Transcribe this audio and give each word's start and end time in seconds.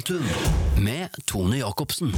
Momentum 0.00 0.24
med 0.84 1.08
Tone 1.26 1.58
Jacobsen. 1.58 2.12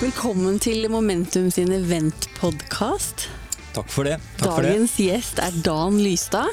Velkommen 0.00 0.58
til 0.58 0.88
Momentum 0.90 1.46
sin 1.54 1.70
eventpodkast. 1.76 3.28
Takk 3.76 3.92
for 3.92 4.08
det. 4.08 4.16
Takk 4.40 4.56
for 4.56 4.66
det. 4.66 4.74
Gjest 4.98 5.38
er 5.38 5.54
Dan 5.62 6.00
Lystad. 6.02 6.50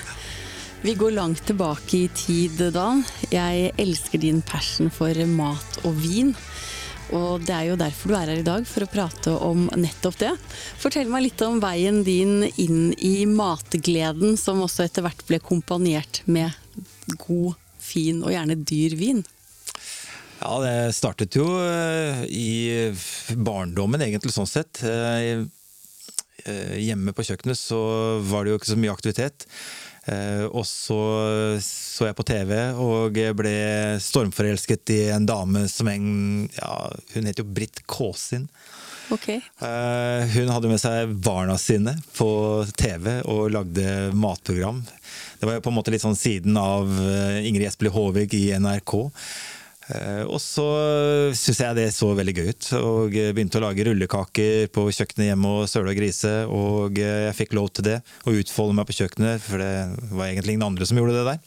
Vi 0.85 0.93
går 0.93 1.17
langt 1.17 1.41
tilbake 1.50 2.04
i 2.04 2.07
tid, 2.13 2.61
Dan. 2.75 3.02
Jeg 3.34 3.71
elsker 3.81 4.21
din 4.21 4.43
passion 4.45 4.93
for 4.93 5.18
mat 5.34 5.81
og 5.81 5.97
vin. 6.04 6.36
Og 7.11 7.43
det 7.43 7.54
er 7.54 7.67
jo 7.67 7.79
derfor 7.79 8.09
du 8.13 8.15
er 8.17 8.31
her 8.31 8.39
i 8.41 8.45
dag, 8.45 8.65
for 8.67 8.85
å 8.85 8.89
prate 8.89 9.33
om 9.45 9.67
nettopp 9.77 10.17
det. 10.21 10.31
Fortell 10.81 11.11
meg 11.11 11.27
litt 11.27 11.43
om 11.45 11.59
veien 11.63 12.02
din 12.07 12.47
inn 12.55 12.93
i 12.98 13.26
matgleden, 13.29 14.38
som 14.39 14.63
også 14.63 14.88
etter 14.88 15.05
hvert 15.05 15.26
ble 15.27 15.41
kompanert 15.43 16.23
med 16.26 16.55
god, 17.27 17.59
fin 17.84 18.23
og 18.23 18.31
gjerne 18.31 18.55
dyr 18.63 18.95
vin. 18.95 19.23
Ja, 20.43 20.55
det 20.63 20.95
startet 20.95 21.35
jo 21.38 21.45
eh, 21.63 22.23
i 22.27 22.91
barndommen, 23.35 24.01
egentlig, 24.04 24.34
sånn 24.35 24.49
sett. 24.49 24.81
Eh, 24.84 25.43
eh, 26.48 26.76
Hjemme 26.84 27.13
på 27.15 27.23
kjøkkenet 27.27 27.59
så 27.59 27.79
var 28.27 28.43
det 28.43 28.54
jo 28.54 28.59
ikke 28.59 28.73
så 28.73 28.79
mye 28.79 28.95
aktivitet. 28.95 29.48
Eh, 30.05 30.45
Og 30.52 30.66
så 30.67 30.98
så 31.63 32.09
jeg 32.09 32.17
på 32.17 32.25
TV 32.27 32.52
og 32.75 33.20
ble 33.38 33.53
stormforelsket 34.03 34.91
i 34.91 35.02
en 35.16 35.27
dame 35.29 35.67
som 35.71 35.88
en 35.88 36.49
ja, 36.57 36.73
Hun 37.13 37.29
het 37.29 37.39
jo 37.39 37.45
Britt 37.48 37.85
Kåsin. 37.88 38.48
Ok. 39.13 39.29
Eh, 39.29 40.34
Hun 40.35 40.52
hadde 40.52 40.71
med 40.71 40.81
seg 40.81 41.13
barna 41.23 41.55
sine 41.62 41.95
på 42.17 42.29
TV 42.79 43.21
og 43.23 43.52
lagde 43.53 44.12
matprogram. 44.16 44.81
Det 45.40 45.48
var 45.49 45.59
på 45.63 45.71
en 45.71 45.76
måte 45.77 45.91
litt 45.93 46.04
sånn 46.04 46.18
siden 46.18 46.55
av 46.57 46.87
eh, 47.04 47.41
Ingrid 47.48 47.68
Espelid 47.68 47.93
Håvig 47.96 48.34
i 48.40 48.46
NRK. 48.55 48.96
Eh, 49.91 50.23
Og 50.23 50.39
så 50.39 50.65
syns 51.35 51.59
jeg 51.59 51.76
det 51.76 51.87
så 51.91 52.13
veldig 52.15 52.35
gøy 52.37 52.49
ut, 52.53 52.67
og 52.79 53.15
begynte 53.35 53.59
å 53.59 53.65
lage 53.65 53.84
rullekaker 53.87 54.70
på 54.71 54.85
kjøkkenet 54.95 55.31
hjemme 55.34 55.55
og 55.59 55.70
søle 55.71 55.91
og 55.91 55.99
grise. 55.99 56.34
Og 56.48 56.99
eh, 57.01 57.25
jeg 57.27 57.37
fikk 57.41 57.57
lov 57.57 57.71
til 57.73 57.90
det, 57.90 57.98
å 58.23 58.35
utfolde 58.40 58.77
meg 58.77 58.87
på 58.87 58.95
kjøkkenet, 59.01 59.43
for 59.43 59.63
det 59.63 59.73
var 60.13 60.29
egentlig 60.29 60.55
ingen 60.55 60.70
andre 60.70 60.87
som 60.87 61.01
gjorde 61.01 61.17
det 61.17 61.25
der. 61.34 61.40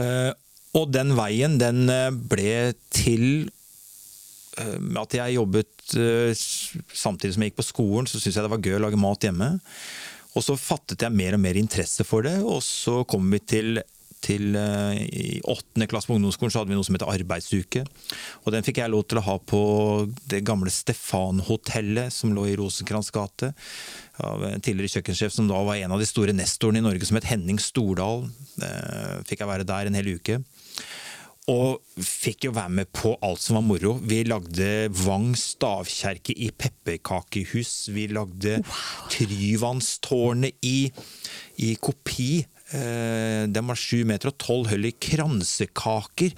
Eh, 0.00 0.32
Og 0.74 0.88
den 0.90 1.14
veien, 1.14 1.58
den 1.60 1.86
ble 2.26 2.72
til 2.90 3.50
at 4.54 5.14
jeg 5.14 5.34
jobbet 5.34 5.70
samtidig 6.94 7.34
som 7.34 7.42
jeg 7.42 7.50
gikk 7.50 7.56
på 7.58 7.66
skolen, 7.66 8.06
så 8.06 8.20
syntes 8.20 8.36
jeg 8.38 8.44
det 8.46 8.50
var 8.52 8.62
gøy 8.62 8.76
å 8.78 8.82
lage 8.84 8.98
mat 8.98 9.26
hjemme. 9.26 9.48
Og 10.34 10.42
så 10.46 10.54
fattet 10.58 11.02
jeg 11.02 11.14
mer 11.14 11.34
og 11.34 11.42
mer 11.42 11.58
interesse 11.58 12.06
for 12.06 12.26
det, 12.26 12.36
og 12.42 12.58
så 12.62 13.00
kom 13.06 13.26
vi 13.30 13.38
til 13.38 13.80
til 14.24 14.56
eh, 14.58 15.02
I 15.04 15.40
åttende 15.50 15.88
klasse 15.90 16.08
på 16.08 16.16
ungdomsskolen 16.16 16.52
så 16.54 16.62
hadde 16.62 16.72
vi 16.72 16.78
noe 16.78 16.86
som 16.86 16.96
heter 16.96 17.12
arbeidsuke. 17.12 17.84
Og 18.44 18.54
Den 18.54 18.66
fikk 18.66 18.80
jeg 18.80 18.92
lov 18.92 19.04
til 19.08 19.20
å 19.20 19.26
ha 19.28 19.36
på 19.38 19.60
det 20.30 20.42
gamle 20.48 20.72
Stefan-hotellet 20.72 22.14
som 22.14 22.34
lå 22.36 22.48
i 22.50 22.56
Rosenkrantz 22.60 23.12
gate. 23.14 23.52
Av 24.24 24.44
en 24.48 24.62
tidligere 24.64 24.98
kjøkkensjef 24.98 25.34
som 25.34 25.48
da 25.50 25.60
var 25.66 25.80
en 25.80 25.94
av 25.96 26.02
de 26.02 26.08
store 26.08 26.34
nestorene 26.36 26.80
i 26.82 26.86
Norge, 26.86 27.06
som 27.08 27.18
het 27.20 27.30
Henning 27.30 27.60
Stordal. 27.62 28.28
Eh, 28.62 29.16
Fikk 29.28 29.44
jeg 29.44 29.50
være 29.50 29.68
der 29.68 29.90
en 29.90 29.98
hel 30.00 30.14
uke. 30.16 30.40
Og 31.52 31.82
fikk 32.00 32.46
jo 32.46 32.54
være 32.56 32.72
med 32.72 32.88
på 32.96 33.10
alt 33.24 33.42
som 33.44 33.58
var 33.58 33.64
moro. 33.66 33.98
Vi 34.00 34.22
lagde 34.24 34.88
Vang 35.04 35.34
stavkjerke 35.36 36.32
i 36.40 36.48
pepperkakehus. 36.56 37.90
Vi 37.92 38.06
lagde 38.08 38.62
Tryvannstårnet 39.12 40.56
i, 40.64 40.88
i 41.60 41.74
kopi. 41.76 42.46
Eh, 42.72 43.44
Den 43.48 43.66
var 43.68 43.76
sju 43.76 44.04
meter 44.08 44.30
og 44.30 44.38
tolv 44.40 44.70
hull 44.70 44.88
i 44.88 44.94
kransekaker. 44.96 46.32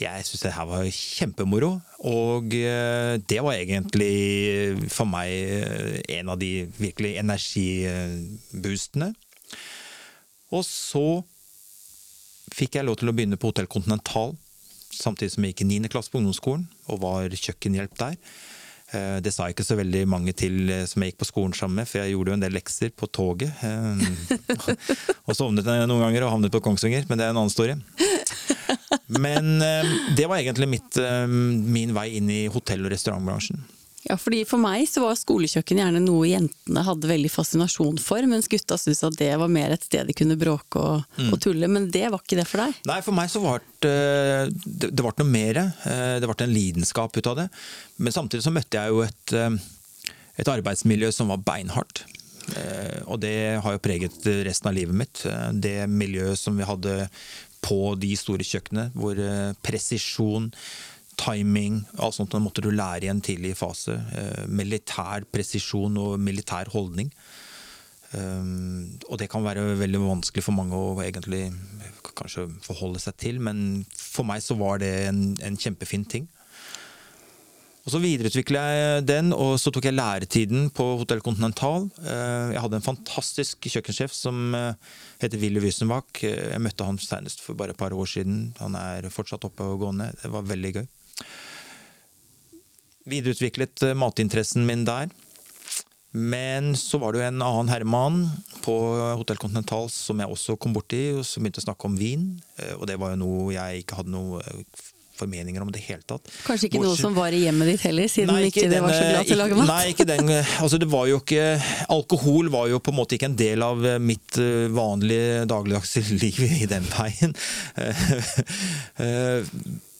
Jeg 0.00 0.26
syns 0.26 0.42
det 0.42 0.54
her 0.56 0.66
var 0.66 0.88
kjempemoro. 0.90 1.76
Og 2.10 2.54
eh, 2.58 3.14
det 3.30 3.38
var 3.44 3.54
egentlig 3.54 4.90
for 4.90 5.06
meg 5.10 5.30
eh, 5.30 6.18
en 6.18 6.34
av 6.34 6.40
de 6.40 6.66
virkelig 6.80 7.16
energiboostene. 7.22 9.12
Og 10.50 10.64
så 10.64 11.06
fikk 12.54 12.78
jeg 12.78 12.88
lov 12.88 12.98
til 12.98 13.10
å 13.10 13.14
begynne 13.14 13.38
på 13.38 13.50
Hotell 13.50 13.68
Continental, 13.70 14.32
samtidig 14.90 15.34
som 15.34 15.44
jeg 15.44 15.52
gikk 15.52 15.66
i 15.66 15.72
9. 15.76 15.90
klasse 15.92 16.10
på 16.10 16.18
ungdomsskolen 16.18 16.64
og 16.88 17.02
var 17.04 17.28
kjøkkenhjelp 17.36 17.98
der. 18.00 18.16
Eh, 18.92 19.18
Det 19.20 19.32
sa 19.34 19.48
ikke 19.52 19.66
så 19.66 19.76
veldig 19.76 20.06
mange 20.08 20.32
til 20.36 20.70
eh, 20.72 20.84
som 20.88 21.02
jeg 21.04 21.12
gikk 21.12 21.20
på 21.22 21.28
skolen 21.28 21.54
sammen 21.56 21.82
med, 21.82 21.88
for 21.90 22.00
jeg 22.00 22.14
gjorde 22.14 22.32
jo 22.32 22.36
en 22.38 22.44
del 22.46 22.56
lekser 22.56 22.92
på 22.96 23.08
toget. 23.12 23.52
eh, 23.62 24.04
Og 25.28 25.36
sovnet 25.36 25.68
noen 25.68 26.00
ganger 26.06 26.24
og 26.24 26.32
havnet 26.36 26.54
på 26.54 26.62
Kongsvinger, 26.64 27.04
men 27.08 27.20
det 27.20 27.26
er 27.26 27.34
en 27.34 27.40
annen 27.42 27.52
historie. 27.52 27.76
Men 29.08 29.58
det 30.16 30.26
var 30.28 30.38
egentlig 30.40 30.68
mitt, 30.68 30.96
min 31.28 31.92
vei 31.96 32.06
inn 32.18 32.28
i 32.32 32.42
hotell- 32.52 32.84
og 32.84 32.92
restaurantbransjen. 32.92 33.60
Ja, 34.08 34.16
fordi 34.16 34.40
For 34.48 34.56
meg 34.62 34.86
så 34.88 35.02
var 35.04 35.18
skolekjøkken 35.20 35.80
gjerne 35.82 36.00
noe 36.00 36.24
jentene 36.30 36.84
hadde 36.86 37.10
veldig 37.10 37.28
fascinasjon 37.30 37.98
for, 38.00 38.24
mens 38.30 38.48
gutta 38.48 38.78
syntes 38.80 39.02
at 39.04 39.18
det 39.20 39.30
var 39.38 39.50
mer 39.52 39.74
et 39.74 39.84
sted 39.84 40.08
de 40.08 40.14
kunne 40.16 40.36
bråke 40.40 40.80
og, 40.80 41.04
Mm. 41.18 41.32
og 41.34 41.40
tulle. 41.44 41.68
Men 41.68 41.90
det 41.92 42.06
var 42.10 42.22
ikke 42.24 42.38
det 42.40 42.46
for 42.48 42.62
deg? 42.64 42.74
Nei, 42.88 43.00
for 43.04 43.12
meg 43.12 43.28
så 43.28 43.42
var 43.44 43.60
det, 43.84 43.92
det, 44.64 44.90
det 44.96 45.04
var 45.04 45.12
noe 45.18 45.28
mer. 45.28 45.56
eh, 45.84 46.20
Det 46.20 46.28
ble 46.30 46.46
en 46.46 46.54
lidenskap 46.54 47.16
ut 47.16 47.26
av 47.26 47.36
det. 47.36 47.48
Men 47.98 48.12
samtidig 48.12 48.42
så 48.46 48.52
møtte 48.54 48.80
jeg 48.80 48.88
jo 48.94 49.02
et, 49.04 49.32
eh, 49.36 49.58
et 50.38 50.48
arbeidsmiljø 50.48 51.12
som 51.12 51.28
var 51.28 51.38
beinhardt. 51.44 52.04
Eh, 52.56 53.02
Og 53.06 53.20
det 53.20 53.60
har 53.60 53.72
jo 53.76 53.78
preget 53.84 54.24
resten 54.46 54.68
av 54.70 54.74
livet 54.74 54.94
mitt. 54.94 55.26
Eh, 55.26 55.52
Det 55.52 55.88
miljøet 55.88 56.38
som 56.38 56.56
vi 56.56 56.64
hadde 56.64 57.10
på 57.60 57.98
de 57.98 58.14
store 58.16 58.40
kjøkkenene, 58.46 58.92
hvor 58.94 59.18
eh, 59.18 59.52
presisjon, 59.62 60.52
timing, 61.18 61.82
alt 61.98 62.16
sånt 62.16 62.32
det 62.34 62.40
måtte 62.44 62.62
du 62.64 62.70
lære 62.70 63.06
i 63.08 63.12
en 63.12 63.22
tidlig 63.24 63.56
fase. 63.58 63.98
Eh, 64.14 64.46
Militær 64.48 65.26
presisjon 65.32 65.98
og 66.00 66.16
militær 66.22 66.70
holdning. 66.74 67.12
Um, 68.08 68.86
og 69.10 69.18
det 69.20 69.26
kan 69.28 69.44
være 69.44 69.74
veldig 69.76 69.98
vanskelig 70.00 70.40
for 70.40 70.56
mange 70.56 70.72
å 70.72 70.94
egentlig 71.04 71.50
kanskje 72.16 72.46
forholde 72.64 73.02
seg 73.02 73.18
til, 73.20 73.36
men 73.44 73.82
for 73.92 74.24
meg 74.24 74.40
så 74.40 74.56
var 74.56 74.80
det 74.80 74.92
en, 75.10 75.20
en 75.44 75.58
kjempefin 75.60 76.06
ting. 76.08 76.24
Og 77.88 77.92
Så 77.94 78.00
videreutvikla 78.02 78.62
jeg 78.68 79.04
den, 79.08 79.30
og 79.32 79.54
så 79.60 79.70
tok 79.72 79.86
jeg 79.88 79.96
læretiden 79.96 80.66
på 80.76 80.84
Hotell 81.00 81.22
Continental. 81.24 81.86
Eh, 82.02 82.50
Jeg 82.52 82.60
hadde 82.60 82.76
en 82.80 82.84
fantastisk 82.84 83.64
kjøkkensjef 83.64 84.12
som 84.12 84.52
eh, 84.56 84.74
heter 85.22 85.40
Willy 85.40 85.62
Wysenbach. 85.64 86.20
Eh, 86.20 86.50
Jeg 86.52 86.60
møtte 86.64 86.84
han 86.84 87.00
senest 87.00 87.40
for 87.40 87.56
bare 87.56 87.72
et 87.72 87.80
par 87.80 87.96
år 87.96 88.08
siden. 88.08 88.50
Han 88.60 88.76
er 88.76 89.08
fortsatt 89.08 89.46
oppe 89.48 89.64
og 89.64 89.80
gående. 89.86 90.10
Det 90.20 90.32
var 90.34 90.44
veldig 90.50 90.74
gøy. 90.76 90.86
Videreutviklet 93.08 93.82
eh, 93.88 93.96
matinteressen 93.98 94.66
min 94.68 94.84
der. 94.88 95.08
Men 96.18 96.72
så 96.78 96.96
var 96.98 97.12
det 97.12 97.20
jo 97.20 97.26
en 97.28 97.42
annen 97.44 97.68
herremann 97.68 98.22
på 98.64 98.74
Hotell 99.20 99.36
Continental 99.42 99.90
som 99.92 100.18
jeg 100.22 100.32
også 100.32 100.56
kom 100.60 100.72
borti, 100.74 101.02
og 101.18 101.24
som 101.28 101.44
begynte 101.44 101.60
å 101.60 101.66
snakke 101.68 101.84
om 101.90 101.98
vin. 102.00 102.30
Eh, 102.58 102.72
Og 102.78 102.86
det 102.88 102.96
var 103.00 103.12
jo 103.12 103.20
noe 103.26 103.50
jeg 103.54 103.82
ikke 103.84 103.98
hadde 104.00 104.14
noe 104.14 104.40
eh, 104.40 104.62
formeninger 105.18 105.60
om 105.64 105.70
det 105.74 105.82
hele 105.82 106.04
tatt. 106.06 106.28
Kanskje 106.46 106.68
ikke 106.70 106.80
noe 106.80 106.94
som 106.96 107.10
var 107.16 107.34
i 107.34 107.40
hjemmet 107.42 107.72
ditt 107.72 107.82
heller, 107.88 108.06
siden 108.06 108.36
ikke, 108.46 108.68
det 108.70 108.78
var 108.84 108.94
så 108.94 109.02
glad 109.02 109.26
til 109.26 109.34
å 109.34 109.38
lage 109.40 109.56
mat? 109.58 109.70
Nei, 109.72 109.88
ikke 109.90 110.06
den. 110.06 110.30
Altså, 110.62 110.78
det 110.78 110.88
var 110.92 111.08
jo 111.10 111.18
ikke 111.18 111.46
Alkohol 111.90 112.52
var 112.54 112.68
jo 112.70 112.78
på 112.78 112.94
en 112.94 112.98
måte 113.00 113.18
ikke 113.18 113.26
en 113.32 113.34
del 113.40 113.64
av 113.66 113.82
mitt 113.98 114.38
vanlige 114.78 115.42
dagligdagse 115.50 116.04
liv 116.22 116.38
i 116.62 116.70
den 116.70 116.86
veien. 116.94 117.34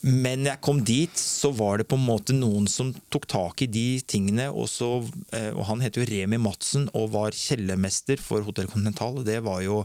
Men 0.07 0.47
jeg 0.47 0.63
kom 0.63 0.79
dit, 0.87 1.19
så 1.19 1.51
var 1.59 1.81
det 1.81 1.89
på 1.91 1.97
en 1.99 2.07
måte 2.07 2.35
noen 2.37 2.69
som 2.71 2.93
tok 3.11 3.27
tak 3.31 3.65
i 3.65 3.71
de 3.71 3.87
tingene. 4.07 4.47
Og, 4.53 4.69
så, 4.71 4.93
eh, 5.35 5.51
og 5.51 5.65
han 5.73 5.83
heter 5.83 6.05
jo 6.05 6.11
Remi 6.13 6.39
Madsen 6.39 6.87
og 6.95 7.11
var 7.17 7.35
kjellermester 7.35 8.23
for 8.23 8.47
Hotell 8.47 8.71
Continental. 8.71 9.19
Det 9.27 9.41
var 9.47 9.65
jo 9.67 9.81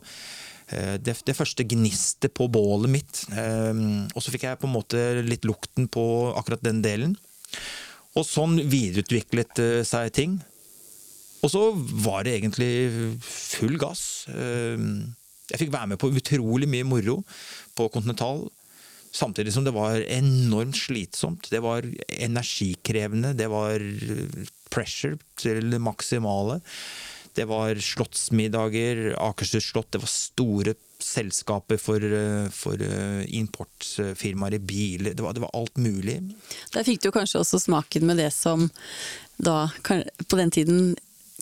eh, 0.70 1.00
det, 1.02 1.18
det 1.26 1.38
første 1.38 1.66
gnistet 1.66 2.36
på 2.38 2.46
bålet 2.54 2.94
mitt. 2.94 3.24
Eh, 3.34 3.74
Og 4.14 4.22
så 4.22 4.34
fikk 4.34 4.46
jeg 4.46 4.62
på 4.62 4.70
en 4.70 4.78
måte 4.78 5.04
litt 5.26 5.50
lukten 5.50 5.90
på 5.90 6.06
akkurat 6.38 6.62
den 6.62 6.86
delen. 6.86 7.18
Og 8.14 8.28
sånn 8.30 8.60
videreutviklet 8.70 9.58
seg 9.90 10.14
ting. 10.14 10.38
Og 11.42 11.50
så 11.50 11.72
var 12.06 12.22
det 12.24 12.38
egentlig 12.38 12.70
full 13.26 13.80
gass. 13.82 14.28
Jeg 14.30 15.60
fikk 15.60 15.74
være 15.74 15.90
med 15.92 16.00
på 16.00 16.12
utrolig 16.14 16.70
mye 16.70 16.86
moro 16.88 17.18
på 17.74 17.90
Continental. 17.92 18.46
Samtidig 19.13 19.54
som 19.54 19.65
det 19.65 19.75
var 19.75 20.01
enormt 20.01 20.77
slitsomt. 20.77 21.50
Det 21.54 21.62
var 21.62 21.86
energikrevende. 22.07 23.36
Det 23.38 23.48
var 23.51 23.83
pressure 24.74 25.19
til 25.38 25.69
det 25.69 25.81
maksimale. 25.81 26.62
Det 27.33 27.45
var 27.50 27.77
slottsmiddager, 27.81 29.13
Akershus 29.18 29.69
slott. 29.71 29.92
Det 29.94 30.01
var 30.01 30.10
store 30.12 30.74
selskaper 31.04 31.77
for, 31.81 32.04
eh, 32.04 32.50
for 32.54 32.81
eh, 32.81 33.25
importfirmaer 33.38 34.54
i 34.54 34.60
biler. 34.60 35.13
Det 35.13 35.24
var, 35.24 35.33
det 35.33 35.42
var 35.42 35.54
alt 35.54 35.77
mulig. 35.77 36.19
Der 36.74 36.86
fikk 36.86 37.01
du 37.04 37.12
kanskje 37.12 37.42
også 37.42 37.62
smaken 37.62 38.06
med 38.10 38.21
det 38.21 38.31
som 38.33 38.69
da 39.38 39.68
på 39.81 40.38
den 40.38 40.54
tiden 40.54 40.94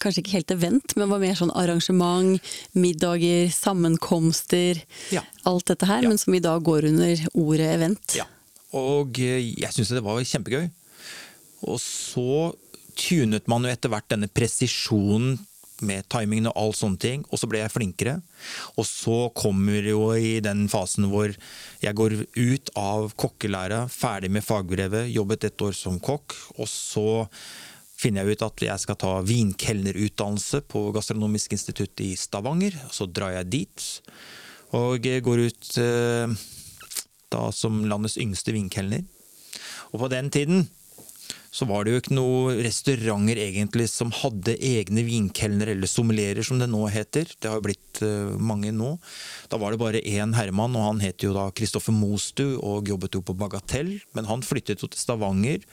kanskje 0.02 0.24
ikke 0.24 0.36
helt 0.40 0.54
event, 0.56 0.96
men 0.98 1.10
var 1.12 1.22
mer 1.24 1.38
sånn 1.38 1.54
arrangement, 1.58 2.42
middager, 2.74 3.48
sammenkomster. 3.54 4.82
Ja. 5.14 5.24
Alt 5.50 5.70
dette 5.72 5.86
her, 5.90 6.02
Ja. 6.04 6.10
men 6.10 6.18
som 6.22 6.34
i 6.36 6.40
dag 6.44 6.64
går 6.64 6.90
under 6.90 7.16
ordet 7.34 7.70
event. 7.76 8.16
Ja. 8.18 8.26
Og 8.74 9.20
eh, 9.20 9.54
jeg 9.60 9.72
syns 9.76 9.90
det 9.94 10.04
var 10.04 10.20
kjempegøy. 10.24 10.70
Og 11.68 11.80
så 11.80 12.54
tunet 12.98 13.48
man 13.48 13.64
jo 13.64 13.70
etter 13.72 13.90
hvert 13.92 14.08
denne 14.12 14.28
presisjonen 14.32 15.40
med 15.82 16.06
timingen 16.14 16.46
og 16.52 16.58
all 16.62 16.74
sånne 16.78 17.00
ting, 17.02 17.24
og 17.34 17.40
så 17.42 17.48
ble 17.50 17.58
jeg 17.64 17.72
flinkere. 17.74 18.20
Og 18.78 18.86
så 18.86 19.32
kommer 19.34 19.82
jo 19.82 20.12
i 20.14 20.36
den 20.44 20.68
fasen 20.70 21.08
hvor 21.10 21.34
jeg 21.82 21.96
går 21.98 22.20
ut 22.38 22.70
av 22.78 23.14
kokkelæra, 23.18 23.88
ferdig 23.90 24.30
med 24.30 24.46
fagbrevet, 24.46 25.10
jobbet 25.10 25.48
et 25.50 25.62
år 25.66 25.74
som 25.74 25.98
kokk, 26.00 26.36
og 26.60 26.70
så 26.70 27.26
finner 28.02 28.26
jeg 28.26 28.38
ut 28.38 28.48
at 28.48 28.66
jeg 28.66 28.82
skal 28.82 28.98
ta 29.00 29.14
vinkelnerutdannelse 29.26 30.64
på 30.72 30.88
Gastronomisk 30.96 31.54
institutt 31.58 32.02
i 32.02 32.16
Stavanger. 32.18 32.76
Så 32.94 33.06
drar 33.06 33.36
jeg 33.36 33.52
dit, 33.54 33.88
og 34.78 35.06
går 35.06 35.46
ut 35.46 35.72
eh, 35.82 36.36
da 37.32 37.48
som 37.56 37.84
landets 37.86 38.18
yngste 38.22 38.56
vinkelner. 38.56 39.04
Og 39.92 40.02
på 40.02 40.12
den 40.12 40.32
tiden 40.34 40.66
så 41.52 41.66
var 41.68 41.84
det 41.84 41.92
jo 41.92 42.00
ikke 42.00 42.16
noen 42.16 42.62
restauranter 42.64 43.42
egentlig 43.44 43.90
som 43.92 44.14
hadde 44.16 44.56
egne 44.56 45.04
vinkelnere, 45.04 45.76
eller 45.76 45.90
sommelierer 45.92 46.48
som 46.48 46.62
det 46.62 46.70
nå 46.72 46.86
heter. 46.94 47.28
Det 47.28 47.52
har 47.52 47.60
jo 47.60 47.66
blitt 47.66 48.00
uh, 48.08 48.32
mange 48.40 48.72
nå. 48.72 48.94
Da 49.52 49.60
var 49.60 49.76
det 49.76 49.82
bare 49.82 50.00
én 50.00 50.32
herremann, 50.38 50.78
og 50.80 50.88
han 50.88 51.04
het 51.04 51.28
jo 51.28 51.36
da 51.36 51.50
Kristoffer 51.52 51.96
Mostu 51.96 52.56
og 52.56 52.88
jobbet 52.88 53.20
jo 53.20 53.24
på 53.28 53.36
Bagatell. 53.36 53.98
Men 54.16 54.32
han 54.32 54.48
flyttet 54.48 54.80
jo 54.80 54.88
til 54.88 55.04
Stavanger 55.04 55.68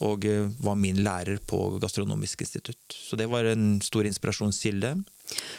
og 0.00 0.26
uh, 0.26 0.48
var 0.64 0.78
min 0.80 1.02
lærer 1.04 1.40
på 1.46 1.78
Gastronomisk 1.82 2.44
institutt. 2.46 2.80
Så 2.90 3.18
det 3.20 3.28
var 3.30 3.48
en 3.48 3.80
stor 3.84 4.08
inspirasjonskilde. 4.08 4.94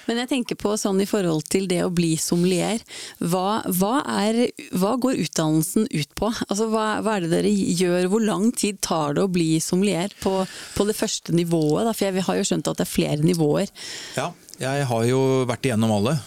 Men 0.10 0.20
jeg 0.20 0.30
tenker 0.32 0.58
på 0.60 0.74
sånn 0.80 1.00
i 1.04 1.08
forhold 1.08 1.46
til 1.52 1.68
det 1.72 1.80
å 1.86 1.94
bli 1.94 2.16
sommelier. 2.20 2.82
Hva, 3.24 3.62
hva, 3.72 4.02
er, 4.26 4.44
hva 4.76 4.98
går 5.00 5.22
utdannelsen 5.24 5.88
ut 5.88 6.12
på? 6.18 6.32
Altså, 6.50 6.68
hva, 6.74 6.86
hva, 7.06 7.16
er 7.16 7.26
det 7.26 7.32
dere 7.38 7.54
gjør? 7.54 8.10
Hvor 8.12 8.26
lang 8.26 8.50
tid 8.52 8.82
tar 8.84 9.16
det 9.16 9.26
å 9.26 9.32
bli 9.32 9.54
sommelier 9.64 10.14
på, 10.24 10.42
på 10.76 10.88
det 10.90 10.98
første 10.98 11.36
nivået? 11.38 11.86
Da? 11.88 11.96
For 11.96 12.10
jeg 12.10 12.28
har 12.28 12.40
jo 12.42 12.48
skjønt 12.52 12.72
at 12.72 12.82
det 12.82 12.88
er 12.88 12.94
flere 12.98 13.24
nivåer. 13.24 13.72
Ja, 14.20 14.32
jeg 14.62 14.88
har 14.92 15.08
jo 15.08 15.22
vært 15.50 15.66
igjennom 15.70 15.96
alle. 15.96 16.18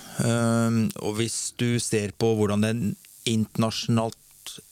Og 1.04 1.18
hvis 1.20 1.52
du 1.60 1.74
ser 1.82 2.16
på 2.16 2.32
hvordan 2.38 2.64
den 2.64 2.84
internasjonalt 3.28 4.18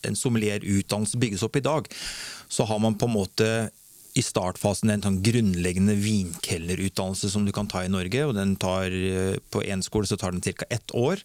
en 0.07 0.19
sommelierutdannelse 0.19 1.21
bygges 1.23 1.45
opp 1.47 1.57
i 1.57 1.65
dag, 1.65 1.89
så 2.49 2.67
har 2.69 2.83
man 2.83 2.99
på 2.99 3.09
en 3.09 3.17
måte 3.17 3.49
i 4.13 4.23
startfasen 4.25 4.93
en 4.93 5.05
sånn 5.05 5.21
grunnleggende 5.25 5.95
vinkelnerutdannelse 5.97 7.31
som 7.33 7.47
du 7.47 7.53
kan 7.55 7.69
ta 7.71 7.85
i 7.85 7.93
Norge. 7.93 8.27
og 8.27 8.35
den 8.37 8.57
tar, 8.57 8.91
På 9.51 9.63
én 9.63 9.83
skole 9.83 10.07
så 10.07 10.17
tar 10.17 10.33
den 10.33 10.43
ca. 10.43 10.67
ett 10.69 10.91
år, 10.95 11.21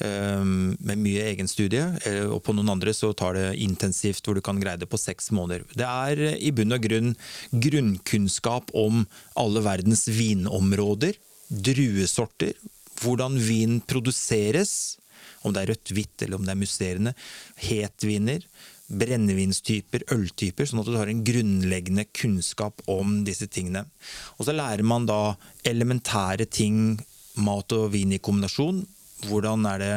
med 0.00 0.98
mye 0.98 1.22
egenstudie. 1.30 1.84
Og 2.28 2.42
på 2.42 2.52
noen 2.52 2.68
andre 2.68 2.92
så 2.92 3.12
tar 3.14 3.34
det 3.34 3.56
intensivt, 3.62 4.24
hvor 4.26 4.34
du 4.34 4.42
kan 4.42 4.60
greie 4.60 4.76
det 4.76 4.90
på 4.90 4.98
seks 4.98 5.30
måneder. 5.30 5.64
Det 5.72 5.86
er 5.86 6.36
i 6.36 6.50
bunn 6.50 6.74
og 6.74 6.82
grunn 6.82 7.14
grunnkunnskap 7.52 8.70
om 8.74 9.06
alle 9.36 9.62
verdens 9.62 10.08
vinområder, 10.08 11.14
druesorter, 11.48 12.54
hvordan 13.00 13.38
vin 13.38 13.80
produseres, 13.80 14.98
om 15.44 15.54
det 15.54 15.64
er 15.64 15.74
rødt, 15.74 15.92
hvitt 15.94 16.24
eller 16.24 16.40
om 16.40 16.46
det 16.46 16.54
er 16.54 16.62
musserende, 16.64 17.14
hetviner 17.68 18.48
brennevinstyper, 18.92 20.04
øltyper, 20.12 20.68
sånn 20.68 20.82
at 20.82 20.88
du 20.88 20.96
har 20.98 21.10
en 21.10 21.22
grunnleggende 21.24 22.04
kunnskap 22.16 22.82
om 22.90 23.22
disse 23.26 23.48
tingene. 23.48 23.84
Og 24.36 24.48
så 24.48 24.54
lærer 24.56 24.84
man 24.86 25.08
da 25.08 25.36
elementære 25.66 26.46
ting, 26.52 26.98
mat 27.40 27.72
og 27.74 27.90
vin 27.94 28.14
i 28.14 28.20
kombinasjon. 28.22 28.84
Hvordan 29.24 29.64
er 29.70 29.80
det 29.80 29.94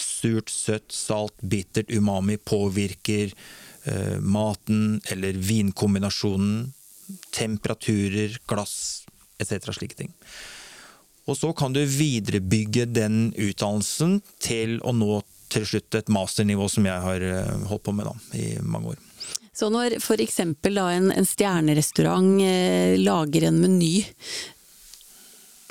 surt, 0.00 0.50
søtt, 0.50 0.88
salt, 0.96 1.36
bittert, 1.42 1.92
umami 1.92 2.38
påvirker 2.40 3.34
eh, 3.84 4.16
maten 4.18 5.02
eller 5.12 5.36
vinkombinasjonen. 5.36 6.72
Temperaturer, 7.36 8.38
glass 8.48 9.04
etc. 9.42 9.74
slike 9.76 9.98
ting. 9.98 10.16
Og 11.30 11.38
så 11.38 11.52
kan 11.54 11.74
du 11.74 11.82
viderebygge 11.86 12.88
den 12.90 13.30
utdannelsen 13.36 14.20
til 14.42 14.80
å 14.82 14.94
nå 14.96 15.20
til 15.52 15.66
slutt 15.68 15.94
et 15.98 16.10
masternivå 16.10 16.66
som 16.72 16.86
jeg 16.88 17.04
har 17.04 17.24
holdt 17.68 17.84
på 17.86 17.94
med 17.94 18.08
da, 18.08 18.14
i 18.38 18.46
mange 18.64 18.94
år. 18.94 19.00
Så 19.52 19.68
når 19.68 19.98
f.eks. 20.00 20.40
en, 20.40 21.12
en 21.12 21.28
stjernerestaurant 21.28 22.40
eh, 22.40 22.96
lager 22.98 23.50
en 23.50 23.60
meny, 23.60 23.92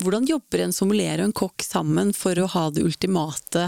hvordan 0.01 0.27
jobber 0.29 0.63
en 0.63 0.73
sommelier 0.73 1.21
og 1.21 1.29
en 1.29 1.35
kokk 1.41 1.65
sammen 1.65 2.13
for 2.17 2.37
å 2.41 2.47
ha 2.53 2.63
det 2.73 2.81
ultimate 2.85 3.67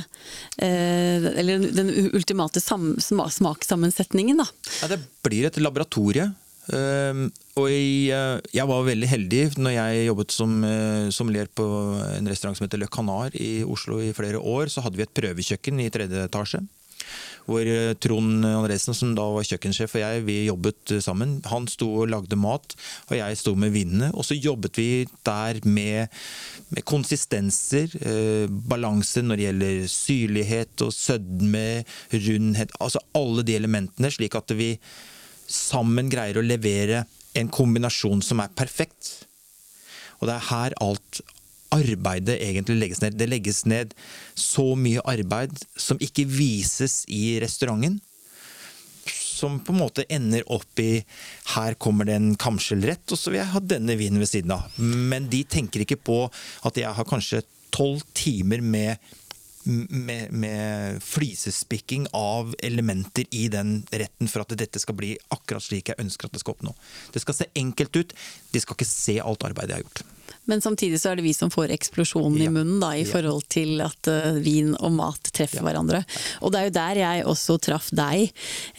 eh, 0.57 1.27
Eller 1.33 1.65
den 1.77 1.91
ultimate 2.13 2.62
sam, 2.62 2.95
smakssammensetningen, 3.01 4.41
da? 4.41 4.47
Ja, 4.81 4.89
det 4.94 5.01
blir 5.25 5.50
et 5.50 5.59
laboratorie. 5.62 6.31
Uh, 6.63 7.27
og 7.60 7.68
jeg, 7.68 8.39
jeg, 8.56 8.68
var 8.69 8.86
veldig 8.88 9.07
heldig 9.12 9.42
når 9.60 9.74
jeg 9.75 10.06
jobbet 10.07 10.31
som 10.36 10.54
uh, 10.63 11.10
sommelier 11.12 11.50
på 11.51 11.65
en 12.15 12.30
restaurant 12.31 12.56
som 12.56 12.63
heter 12.63 12.80
Le 12.80 12.88
Canar 12.88 13.36
i 13.36 13.65
Oslo 13.68 14.00
i 14.00 14.13
flere 14.15 14.39
år. 14.39 14.71
Så 14.71 14.86
hadde 14.86 15.00
vi 15.00 15.06
et 15.06 15.18
prøvekjøkken 15.19 15.83
i 15.83 15.92
tredje 15.94 16.24
etasje. 16.30 16.63
Hvor 17.44 17.68
uh, 17.68 17.92
Trond 18.00 18.48
Andresen, 18.48 18.95
som 18.95 19.12
da 19.18 19.27
var 19.36 19.44
kjøkkensjef, 19.50 19.98
og 20.00 20.06
jeg 20.06 20.25
vi 20.30 20.39
jobbet 20.48 20.95
sammen. 21.04 21.36
Han 21.51 21.68
sto 21.68 21.89
og 22.00 22.10
lagde 22.15 22.39
mat, 22.39 22.77
og 23.09 23.16
jeg 23.19 23.44
sto 23.44 23.57
med 23.59 23.75
vinene. 23.75 24.13
Og 24.16 24.24
så 24.24 24.39
jobbet 24.39 24.80
vi 24.80 24.89
der 25.27 25.59
med, 25.68 26.07
med 26.71 26.88
konsistenser, 26.88 27.92
balanse 28.71 29.21
når 29.21 29.36
det 29.36 29.50
gjelder 29.50 29.88
syrlighet 29.92 30.88
og 30.88 30.95
sødme, 30.95 31.66
rundhet. 32.16 32.77
Altså 32.80 33.04
alle 33.19 33.44
de 33.44 33.59
elementene, 33.59 34.16
slik 34.16 34.39
at 34.39 34.56
vi 34.56 34.77
sammen 35.53 36.09
greier 36.11 36.39
å 36.39 36.45
levere 36.45 37.03
en 37.38 37.50
kombinasjon 37.53 38.21
som 38.25 38.41
er 38.44 38.53
perfekt. 38.57 39.27
Og 40.19 40.29
det 40.29 40.38
er 40.38 40.50
her 40.50 40.75
alt 40.83 41.21
arbeidet 41.73 42.38
egentlig 42.45 42.79
legges 42.79 43.01
ned. 43.01 43.17
Det 43.17 43.29
legges 43.29 43.63
ned 43.69 43.94
så 44.38 44.73
mye 44.79 45.03
arbeid 45.09 45.55
som 45.79 46.01
ikke 46.03 46.27
vises 46.29 47.01
i 47.11 47.39
restauranten. 47.44 48.00
Som 49.09 49.57
på 49.65 49.73
en 49.73 49.81
måte 49.81 50.05
ender 50.13 50.45
opp 50.53 50.79
i 50.79 51.01
her 51.56 51.75
kommer 51.81 52.07
det 52.07 52.15
en 52.15 52.35
kamskjellrett, 52.39 53.03
og 53.11 53.19
så 53.19 53.33
vil 53.33 53.41
jeg 53.41 53.51
ha 53.56 53.63
denne 53.65 53.97
vinen 53.99 54.21
ved 54.21 54.29
siden 54.29 54.53
av. 54.56 54.77
Men 54.77 55.27
de 55.31 55.41
tenker 55.44 55.83
ikke 55.83 55.99
på 55.99 56.19
at 56.29 56.80
jeg 56.80 56.94
har 56.95 57.09
kanskje 57.09 57.44
tolv 57.73 58.06
timer 58.13 58.61
med 58.61 59.01
med, 59.65 60.31
med 60.31 61.03
flisespikking 61.03 62.07
av 62.13 62.55
elementer 62.63 63.25
i 63.31 63.47
den 63.51 63.81
retten 63.91 64.31
for 64.31 64.43
at 64.43 64.55
dette 64.59 64.81
skal 64.81 64.97
bli 64.99 65.13
akkurat 65.33 65.63
slik 65.63 65.91
jeg 65.91 66.01
ønsker 66.03 66.27
at 66.27 66.35
det 66.35 66.43
skal 66.43 66.57
oppnå. 66.57 66.75
Det 67.13 67.23
skal 67.23 67.37
se 67.37 67.49
enkelt 67.59 67.95
ut, 67.95 68.17
de 68.51 68.63
skal 68.63 68.77
ikke 68.77 68.89
se 68.89 69.19
alt 69.23 69.47
arbeidet 69.47 69.75
jeg 69.75 69.83
har 69.83 69.87
gjort. 69.87 70.05
Men 70.45 70.62
samtidig 70.62 71.00
så 71.00 71.12
er 71.12 71.16
det 71.19 71.23
vi 71.28 71.33
som 71.33 71.50
får 71.54 71.71
eksplosjonen 71.71 72.38
Ja. 72.42 72.50
i 72.50 72.54
munnen 72.54 72.80
da, 72.81 72.92
i 72.95 73.04
Ja. 73.04 73.12
forhold 73.14 73.47
til 73.50 73.80
at 73.81 74.07
uh, 74.12 74.33
vin 74.44 74.73
og 74.80 74.92
mat 74.92 75.30
treffer 75.31 75.62
Ja. 75.62 75.64
hverandre. 75.68 76.04
Og 76.42 76.52
det 76.52 76.59
er 76.59 76.66
jo 76.69 76.73
der 76.80 76.95
jeg 77.00 77.26
også 77.26 77.57
traff 77.62 77.90
deg, 77.95 78.31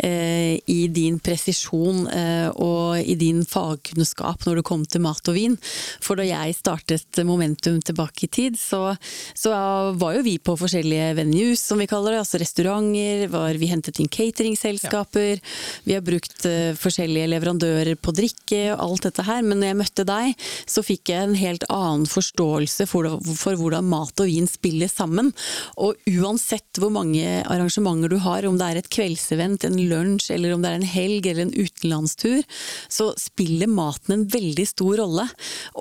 eh, 0.03 0.61
i 0.69 0.87
din 0.89 1.19
presisjon 1.21 2.07
eh, 2.13 2.49
og 2.55 2.99
i 3.01 3.15
din 3.15 3.45
fagkunnskap 3.45 4.45
når 4.47 4.57
det 4.61 4.65
kom 4.65 4.85
til 4.85 5.01
mat 5.01 5.27
og 5.29 5.35
vin. 5.35 5.57
For 6.01 6.17
da 6.17 6.23
jeg 6.25 6.55
startet 6.59 7.25
Momentum 7.25 7.81
tilbake 7.81 8.25
i 8.25 8.29
tid, 8.29 8.57
så, 8.59 8.97
så 9.35 9.51
var 9.97 10.15
jo 10.19 10.23
vi 10.23 10.37
på 10.39 10.57
forskjellige 10.59 11.15
venues, 11.17 11.61
som 11.65 11.79
vi 11.79 11.87
kaller 11.87 12.13
det. 12.13 12.21
Altså 12.25 12.39
restauranter, 12.43 13.29
var, 13.33 13.55
vi 13.55 13.67
hentet 13.71 13.99
inn 14.01 14.09
cateringselskaper. 14.13 15.41
Vi 15.85 15.95
har 15.97 16.05
brukt 16.05 16.45
eh, 16.49 16.75
forskjellige 16.79 17.29
leverandører 17.33 17.97
på 17.97 18.13
drikke 18.17 18.75
og 18.75 18.85
alt 18.89 19.07
dette 19.09 19.25
her. 19.27 19.43
Men 19.43 19.61
når 19.61 19.71
jeg 19.73 19.81
møtte 19.81 20.07
deg, 20.09 20.35
så 20.69 20.85
fikk 20.85 21.13
jeg 21.15 21.23
en 21.29 21.35
helt 21.55 21.67
annen 21.73 22.07
forståelse 22.11 22.87
for, 22.91 23.09
for 23.39 23.59
hvordan 23.59 23.87
mat 23.89 24.21
og 24.21 24.31
vin 24.31 24.49
spiller 24.51 24.91
sammen. 24.91 25.33
Og 25.81 25.99
uansett 26.11 26.81
hvor 26.81 26.93
mange 26.95 27.43
arrangementer 27.43 28.13
du 28.13 28.19
har, 28.23 28.47
om 28.47 28.59
det 28.61 28.69
er 28.69 28.81
et 28.83 28.91
kveldsevent, 28.93 29.67
en 29.67 29.79
lunsj, 29.79 30.33
eller 30.35 30.55
om 30.55 30.65
det 30.65 30.71
er 30.71 30.81
en 30.81 30.95
helg 30.95 31.29
eller 31.31 31.47
en 31.47 31.55
utenlandstur, 31.55 32.43
så 32.89 33.11
spiller 33.21 33.71
maten 33.71 34.19
en 34.19 34.27
veldig 34.31 34.67
stor 34.69 34.99
rolle. 35.05 35.29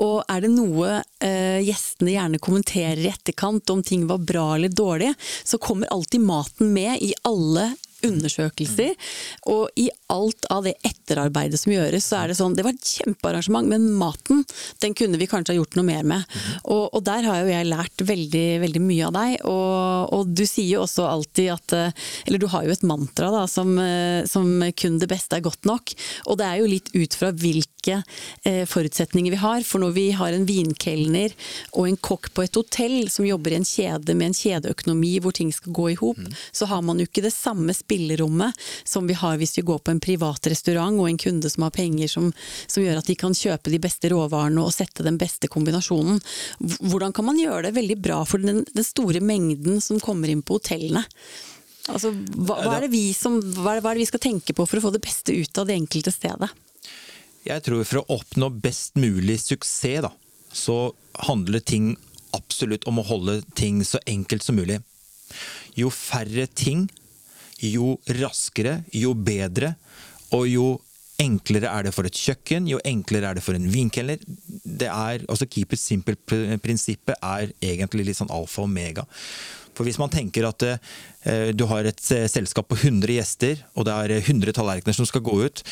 Og 0.02 0.22
er 0.30 0.46
det 0.46 0.54
noe 0.54 1.00
eh, 1.24 1.60
gjestene 1.66 2.16
gjerne 2.16 2.44
kommenterer 2.44 3.04
i 3.04 3.12
etterkant 3.12 3.74
om 3.74 3.84
ting 3.86 4.08
var 4.10 4.24
bra 4.24 4.54
eller 4.58 4.74
dårlig, 4.74 5.14
så 5.44 5.60
kommer 5.62 5.92
alltid 5.94 6.24
maten 6.24 6.74
med 6.76 7.02
i 7.04 7.14
alle 7.28 7.74
undersøkelser. 8.08 8.94
Og 9.52 9.70
i 9.80 9.90
alt 10.14 10.48
av 10.54 10.68
det 10.68 10.76
etterarbeidet 10.86 11.60
som 11.62 11.74
gjøres, 11.74 12.08
så 12.08 12.22
er 12.22 12.32
det 12.32 12.38
sånn 12.40 12.56
Det 12.58 12.66
var 12.66 12.76
et 12.76 12.92
kjempearrangement, 13.00 13.70
men 13.70 13.90
maten, 13.98 14.44
den 14.84 14.96
kunne 14.98 15.20
vi 15.22 15.30
kanskje 15.30 15.54
ha 15.56 15.60
gjort 15.60 15.78
noe 15.80 15.88
mer 15.88 16.04
med. 16.08 16.38
Og, 16.64 16.90
og 16.94 17.04
der 17.06 17.26
har 17.28 17.42
jo 17.42 17.52
jeg 17.52 17.70
lært 17.70 18.06
veldig, 18.08 18.48
veldig 18.64 18.84
mye 18.84 19.10
av 19.10 19.16
deg. 19.18 19.36
Og, 19.50 20.14
og, 20.18 20.34
du 20.34 20.46
sier 20.48 20.76
jo 20.76 20.84
også 20.86 21.08
alltid 21.08 21.52
at 21.54 21.76
Eller 22.26 22.42
du 22.42 22.48
har 22.52 22.66
jo 22.66 22.74
et 22.74 22.86
mantra 22.88 23.30
da, 23.34 23.46
som, 23.50 23.76
som 24.30 24.50
kun 24.78 25.00
det 25.02 25.10
beste 25.12 25.38
er 25.38 25.46
godt 25.46 25.68
nok. 25.70 25.94
Og 26.30 26.40
det 26.40 26.48
er 26.48 26.62
jo 26.62 26.70
litt 26.70 26.92
ut 26.94 27.18
fra 27.18 27.32
hvilke 27.34 28.00
eh, 28.48 28.64
forutsetninger 28.70 29.34
vi 29.34 29.42
har. 29.42 29.64
For 29.68 29.84
når 29.84 29.96
vi 29.98 30.08
har 30.16 30.36
en 30.36 30.48
vinkelner 30.48 31.34
og 31.74 31.88
en 31.88 32.00
kokk 32.10 32.32
på 32.34 32.46
et 32.46 32.60
hotell 32.60 32.98
som 33.14 33.28
jobber 33.28 33.54
i 33.54 33.60
en 33.62 33.68
kjede 33.68 34.16
med 34.18 34.32
en 34.32 34.38
kjedeøkonomi 34.38 35.16
hvor 35.24 35.36
ting 35.36 35.52
skal 35.56 35.76
gå 35.76 35.90
i 35.94 36.00
hop, 36.00 36.20
mm. 36.20 36.34
så 36.52 36.70
har 36.72 36.84
man 36.86 37.02
jo 37.02 37.08
ikke 37.10 37.26
det 37.26 37.34
samme 37.36 37.76
spillerommet 37.94 38.54
som 38.84 39.08
vi 39.08 39.14
har 39.14 39.38
hvis 39.38 39.58
vi 39.58 39.62
går 39.62 39.80
på 39.80 39.92
en 39.92 40.02
privat 40.02 40.48
restaurant 40.48 41.00
og 41.00 41.10
en 41.10 41.18
kunde 41.18 41.50
som 41.50 41.64
har 41.64 41.74
penger 41.76 42.10
som, 42.10 42.32
som 42.68 42.84
gjør 42.84 43.00
at 43.00 43.10
de 43.10 43.16
kan 43.16 43.36
kjøpe 43.38 43.70
de 43.70 43.80
beste 43.82 44.10
råvarene 44.10 44.64
og 44.64 44.74
sette 44.74 45.06
den 45.06 45.20
beste 45.22 45.48
kombinasjonen. 45.48 46.22
Hvordan 46.82 47.14
kan 47.14 47.28
man 47.30 47.40
gjøre 47.40 47.68
det 47.68 47.76
veldig 47.78 47.98
bra 48.02 48.24
for 48.26 48.42
den, 48.42 48.64
den 48.74 48.88
store 48.88 49.22
mengden 49.22 49.82
som 49.82 50.02
kommer 50.02 50.32
inn 50.32 50.42
på 50.42 50.58
hotellene? 50.58 51.06
Altså, 51.92 52.14
hva, 52.14 52.62
hva, 52.64 52.78
er 52.80 52.90
som, 53.18 53.42
hva, 53.60 53.76
er 53.76 53.84
det 53.84 54.06
vi 54.06 54.08
skal 54.08 54.24
tenke 54.24 54.56
på 54.56 54.66
for 54.66 54.80
å 54.80 54.86
få 54.86 54.94
det 54.96 55.04
beste 55.04 55.36
ut 55.36 55.58
av 55.60 55.68
det 55.68 55.76
enkelte 55.76 56.14
stedet? 56.16 56.50
Jeg 57.44 57.66
tror 57.66 57.84
for 57.84 58.00
å 58.00 58.20
oppnå 58.20 58.48
best 58.64 58.96
mulig 58.96 59.42
suksess, 59.44 60.06
da, 60.06 60.14
så 60.56 60.94
handler 61.28 61.60
ting 61.60 61.92
absolutt 62.34 62.88
om 62.90 63.02
å 63.02 63.06
holde 63.06 63.42
ting 63.60 63.84
så 63.86 64.00
enkelt 64.08 64.46
som 64.46 64.58
mulig. 64.58 64.80
Jo 65.76 65.92
færre 65.94 66.48
ting, 66.48 66.88
jo 67.64 67.98
raskere, 68.20 68.82
jo 68.96 69.14
bedre, 69.16 69.76
og 70.34 70.48
jo 70.50 70.68
enklere 71.22 71.70
er 71.70 71.86
det 71.86 71.94
for 71.96 72.08
et 72.10 72.18
kjøkken, 72.18 72.68
jo 72.68 72.80
enklere 72.88 73.30
er 73.30 73.38
det 73.38 73.44
for 73.46 73.56
en 73.58 73.68
vinkelner. 73.72 74.22
Det 74.64 74.90
er, 74.90 75.26
altså 75.30 75.48
Keep 75.48 75.76
it 75.76 75.82
simple-prinsippet 75.82 77.20
er 77.20 77.54
egentlig 77.62 78.10
litt 78.10 78.20
sånn 78.20 78.34
alfa 78.34 78.64
og 78.64 78.72
omega. 78.72 79.06
For 79.74 79.88
hvis 79.88 79.98
man 80.02 80.12
tenker 80.14 80.46
at 80.46 80.66
eh, 80.68 81.50
du 81.56 81.66
har 81.70 81.88
et 81.90 82.06
eh, 82.14 82.28
selskap 82.30 82.68
på 82.70 82.78
100 82.78 83.16
gjester, 83.16 83.62
og 83.74 83.88
det 83.88 83.96
er 83.96 84.16
100 84.20 84.54
tallerkener 84.58 84.98
som 84.98 85.08
skal 85.10 85.24
gå 85.26 85.40
ut, 85.48 85.64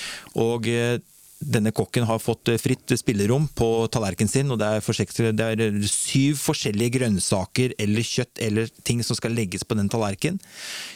og 0.41 0.69
eh, 0.69 0.97
denne 1.41 1.73
kokken 1.73 2.05
har 2.05 2.21
fått 2.21 2.51
fritt 2.61 2.93
spillerom 2.99 3.47
på 3.57 3.67
tallerkenen 3.93 4.31
sin, 4.31 4.51
og 4.53 4.59
det 4.61 4.67
er, 4.69 5.31
det 5.33 5.47
er, 5.47 5.79
syv 5.89 6.37
forskjellige 6.41 6.97
grønnsaker 6.99 7.73
eller 7.81 8.05
kjøtt 8.05 8.41
eller 8.45 8.69
ting 8.85 9.01
som 9.05 9.17
skal 9.17 9.33
legges 9.35 9.65
på 9.65 9.77
den 9.79 9.89
tallerkenen, 9.91 10.41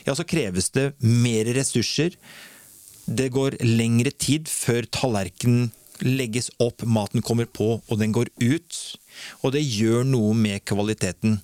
ja, 0.05 0.13
så 0.13 0.27
kreves 0.27 0.69
det 0.75 0.91
mer 1.01 1.49
ressurser. 1.57 2.13
Det 3.05 3.31
går 3.33 3.59
lengre 3.65 4.13
tid 4.13 4.49
før 4.49 4.87
tallerkenen 4.89 5.71
legges 6.03 6.49
opp, 6.59 6.83
maten 6.83 7.23
kommer 7.23 7.47
på 7.47 7.77
og 7.79 7.99
den 7.99 8.13
går 8.15 8.31
ut. 8.41 8.79
Og 9.43 9.53
det 9.55 9.63
gjør 9.63 10.03
noe 10.07 10.33
med 10.37 10.63
kvaliteten. 10.67 11.39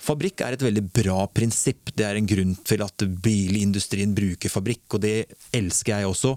Fabrikk 0.00 0.40
er 0.44 0.56
et 0.56 0.64
veldig 0.64 0.82
bra 0.96 1.26
prinsipp. 1.28 1.92
Det 1.94 2.06
er 2.06 2.16
en 2.16 2.28
grunn 2.28 2.54
til 2.66 2.82
at 2.84 3.04
bilindustrien 3.24 4.14
bruker 4.16 4.52
fabrikk, 4.52 4.86
og 4.96 5.02
det 5.04 5.14
elsker 5.56 6.00
jeg 6.00 6.08
også. 6.08 6.34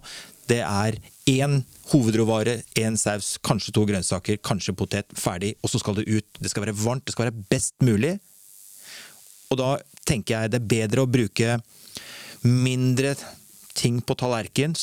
Det 0.49 0.59
er 0.59 0.97
én 1.29 1.61
hovedråvare, 1.91 2.57
én 2.79 2.97
saus, 2.99 3.37
kanskje 3.43 3.73
to 3.75 3.85
grønnsaker, 3.87 4.41
kanskje 4.43 4.75
potet, 4.75 5.15
ferdig, 5.15 5.53
og 5.63 5.71
så 5.71 5.79
skal 5.79 5.97
det 5.99 6.07
ut. 6.09 6.39
Det 6.39 6.51
skal 6.51 6.65
være 6.65 6.77
varmt, 6.77 7.05
det 7.07 7.15
skal 7.15 7.29
være 7.29 7.45
best 7.51 7.75
mulig. 7.85 8.17
Og 9.51 9.59
da 9.59 9.77
tenker 10.07 10.35
jeg 10.35 10.53
det 10.53 10.59
er 10.61 10.71
bedre 10.75 11.05
å 11.05 11.09
bruke 11.09 11.57
mindre 12.43 13.15
ting 13.77 14.01
på 14.03 14.15
tallerken, 14.19 14.75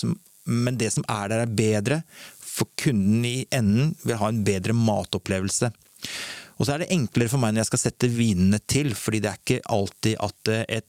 men 0.51 0.79
det 0.81 0.93
som 0.95 1.05
er 1.11 1.31
der, 1.31 1.45
er 1.45 1.57
bedre. 1.61 2.03
For 2.41 2.69
kunden 2.81 3.25
i 3.27 3.45
enden 3.55 3.95
vil 4.03 4.19
ha 4.21 4.31
en 4.31 4.45
bedre 4.47 4.75
matopplevelse. 4.77 5.71
Og 6.61 6.67
så 6.67 6.75
er 6.75 6.83
det 6.83 6.93
enklere 6.93 7.33
for 7.33 7.41
meg 7.41 7.55
når 7.55 7.65
jeg 7.65 7.71
skal 7.71 7.85
sette 7.87 8.11
vinene 8.13 8.61
til, 8.69 8.93
fordi 8.97 9.23
det 9.25 9.31
er 9.31 9.41
ikke 9.41 9.69
alltid 9.77 10.19
at 10.21 10.51
eh, 10.53 10.65
et 10.81 10.89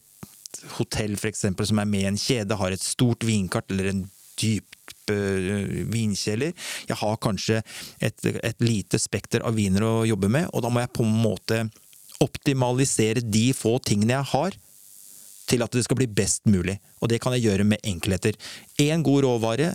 hotell 0.76 1.14
for 1.16 1.30
eksempel, 1.30 1.66
som 1.68 1.80
er 1.80 1.88
med 1.88 2.04
i 2.04 2.10
en 2.10 2.20
kjede, 2.20 2.58
har 2.60 2.74
et 2.74 2.84
stort 2.84 3.24
vinkart 3.24 3.72
eller 3.72 3.88
en 3.88 4.02
dyp 4.40 4.92
uh, 5.10 5.86
vinkjeller. 5.92 6.52
Jeg 6.88 6.98
har 7.02 7.22
kanskje 7.22 7.62
et, 8.00 8.28
et 8.32 8.64
lite 8.64 9.00
spekter 9.00 9.44
av 9.46 9.56
viner 9.58 9.86
å 9.86 9.94
jobbe 10.08 10.30
med, 10.32 10.50
og 10.52 10.64
da 10.64 10.72
må 10.72 10.84
jeg 10.84 10.94
på 10.96 11.06
en 11.06 11.16
måte 11.24 11.62
optimalisere 12.22 13.24
de 13.24 13.48
få 13.56 13.78
tingene 13.82 14.14
jeg 14.20 14.30
har, 14.34 14.60
til 15.50 15.64
at 15.64 15.74
det 15.74 15.82
skal 15.84 15.98
bli 15.98 16.06
best 16.06 16.46
mulig. 16.46 16.78
Og 17.02 17.10
det 17.10 17.18
kan 17.20 17.34
jeg 17.34 17.48
gjøre 17.48 17.66
med 17.66 17.82
enkelheter. 17.82 18.38
Én 18.80 19.02
god 19.02 19.26
råvare, 19.26 19.72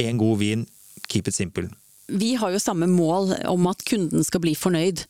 én 0.00 0.18
god 0.20 0.40
vin. 0.40 0.66
Keep 1.12 1.28
it 1.28 1.36
simple 1.36 1.68
vi 2.06 2.34
har 2.34 2.50
jo 2.50 2.60
samme 2.60 2.86
mål 2.90 3.32
om 3.48 3.66
at 3.70 3.82
kunden 3.86 4.24
skal 4.26 4.42
bli 4.42 4.54
fornøyd. 4.58 5.04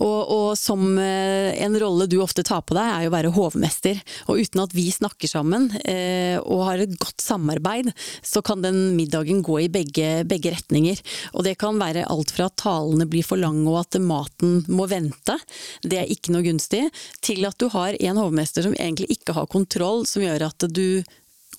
Og, 0.00 0.20
og, 0.22 0.48
som 0.58 0.96
eh, 1.00 1.52
en 1.62 1.76
rolle 1.80 2.08
du 2.10 2.18
ofte 2.24 2.44
tar 2.46 2.64
på 2.66 2.76
deg, 2.76 2.88
er 2.88 3.04
jo 3.04 3.12
å 3.12 3.14
være 3.14 3.32
hovmester. 3.36 4.00
Og 4.32 4.42
uten 4.42 4.64
at 4.64 4.74
vi 4.76 4.86
snakker 4.94 5.30
sammen 5.30 5.68
eh, 5.84 6.38
og 6.40 6.64
har 6.68 6.82
et 6.82 6.96
godt 7.00 7.22
samarbeid, 7.22 7.92
så 8.24 8.42
kan 8.44 8.64
den 8.64 8.96
middagen 8.96 9.42
gå 9.44 9.60
i 9.64 9.70
begge, 9.72 10.22
begge, 10.28 10.54
retninger. 10.56 11.02
Og 11.36 11.46
det 11.46 11.56
kan 11.60 11.80
være 11.80 12.08
alt 12.10 12.34
fra 12.34 12.48
at 12.50 12.58
talene 12.62 13.06
blir 13.10 13.26
for 13.26 13.40
lange 13.40 13.68
og 13.68 13.82
at 13.84 14.00
maten 14.02 14.62
må 14.72 14.88
vente, 14.90 15.36
det 15.84 16.00
er 16.00 16.10
ikke 16.10 16.32
noe 16.34 16.44
gunstig, 16.46 16.86
til 17.24 17.44
at 17.46 17.58
du 17.60 17.68
har 17.72 17.96
en 18.00 18.20
hovmester 18.20 18.66
som 18.66 18.74
egentlig 18.76 19.12
ikke 19.14 19.36
har 19.36 19.50
kontroll, 19.52 20.06
som 20.08 20.24
gjør 20.24 20.48
at 20.48 20.66
du 20.72 21.02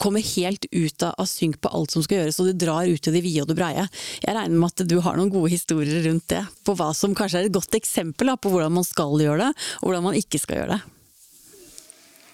kommer 0.03 0.23
helt 0.33 0.67
ut 0.71 1.05
av 1.07 1.27
synk 1.29 1.61
på 1.63 1.71
alt 1.71 1.95
som 1.95 2.03
skal 2.03 2.21
gjøres, 2.21 2.39
og 2.41 2.49
du 2.51 2.65
drar 2.65 2.89
ut 2.89 3.03
til 3.03 3.15
det 3.15 3.23
vide 3.23 3.45
og 3.45 3.51
det 3.51 3.59
breie. 3.59 3.85
Jeg 4.23 4.35
regner 4.35 4.59
med 4.59 4.73
at 4.73 4.89
du 4.89 4.97
har 5.03 5.19
noen 5.19 5.31
gode 5.33 5.53
historier 5.53 6.03
rundt 6.07 6.27
det, 6.33 6.43
på 6.67 6.75
hva 6.79 6.91
som 6.97 7.15
kanskje 7.17 7.43
er 7.43 7.49
et 7.49 7.55
godt 7.55 7.79
eksempel 7.79 8.31
da, 8.31 8.37
på 8.39 8.51
hvordan 8.51 8.75
man 8.79 8.87
skal 8.87 9.15
gjøre 9.21 9.47
det, 9.47 9.53
og 9.81 9.89
hvordan 9.89 10.11
man 10.11 10.19
ikke 10.19 10.41
skal 10.43 10.61
gjøre 10.61 10.75
det 10.75 10.83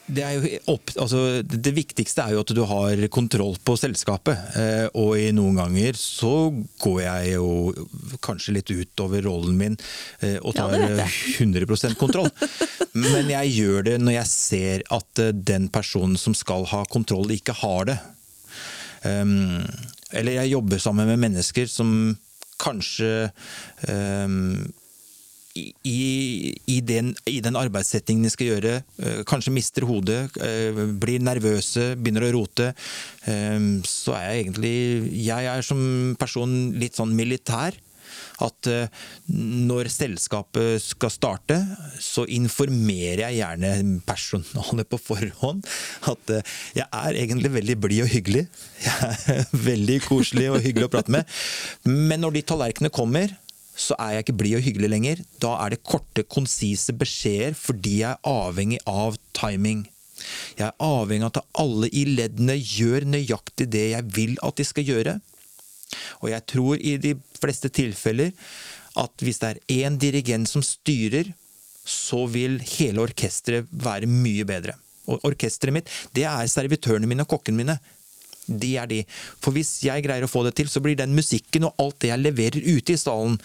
det, 0.10 0.26
opp, 0.72 0.92
altså, 0.98 1.42
det, 1.46 1.72
viktigste 1.76 2.24
er 2.26 2.34
jo 2.36 2.44
at 2.44 2.54
du 2.56 2.62
har 2.68 3.02
kontroll 3.14 3.58
på 3.66 3.76
selskapet. 3.80 4.56
Eh, 4.58 4.86
og 4.98 5.16
i 5.20 5.30
noen 5.36 5.60
ganger 5.62 5.98
så 6.00 6.50
går 6.82 7.00
jeg 7.04 7.36
jo 7.36 7.50
kanskje 8.26 8.56
litt 8.58 8.74
utover 8.74 9.26
rollen 9.28 9.58
min 9.60 9.78
eh, 10.26 10.38
og 10.42 10.56
tar 10.58 10.76
ja, 10.76 11.08
100 11.38 11.94
kontroll. 12.00 12.30
Men 12.98 13.30
jeg 13.30 13.54
gjør 13.60 13.86
det 13.92 13.98
når 14.02 14.18
jeg 14.20 14.34
ser 14.34 14.88
at 14.96 15.24
eh, 15.24 15.34
den 15.34 15.70
personen 15.74 16.18
som 16.20 16.38
skal 16.38 16.66
ha 16.72 16.84
kontroll, 16.90 17.30
ikke 17.36 17.58
har 17.62 17.92
det. 17.92 18.00
Um, 19.06 19.64
eller 20.12 20.42
jeg 20.42 20.56
jobber 20.58 20.82
sammen 20.82 21.08
med 21.08 21.22
mennesker 21.22 21.70
som 21.72 22.18
kanskje 22.60 23.30
um, 23.88 24.66
i, 25.58 26.54
i, 26.70 26.80
den, 26.86 27.14
i, 27.26 27.40
den, 27.42 27.58
arbeidssettingen 27.58 28.28
de 28.28 28.32
skal 28.34 28.52
gjøre, 28.52 28.78
eh, 29.02 29.20
kanskje 29.30 29.54
mister 29.56 29.88
hodet, 29.90 30.22
eh, 30.46 30.86
blir 31.02 31.24
nervøse, 31.24 31.94
begynner 31.98 32.28
å 32.28 32.34
rote, 32.38 32.72
eh, 33.26 33.60
så 33.88 34.18
er 34.18 34.26
jeg 34.30 34.46
egentlig 34.46 34.76
Jeg 35.26 35.46
er 35.50 35.62
som 35.66 36.16
person 36.20 36.74
litt 36.80 36.96
sånn 37.00 37.16
militær. 37.16 37.78
At 38.40 38.66
når 39.28 39.90
selskapet 39.92 40.80
skal 40.82 41.12
starte, 41.12 41.58
så 42.00 42.24
informerer 42.26 43.26
jeg 43.26 43.42
gjerne 43.42 44.00
personalet 44.08 44.88
på 44.90 45.00
forhånd 45.04 45.68
at 46.08 46.32
jeg 46.78 46.88
er 46.88 47.20
egentlig 47.20 47.52
veldig 47.54 47.76
blid 47.84 48.06
og 48.06 48.12
hyggelig. 48.14 48.46
Jeg 48.88 49.20
er 49.36 49.44
veldig 49.52 50.00
koselig 50.08 50.48
og 50.54 50.64
hyggelig 50.64 50.88
å 50.88 50.94
prate 50.96 51.14
med. 51.14 51.28
Men 51.84 52.24
når 52.24 52.40
de 52.40 52.46
tallerkenene 52.48 52.96
kommer, 52.96 53.36
så 53.80 53.96
er 54.02 54.18
jeg 54.18 54.26
ikke 54.26 54.38
blid 54.42 54.58
og 54.58 54.66
hyggelig 54.66 54.90
lenger. 54.92 55.22
Da 55.42 55.54
er 55.64 55.74
det 55.74 55.84
korte, 55.88 56.26
konsise 56.28 56.96
beskjeder 57.00 57.56
fordi 57.58 58.02
jeg 58.02 58.12
er 58.12 58.28
avhengig 58.28 58.82
av 58.90 59.18
timing. 59.38 59.86
Jeg 60.60 60.68
er 60.68 60.84
avhengig 60.84 61.30
av 61.30 61.38
at 61.38 61.62
alle 61.64 61.90
i 61.96 62.04
leddene 62.10 62.58
gjør 62.60 63.08
nøyaktig 63.08 63.70
det 63.72 63.86
jeg 63.94 64.10
vil 64.18 64.36
at 64.46 64.60
de 64.60 64.68
skal 64.68 64.88
gjøre. 64.90 65.16
Og 66.20 66.32
jeg 66.34 66.46
tror 66.52 66.82
i 66.84 66.98
de 67.02 67.16
fleste 67.40 67.72
tilfeller 67.74 68.34
at 69.00 69.24
hvis 69.24 69.40
det 69.42 69.54
er 69.54 69.88
én 69.88 69.98
dirigent 70.02 70.50
som 70.50 70.66
styrer, 70.66 71.32
så 71.90 72.26
vil 72.30 72.60
hele 72.76 73.02
orkesteret 73.08 73.70
være 73.72 74.10
mye 74.10 74.46
bedre. 74.46 74.76
Og 75.10 75.24
orkesteret 75.26 75.74
mitt, 75.74 75.90
det 76.14 76.28
er 76.30 76.52
servitørene 76.52 77.08
mine 77.10 77.26
og 77.26 77.32
kokkene 77.32 77.64
mine. 77.64 77.78
De 78.50 78.74
er 78.82 78.90
de. 78.90 79.04
For 79.44 79.56
hvis 79.56 79.78
jeg 79.86 80.06
greier 80.06 80.26
å 80.26 80.32
få 80.32 80.44
det 80.48 80.56
til, 80.60 80.72
så 80.72 80.82
blir 80.84 80.98
den 81.00 81.16
musikken 81.18 81.70
og 81.70 81.80
alt 81.82 82.02
det 82.02 82.14
jeg 82.14 82.26
leverer 82.26 82.66
ute 82.66 82.96
i 82.96 83.00
stallen, 83.00 83.40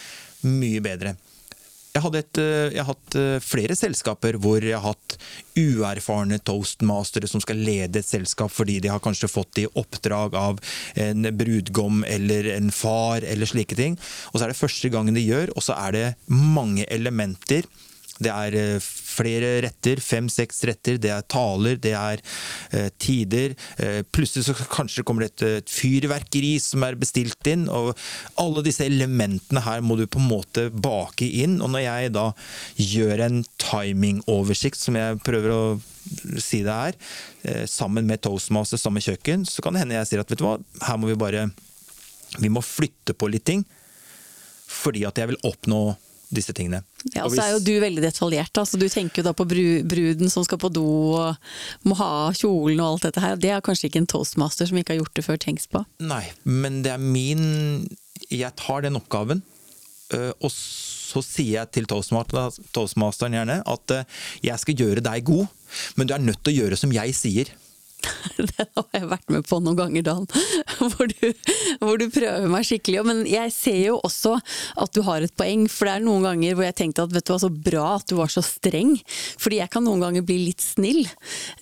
mye 0.44 0.82
bedre. 0.84 1.14
Jeg, 1.94 2.10
et, 2.18 2.38
eh, 2.42 2.72
jeg, 2.74 2.80
har 2.82 2.88
hatt 2.88 3.16
eh, 3.20 3.36
flere 3.38 3.76
selskaper 3.78 4.34
hvor 4.42 4.64
jeg 4.66 4.74
har 4.74 4.96
hatt 4.96 5.14
uerfarne 5.54 6.40
toastmastere 6.42 7.28
som 7.30 7.38
skal 7.42 7.60
lede 7.62 8.00
et 8.00 8.08
selskap 8.08 8.50
fordi 8.50 8.80
de 8.82 8.90
har 8.90 9.02
kanskje 9.02 9.30
fått 9.30 9.60
i 9.62 9.68
oppdrag 9.78 10.34
av 10.34 10.58
en 10.98 11.28
brudgom 11.38 12.02
eller 12.08 12.50
en 12.56 12.72
far 12.74 13.22
eller 13.22 13.46
slike 13.46 13.78
ting. 13.78 13.94
Og 14.32 14.40
så 14.40 14.48
er 14.48 14.50
det 14.50 14.58
første 14.58 14.90
gangen 14.90 15.14
de 15.14 15.22
gjør, 15.22 15.54
og 15.54 15.62
så 15.62 15.78
er 15.86 15.94
det 15.94 16.06
mange 16.26 16.82
elementer. 16.90 17.70
Det 18.18 18.34
er 18.34 18.58
eh, 18.58 18.90
flere 19.14 19.56
retter, 19.64 20.02
fem-seks 20.02 20.64
retter, 20.68 20.98
det 21.00 21.12
er 21.14 21.26
taler, 21.30 21.78
det 21.80 21.94
er 21.98 22.22
eh, 22.74 22.90
tider. 23.00 23.54
Eh, 23.78 24.02
plutselig 24.14 24.48
så 24.48 24.56
kanskje 24.70 25.04
kommer 25.06 25.24
det 25.24 25.32
et, 25.34 25.46
et, 25.62 25.74
fyrverkeri 25.74 26.54
som 26.62 26.84
er 26.86 26.98
bestilt 27.00 27.50
inn, 27.50 27.66
og 27.72 27.94
alle 28.40 28.64
disse 28.66 28.86
elementene 28.86 29.64
her 29.64 29.84
må 29.84 29.98
du 29.98 30.06
på 30.06 30.22
en 30.22 30.30
måte 30.30 30.68
bake 30.70 31.28
inn. 31.42 31.60
Og 31.64 31.72
når 31.74 31.86
jeg 31.86 32.14
da 32.16 32.28
gjør 32.80 33.26
en 33.28 33.42
timingoversikt, 33.62 34.80
som 34.80 34.98
jeg 34.98 35.20
prøver 35.26 35.54
å 35.54 35.62
si 36.42 36.62
det 36.66 36.74
her, 36.74 36.98
eh, 37.48 37.64
sammen 37.70 38.08
med 38.08 38.22
toastmaster, 38.24 38.80
samme 38.80 39.02
kjøkken, 39.04 39.46
så 39.48 39.64
kan 39.64 39.74
det 39.74 39.84
hende 39.84 40.00
jeg 40.00 40.12
sier 40.12 40.24
at 40.24 40.32
vet 40.32 40.42
du 40.42 40.48
hva, 40.48 40.58
her 40.88 41.00
må 41.00 41.12
vi 41.12 41.20
bare 41.20 41.48
vi 42.42 42.50
må 42.50 42.62
flytte 42.64 43.14
på 43.14 43.28
litt 43.30 43.46
ting 43.46 43.62
fordi 44.74 45.04
at 45.06 45.18
jeg 45.20 45.30
vil 45.30 45.44
oppnå 45.46 45.82
disse 46.36 46.54
tingene. 46.56 46.82
Ja, 47.12 47.24
og 47.24 47.34
så 47.34 47.44
er 47.44 47.54
jo 47.54 47.62
du 47.64 47.72
veldig 47.82 48.02
detaljert. 48.04 48.52
Altså, 48.60 48.78
du 48.80 48.86
tenker 48.92 49.22
jo 49.22 49.28
da 49.28 49.34
på 49.36 49.46
bruden 49.48 50.32
som 50.32 50.46
skal 50.46 50.60
på 50.60 50.70
do 50.72 50.86
og 51.18 51.88
må 51.88 51.96
ha 51.98 52.30
kjolen 52.36 52.82
og 52.82 52.94
alt 52.94 53.08
dette 53.08 53.24
her. 53.24 53.38
Det 53.40 53.52
er 53.54 53.64
kanskje 53.64 53.90
ikke 53.90 54.02
en 54.04 54.10
toastmaster 54.10 54.70
som 54.70 54.80
ikke 54.80 54.94
har 54.94 55.02
gjort 55.02 55.18
det 55.18 55.26
før 55.26 55.40
tenks 55.40 55.68
på? 55.70 55.84
Nei, 56.04 56.24
men 56.44 56.82
det 56.84 56.94
er 56.94 57.02
min 57.02 57.44
Jeg 58.30 58.54
tar 58.56 58.84
den 58.84 58.96
oppgaven, 58.98 59.42
øh, 60.16 60.32
og 60.40 60.50
så 60.52 61.20
sier 61.24 61.60
jeg 61.60 61.72
til 61.74 61.88
toastmasteren 61.90 63.36
gjerne 63.36 63.60
at 63.68 63.94
øh, 63.94 64.06
jeg 64.46 64.62
skal 64.62 64.78
gjøre 64.80 65.04
deg 65.04 65.26
god, 65.26 65.46
men 65.96 66.08
du 66.08 66.14
er 66.16 66.24
nødt 66.24 66.40
til 66.42 66.54
å 66.54 66.58
gjøre 66.62 66.78
som 66.80 66.94
jeg 66.94 67.14
sier. 67.18 67.52
Det 68.54 68.66
har 68.74 68.88
jeg 68.92 69.08
vært 69.10 69.30
med 69.32 69.46
på 69.46 69.58
noen 69.62 69.78
ganger, 69.78 70.04
Dan. 70.06 70.26
Hvor 70.94 71.08
du, 71.08 71.26
hvor 71.80 71.98
du, 71.98 72.06
prøver 72.12 72.50
meg 72.50 72.66
skikkelig. 72.66 73.02
Men 73.06 73.22
jeg 73.28 73.52
ser 73.54 73.78
jo 73.78 73.96
også 74.04 74.34
at 74.80 74.94
du 74.94 75.00
har 75.06 75.24
et 75.24 75.34
poeng. 75.38 75.64
For 75.70 75.88
det 75.88 75.94
er 75.94 76.04
noen 76.04 76.26
ganger 76.26 76.56
hvor 76.56 76.66
jeg 76.66 76.76
tenkte 76.78 77.06
at 77.06 77.14
vet 77.14 77.26
du 77.26 77.32
hva, 77.32 77.38
så 77.40 77.50
bra 77.50 77.86
at 77.96 78.06
du 78.10 78.16
var 78.18 78.32
så 78.32 78.42
streng. 78.44 78.94
Fordi 79.40 79.60
jeg 79.62 79.72
kan 79.72 79.86
noen 79.86 80.02
ganger 80.04 80.26
bli 80.26 80.38
litt 80.48 80.64
snill 80.64 81.02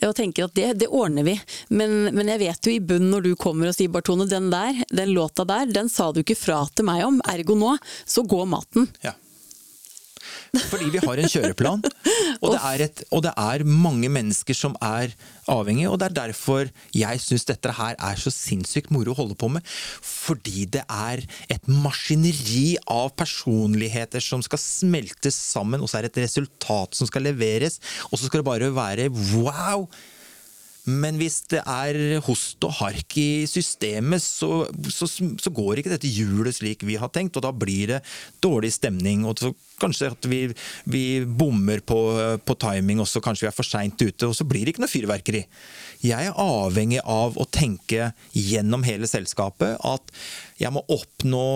og 0.03 0.15
tenker 0.19 0.49
at 0.49 0.57
det, 0.59 0.69
det 0.83 0.91
ordner 0.91 1.27
vi. 1.29 1.37
Men, 1.71 2.11
men, 2.11 2.33
jeg 2.35 2.43
vet 2.43 2.69
jo 2.69 2.75
i 2.75 2.83
bunnen 2.83 3.13
når 3.13 3.29
du 3.29 3.33
kommer 3.39 3.71
og 3.71 3.77
sier 3.77 3.93
Bartone, 3.93 4.29
den 4.31 4.51
der, 4.53 4.83
den 4.91 5.15
låta 5.17 5.47
der, 5.49 5.69
den 5.71 5.91
sa 5.93 6.11
du 6.13 6.23
ikke 6.23 6.39
fra 6.39 6.63
til 6.73 6.89
meg 6.89 7.05
om. 7.07 7.21
Ergo 7.33 7.59
nå, 7.59 7.77
så 8.09 8.25
går 8.27 8.49
maten. 8.57 8.89
Ja. 9.05 9.15
Fordi 10.53 10.91
vi 10.93 11.01
har 11.01 11.17
en 11.17 11.31
kjøreplan, 11.33 11.81
og 12.45 12.51
det, 12.53 12.59
er 12.61 12.83
et, 12.85 12.99
og 13.09 13.23
det 13.25 13.31
er 13.41 13.63
mange 13.65 14.11
mennesker 14.13 14.57
som 14.57 14.75
er 14.85 15.15
avhengige. 15.49 15.89
Og 15.89 15.97
det 16.01 16.11
er 16.11 16.17
derfor 16.19 16.69
jeg 16.93 17.23
syns 17.25 17.49
dette 17.49 17.73
her 17.79 17.97
er 17.97 18.21
så 18.21 18.29
sinnssykt 18.35 18.93
moro 18.93 19.15
å 19.15 19.19
holde 19.23 19.37
på 19.41 19.49
med. 19.55 19.65
Fordi 20.05 20.67
det 20.77 20.85
er 20.93 21.25
et 21.49 21.73
maskineri 21.73 22.77
av 22.85 23.15
personligheter 23.17 24.21
som 24.21 24.45
skal 24.45 24.61
smeltes 24.61 25.41
sammen, 25.41 25.81
og 25.81 25.89
så 25.89 26.03
er 26.03 26.07
det 26.09 26.13
et 26.13 26.25
resultat 26.27 27.01
som 27.01 27.09
skal 27.09 27.25
leveres, 27.31 27.81
og 28.11 28.19
så 28.21 28.29
skal 28.29 28.43
det 28.43 28.51
bare 28.53 28.75
være 28.77 29.09
wow! 29.39 29.89
Men 30.83 31.15
hvis 31.15 31.45
det 31.53 31.61
er 31.63 31.97
host 32.27 32.65
og 32.67 32.73
hark 32.81 33.15
i 33.21 33.45
systemet, 33.47 34.23
så, 34.23 34.65
så, 34.91 35.07
så, 35.07 35.51
går 35.55 35.79
ikke 35.79 35.93
dette 35.93 36.11
hjulet 36.11 36.57
slik 36.57 36.83
vi 36.83 36.97
har 36.99 37.13
tenkt, 37.15 37.37
og 37.39 37.45
da 37.45 37.53
blir 37.55 37.93
det 37.93 38.01
dårlig 38.43 38.73
stemning. 38.75 39.23
og 39.29 39.39
så 39.39 39.53
Kanskje 39.83 40.13
at 40.13 40.27
vi, 40.31 40.45
vi 40.87 41.03
bommer 41.27 41.81
på, 41.83 41.99
på, 42.47 42.55
timing 42.55 43.01
også, 43.03 43.23
kanskje 43.23 43.49
vi 43.49 43.51
er 43.51 43.57
for 43.57 43.67
seint 43.67 43.99
ute, 43.99 44.29
og 44.29 44.35
så 44.39 44.47
blir 44.47 44.63
det 44.63 44.75
ikke 44.75 44.85
noe 44.85 44.91
fyrverkeri. 44.91 45.41
Jeg 46.07 46.31
er 46.31 46.39
avhengig 46.39 47.01
av 47.03 47.39
å 47.39 47.47
tenke 47.51 48.13
gjennom 48.31 48.87
hele 48.87 49.11
selskapet 49.11 49.79
at 49.87 50.15
jeg 50.63 50.71
må 50.75 50.85
oppnå 50.87 51.47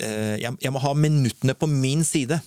eh, 0.00 0.36
jeg, 0.42 0.52
jeg 0.60 0.74
må 0.74 0.84
ha 0.84 0.92
minuttene 0.96 1.56
på 1.56 1.68
min 1.70 2.04
side. 2.04 2.40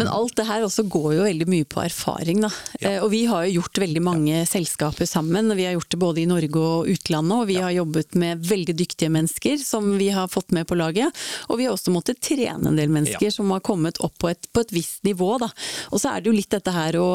Men 0.00 0.08
alt 0.08 0.36
det 0.38 0.46
her 0.48 0.64
også 0.64 0.86
går 0.88 1.08
jo 1.18 1.24
veldig 1.26 1.46
mye 1.52 1.66
på 1.68 1.82
erfaring, 1.84 2.40
da. 2.44 2.50
Ja. 2.80 2.94
Eh, 2.94 2.98
og 3.04 3.10
vi 3.12 3.24
har 3.28 3.44
jo 3.46 3.58
gjort 3.58 3.80
veldig 3.82 4.02
mange 4.04 4.38
ja. 4.38 4.46
selskaper 4.48 5.08
sammen. 5.08 5.52
Vi 5.58 5.66
har 5.66 5.76
gjort 5.76 5.90
det 5.92 6.00
både 6.00 6.22
i 6.22 6.28
Norge 6.28 6.62
og 6.62 6.88
utlandet, 6.88 7.36
og 7.36 7.50
vi 7.50 7.58
ja. 7.58 7.66
har 7.66 7.76
jobbet 7.76 8.16
med 8.18 8.46
veldig 8.48 8.76
dyktige 8.78 9.12
mennesker 9.12 9.60
som 9.60 9.90
vi 10.00 10.08
har 10.14 10.30
fått 10.32 10.54
med 10.56 10.66
på 10.68 10.78
laget. 10.80 11.12
Og 11.52 11.60
vi 11.60 11.68
har 11.68 11.76
også 11.76 11.92
måttet 11.92 12.22
trene 12.24 12.72
en 12.72 12.80
del 12.80 12.92
mennesker 12.92 13.32
som 13.34 13.52
har 13.52 13.64
kommet 13.64 14.00
opp 14.00 14.16
på 14.22 14.30
et, 14.32 14.48
på 14.52 14.64
et 14.64 14.72
visst 14.72 15.04
nivå, 15.04 15.34
da. 15.42 15.50
Og 15.92 16.00
så 16.00 16.14
er 16.14 16.22
det 16.22 16.32
jo 16.32 16.36
litt 16.36 16.52
dette 16.52 16.72
her 16.72 16.96
å, 17.00 17.10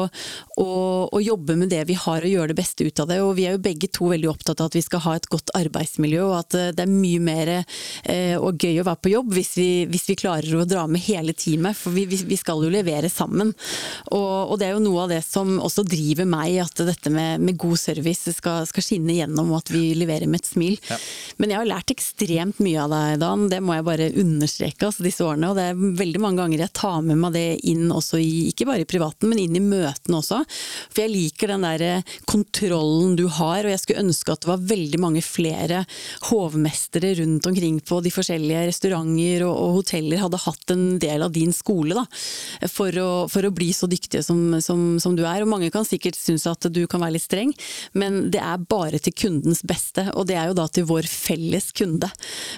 å, 0.62 0.68
å, 1.10 1.22
jobbe 1.22 1.58
med 1.58 1.72
det 1.74 1.82
vi 1.88 1.98
har 1.98 2.22
og 2.22 2.30
gjøre 2.30 2.52
det 2.52 2.58
beste 2.60 2.86
ut 2.86 3.02
av 3.02 3.10
det. 3.10 3.18
Og 3.24 3.34
vi 3.38 3.48
er 3.48 3.56
jo 3.56 3.64
begge 3.64 3.90
to 3.90 4.12
veldig 4.12 4.30
opptatt 4.30 4.62
av 4.62 4.70
at 4.70 4.78
vi 4.78 4.84
skal 4.86 5.02
ha 5.08 5.16
et 5.18 5.28
godt 5.30 5.52
arbeidsmiljø, 5.58 6.22
og 6.30 6.36
at 6.44 6.58
eh, 6.58 6.70
det 6.76 6.86
er 6.86 6.94
mye 6.94 7.22
mer 7.22 7.52
eh, 7.58 8.36
og 8.38 8.62
gøy 8.62 8.80
å 8.80 8.86
være 8.86 9.02
på 9.02 9.14
jobb 9.16 9.34
hvis 9.34 9.52
vi, 9.58 9.70
hvis 9.90 10.08
vi 10.12 10.18
klarer 10.22 10.62
å 10.62 10.66
dra 10.68 10.86
med 10.90 11.02
hele 11.08 11.34
teamet. 11.34 11.76
For 11.78 11.94
vi, 11.94 12.06
vi, 12.10 12.22
vi 12.28 12.38
skal 12.38 12.62
jo 12.64 12.67
levere 12.72 13.10
sammen. 13.12 13.52
Og, 14.14 14.52
og, 14.52 14.56
det 14.60 14.68
er 14.68 14.76
jo 14.76 14.84
noe 14.84 15.04
av 15.04 15.12
det 15.12 15.20
som 15.26 15.56
også 15.62 15.84
driver 15.88 16.28
meg, 16.28 16.58
at 16.62 16.82
dette 16.88 17.12
med, 17.12 17.42
med 17.44 17.58
god 17.60 17.78
service 17.80 18.34
skal, 18.36 18.66
skal, 18.68 18.84
skinne 18.84 19.16
gjennom, 19.16 19.52
og 19.52 19.62
at 19.62 19.72
vi 19.74 19.92
leverer 19.98 20.30
med 20.30 20.42
et 20.42 20.50
smil. 20.50 20.78
Ja. 20.88 20.98
Men 21.38 21.54
jeg 21.54 21.60
har 21.60 21.70
lært 21.70 21.94
ekstremt 21.94 22.62
mye 22.64 22.84
av 22.84 22.92
deg, 22.94 23.18
Dan. 23.22 23.46
Det 23.52 23.60
må 23.64 23.76
jeg 23.76 23.86
bare 23.88 24.10
understreke 24.22 24.88
altså, 24.88 25.06
disse 25.06 25.24
årene. 25.26 25.52
Og 25.52 25.58
det 25.58 25.68
er 25.70 25.82
veldig 26.02 26.22
mange 26.22 26.42
ganger 26.42 26.64
jeg 26.64 26.76
tar 26.78 27.00
med 27.06 27.20
meg 27.22 27.36
det 27.36 27.46
inn 27.68 27.88
også 27.92 28.20
i, 28.22 28.48
ikke 28.52 28.68
bare 28.68 28.84
i 28.84 28.88
privaten, 28.88 29.30
men 29.30 29.42
inn 29.42 29.58
i 29.58 29.64
møtene 29.64 30.20
også. 30.20 30.42
For 30.88 31.04
jeg 31.04 31.14
liker 31.14 31.54
den 31.54 31.66
der 31.66 31.86
kontrollen 32.28 33.16
du 33.18 33.26
har, 33.38 33.64
og 33.64 33.72
jeg 33.72 33.82
skulle 33.82 34.06
ønske 34.06 34.34
at 34.34 34.44
det 34.44 34.50
var 34.50 34.66
veldig 34.70 35.00
mange 35.02 35.22
flere 35.24 35.84
hovmestere 36.28 37.14
rundt 37.20 37.46
omkring 37.50 37.80
på 37.80 38.00
de 38.04 38.12
forskjellige 38.12 38.66
restauranter 38.70 39.44
og, 39.46 39.54
og 39.54 39.78
hoteller 39.80 40.22
hadde 40.22 40.42
hatt 40.42 40.74
en 40.74 40.86
del 41.02 41.24
av 41.24 41.34
din 41.34 41.52
skole. 41.54 41.96
Da 41.98 42.04
for 42.66 42.94
å, 43.00 43.10
for 43.30 43.46
å 43.46 43.52
bli 43.54 43.70
så 43.76 43.88
dyktige 43.90 44.24
som, 44.26 44.58
som, 44.64 44.98
som, 45.02 45.16
du 45.18 45.24
er. 45.26 45.42
Og 45.42 45.50
mange 45.50 45.70
kan 45.74 45.86
sikkert 45.86 46.18
synes 46.18 46.46
at 46.50 46.66
du 46.72 46.82
kan 46.90 47.02
være 47.02 47.16
litt 47.16 47.26
streng, 47.26 47.52
men 47.98 48.28
det 48.32 48.42
er 48.42 48.64
bare 48.70 49.00
til 49.02 49.14
kundens 49.16 49.62
beste. 49.66 50.08
Og 50.14 50.28
det 50.30 50.38
er 50.38 50.50
jo 50.50 50.58
da 50.58 50.68
til 50.72 50.88
vår 50.88 51.08
felles 51.10 51.70
kunde. 51.76 52.10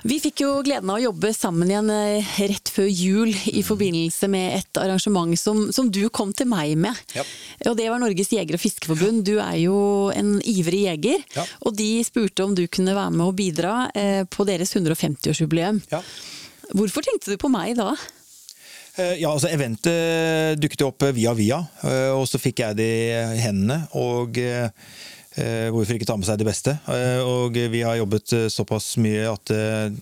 Vi 0.08 0.20
fikk 0.22 0.44
jo 0.44 0.52
gleden 0.66 0.90
av 0.90 1.00
å 1.00 1.04
jobbe 1.08 1.32
sammen 1.36 1.70
igjen 1.70 1.92
eh, 1.94 2.34
rett 2.50 2.72
før 2.72 2.88
jul 2.88 3.34
i 3.52 3.64
forbindelse 3.66 4.30
med 4.32 4.60
et 4.60 4.82
arrangement 4.82 5.36
som, 5.38 5.66
som 5.74 5.90
du 5.92 6.02
kom 6.12 6.34
til 6.36 6.48
meg 6.50 6.76
med. 6.80 6.96
Ja. 7.16 7.26
Og 7.70 7.78
det 7.78 7.90
var 7.90 8.02
Norges 8.02 8.32
jeger- 8.34 8.56
og 8.56 8.62
fiskeforbund. 8.62 9.24
Du 9.28 9.36
er 9.38 9.56
jo 9.62 9.78
en 10.14 10.38
ivrig 10.48 10.86
jeger, 10.86 11.24
ja. 11.36 11.46
og 11.66 11.76
de 11.78 11.92
spurte 12.06 12.46
om 12.46 12.54
du 12.56 12.66
kunne 12.72 12.96
være 12.96 13.14
med 13.16 13.26
og 13.26 13.36
bidra 13.38 13.74
eh, 13.94 14.22
på 14.30 14.46
deres 14.48 14.74
150-årsjubileum. 14.76 15.82
Ja. 15.92 16.02
Hvorfor 16.76 17.04
tenkte 17.04 17.34
du 17.34 17.40
på 17.40 17.50
meg 17.50 17.74
da? 17.78 17.94
Eh, 18.98 19.20
ja, 19.20 19.30
altså 19.30 19.50
Eventet 19.52 20.58
dukket 20.60 20.82
opp 20.86 21.04
via 21.14 21.34
via, 21.38 21.60
eh, 21.86 22.10
og 22.16 22.26
så 22.28 22.40
fikk 22.42 22.64
jeg 22.64 22.78
det 22.80 22.90
i 23.36 23.42
hendene. 23.44 23.84
og 23.94 24.38
eh, 24.40 24.68
Hvorfor 25.70 25.96
ikke 25.96 26.06
ta 26.08 26.16
med 26.18 26.26
seg 26.28 26.40
det 26.40 26.46
beste? 26.48 26.74
Og 27.24 27.56
vi 27.72 27.82
har 27.86 27.98
jobbet 27.98 28.34
såpass 28.52 28.92
mye 29.00 29.24
at 29.30 29.52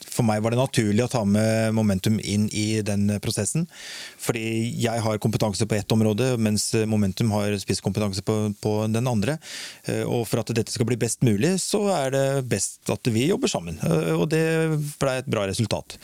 for 0.09 0.27
meg 0.27 0.43
var 0.45 0.55
det 0.55 0.61
naturlig 0.61 1.05
å 1.05 1.11
ta 1.13 1.23
med 1.29 1.75
Momentum 1.77 2.19
inn 2.19 2.49
i 2.51 2.81
den 2.87 3.07
prosessen. 3.23 3.67
Fordi 4.19 4.43
jeg 4.81 5.05
har 5.05 5.21
kompetanse 5.23 5.67
på 5.69 5.79
ett 5.79 5.95
område, 5.95 6.33
mens 6.41 6.71
Momentum 6.89 7.33
har 7.37 7.55
spisskompetanse 7.61 8.25
på, 8.27 8.39
på 8.63 8.75
den 8.93 9.11
andre. 9.11 9.39
Og 10.07 10.25
for 10.29 10.43
at 10.43 10.55
dette 10.57 10.75
skal 10.75 10.89
bli 10.89 10.99
best 11.01 11.25
mulig, 11.27 11.55
så 11.63 11.85
er 11.95 12.15
det 12.15 12.27
best 12.51 12.91
at 12.93 13.13
vi 13.13 13.29
jobber 13.31 13.53
sammen. 13.53 13.79
Og 14.19 14.29
det 14.33 14.45
ble 14.99 15.19
et 15.21 15.31
bra 15.31 15.47
resultat. 15.51 15.99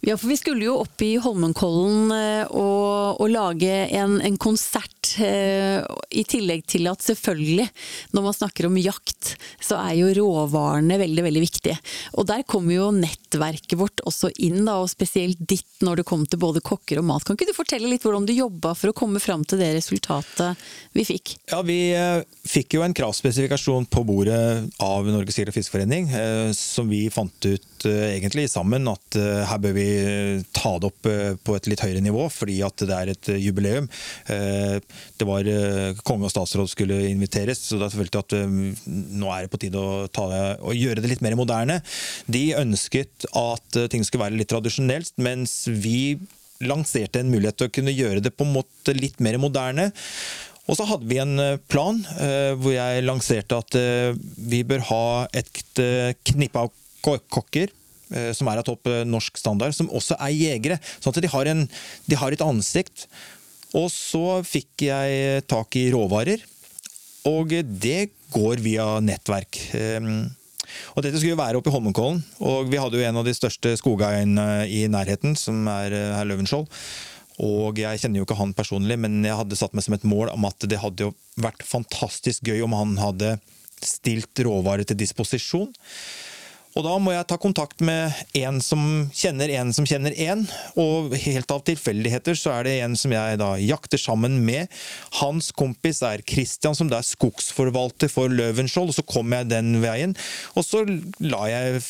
Ja, 0.00 0.16
for 0.16 0.30
vi 0.32 0.36
skulle 0.40 0.64
jo 0.64 0.78
opp 0.80 1.02
i 1.04 1.18
Holmenkollen 1.20 2.12
eh, 2.14 2.52
og, 2.56 3.20
og 3.20 3.28
lage 3.28 3.68
en, 3.98 4.16
en 4.24 4.38
konsert. 4.40 5.10
Eh, 5.20 5.84
I 6.16 6.24
tillegg 6.24 6.64
til 6.72 6.88
at 6.88 7.04
selvfølgelig, 7.04 7.66
når 8.16 8.24
man 8.24 8.36
snakker 8.36 8.59
om 8.68 8.76
jakt, 8.80 9.34
så 9.62 9.78
er 9.80 9.94
jo 9.98 10.10
råvarene 10.20 10.98
veldig, 11.00 11.24
veldig 11.26 11.42
viktige. 11.42 11.76
Og 12.20 12.28
der 12.28 12.44
kommer 12.48 12.76
jo 12.76 12.90
nettverket 12.94 13.78
vårt 13.80 14.04
også 14.08 14.32
inn, 14.42 14.62
da, 14.66 14.78
og 14.82 14.90
spesielt 14.92 15.40
ditt 15.40 15.84
når 15.84 16.02
det 16.02 16.06
kom 16.10 16.26
til 16.28 16.42
både 16.42 16.62
kokker 16.64 17.00
og 17.00 17.08
mat. 17.08 17.24
Kan 17.26 17.38
ikke 17.38 17.50
du 17.50 17.56
fortelle 17.56 17.90
litt 17.90 18.04
hvordan 18.06 18.28
du 18.28 18.34
jobba 18.36 18.74
for 18.78 18.92
å 18.92 18.96
komme 18.96 19.22
fram 19.22 19.46
til 19.48 19.62
det 19.62 19.72
resultatet 19.78 20.68
vi 20.96 21.06
fikk? 21.08 21.36
Ja, 21.52 21.62
vi 21.66 21.80
eh, 21.96 22.20
fikk 22.48 22.76
jo 22.76 22.84
en 22.84 22.96
kravspesifikasjon 22.96 23.88
på 23.90 24.04
bordet 24.08 24.40
av 24.82 25.08
Norges 25.08 25.38
Sild- 25.38 25.52
og 25.52 25.56
Fiskeforening, 25.56 26.10
som 26.56 26.90
vi 26.90 27.04
fant 27.12 27.46
ut 27.46 27.69
egentlig 27.88 28.48
sammen 28.52 28.88
at 28.90 29.16
her 29.20 29.60
bør 29.62 29.74
vi 29.76 29.88
ta 30.60 30.72
det 30.80 30.90
opp 30.90 31.08
eh, 31.08 31.34
på 31.40 31.56
et 31.56 31.68
litt 31.70 31.82
høyere 31.84 32.02
nivå, 32.04 32.26
fordi 32.32 32.58
at 32.66 32.84
det 32.86 32.96
er 32.96 33.12
et 33.12 33.30
eh, 33.32 33.40
jubileum. 33.40 33.88
Eh, 34.32 34.76
det 35.20 35.28
var 35.28 35.48
konge 36.06 36.28
og 36.28 36.32
statsråd 36.32 36.70
skulle 36.72 36.98
inviteres, 37.10 37.62
så 37.68 37.78
da 37.80 37.90
følte 37.92 38.20
jeg 38.20 38.26
at 38.26 38.84
nå 39.20 39.30
er 39.32 39.46
det 39.46 39.52
på 39.52 39.60
tide 39.62 39.80
å 39.80 40.08
det, 40.10 40.42
å 40.60 40.74
gjøre 40.76 41.02
det 41.02 41.12
litt 41.14 41.24
mer 41.24 41.38
moderne. 41.38 41.80
De 42.30 42.50
ønsket 42.58 43.28
at 43.36 43.80
ting 43.92 44.04
skulle 44.06 44.26
være 44.26 44.38
litt 44.40 44.50
tradisjonelt, 44.52 45.14
mens 45.22 45.62
vi 45.70 46.18
lanserte 46.60 47.22
en 47.22 47.32
mulighet 47.32 47.56
til 47.60 47.70
å 47.70 47.72
kunne 47.72 47.94
gjøre 47.94 48.22
det 48.24 48.34
på 48.36 48.44
en 48.44 48.54
måte 48.58 48.94
litt 48.96 49.20
mer 49.24 49.38
moderne. 49.40 49.90
Og 50.68 50.76
så 50.78 50.86
hadde 50.86 51.08
vi 51.10 51.18
en 51.18 51.40
plan 51.72 51.96
hvor 52.60 52.70
jeg 52.70 53.02
lanserte 53.02 53.56
at 53.58 53.74
vi 54.52 54.60
bør 54.68 54.84
ha 54.90 55.06
et 55.34 55.80
knippe 56.28 56.62
av 56.62 56.70
kokker 57.02 57.72
Eh, 58.10 58.32
som 58.34 58.48
er 58.50 58.58
av 58.58 58.66
topp 58.66 58.88
eh, 58.90 59.04
norsk 59.06 59.38
standard, 59.38 59.74
som 59.76 59.90
også 59.94 60.16
er 60.18 60.34
jegere. 60.34 60.78
Sånn 60.98 61.14
at 61.14 61.22
de 61.22 61.30
har, 61.30 61.50
en, 61.52 61.62
de 62.10 62.16
har 62.18 62.34
et 62.34 62.42
ansikt 62.42 63.06
Og 63.78 63.86
så 63.94 64.40
fikk 64.42 64.88
jeg 64.88 65.44
tak 65.46 65.76
i 65.78 65.84
råvarer, 65.94 66.42
og 67.30 67.52
det 67.54 68.10
går 68.34 68.62
via 68.64 68.86
nettverk. 69.04 69.60
Ehm, 69.78 70.24
og 70.96 71.04
dette 71.04 71.20
skulle 71.20 71.36
jo 71.36 71.38
være 71.38 71.60
oppe 71.60 71.70
i 71.70 71.74
Holmenkollen, 71.74 72.18
og 72.42 72.66
vi 72.72 72.80
hadde 72.82 72.98
jo 72.98 73.04
en 73.06 73.20
av 73.20 73.28
de 73.28 73.34
største 73.36 73.76
skogeierne 73.78 74.64
i 74.66 74.80
nærheten, 74.90 75.36
som 75.38 75.68
er 75.70 75.94
eh, 75.94 76.14
herr 76.16 76.26
Løvenskiold. 76.26 76.66
Og 77.46 77.78
jeg 77.78 78.02
kjenner 78.02 78.18
jo 78.18 78.26
ikke 78.26 78.40
han 78.40 78.56
personlig, 78.58 78.96
men 78.98 79.20
jeg 79.22 79.38
hadde 79.38 79.58
satt 79.60 79.76
meg 79.76 79.86
som 79.86 79.94
et 79.94 80.08
mål 80.08 80.32
om 80.34 80.48
at 80.50 80.66
det 80.66 80.80
hadde 80.82 81.06
jo 81.06 81.14
vært 81.38 81.62
fantastisk 81.62 82.50
gøy 82.50 82.66
om 82.66 82.74
han 82.74 82.98
hadde 82.98 83.36
stilt 83.86 84.42
råvarer 84.42 84.88
til 84.88 84.98
disposisjon. 84.98 85.70
Og 86.78 86.84
da 86.86 86.92
må 87.02 87.10
jeg 87.10 87.26
ta 87.26 87.34
kontakt 87.40 87.82
med 87.82 88.14
en 88.38 88.60
som 88.62 88.82
kjenner 89.16 89.50
en 89.58 89.72
som 89.74 89.86
kjenner 89.88 90.14
en. 90.28 90.44
Og 90.78 91.16
helt 91.18 91.50
av 91.50 91.64
tilfeldigheter 91.66 92.38
så 92.38 92.54
er 92.54 92.68
det 92.68 92.76
en 92.84 92.94
som 92.98 93.14
jeg 93.14 93.40
da 93.40 93.50
jakter 93.58 93.98
sammen 93.98 94.38
med. 94.46 94.70
Hans 95.18 95.50
kompis 95.50 96.04
er 96.06 96.22
Christian, 96.22 96.78
som 96.78 96.90
da 96.90 97.00
er 97.00 97.08
skogsforvalter 97.08 98.12
for 98.12 98.30
Løvenskiold. 98.30 98.94
Og 98.94 99.00
så 99.00 99.06
kom 99.06 99.34
jeg 99.34 99.50
den 99.50 99.80
veien. 99.82 100.14
Og 100.54 100.66
så 100.66 100.84
la 101.26 101.42
jeg 101.50 101.82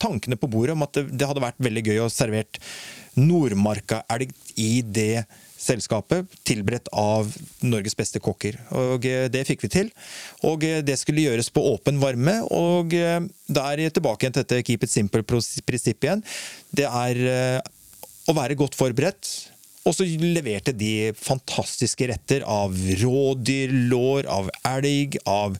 tankene 0.00 0.38
på 0.40 0.48
bordet 0.48 0.72
om 0.72 0.86
at 0.86 0.96
det 1.12 1.28
hadde 1.28 1.44
vært 1.44 1.60
veldig 1.60 1.84
gøy 1.90 2.04
å 2.06 2.12
servert 2.12 2.60
Nordmarka-elg 3.20 4.32
i 4.56 4.80
det 4.80 5.26
selskapet, 5.62 6.26
tilberedt 6.46 6.90
av 6.96 7.30
Norges 7.62 7.96
beste 7.98 8.20
kokker. 8.22 8.58
Og 8.78 9.06
eh, 9.08 9.28
Det 9.32 9.44
fikk 9.48 9.64
vi 9.66 9.72
til. 9.72 9.92
Og 10.48 10.66
eh, 10.66 10.82
Det 10.84 10.98
skulle 11.00 11.24
gjøres 11.26 11.52
på 11.54 11.64
åpen 11.72 12.00
varme. 12.02 12.40
og 12.50 12.94
eh, 12.96 13.20
Da 13.46 13.68
er 13.70 13.86
jeg 13.86 13.96
tilbake 13.98 14.26
igjen 14.26 14.36
til 14.36 14.46
dette 14.46 14.62
keep 14.66 14.86
it 14.86 14.94
simple-prinsippet 14.94 16.08
igjen. 16.08 16.26
Det 16.72 16.88
er 16.88 17.62
å 18.28 18.34
være 18.36 18.58
godt 18.58 18.76
forberedt. 18.78 19.30
Og 19.82 19.96
så 19.96 20.06
leverte 20.06 20.74
de 20.74 21.10
fantastiske 21.18 22.06
retter 22.06 22.44
av 22.46 22.74
rådyrlår, 23.00 24.28
av 24.30 24.50
elg, 24.76 25.18
av 25.26 25.56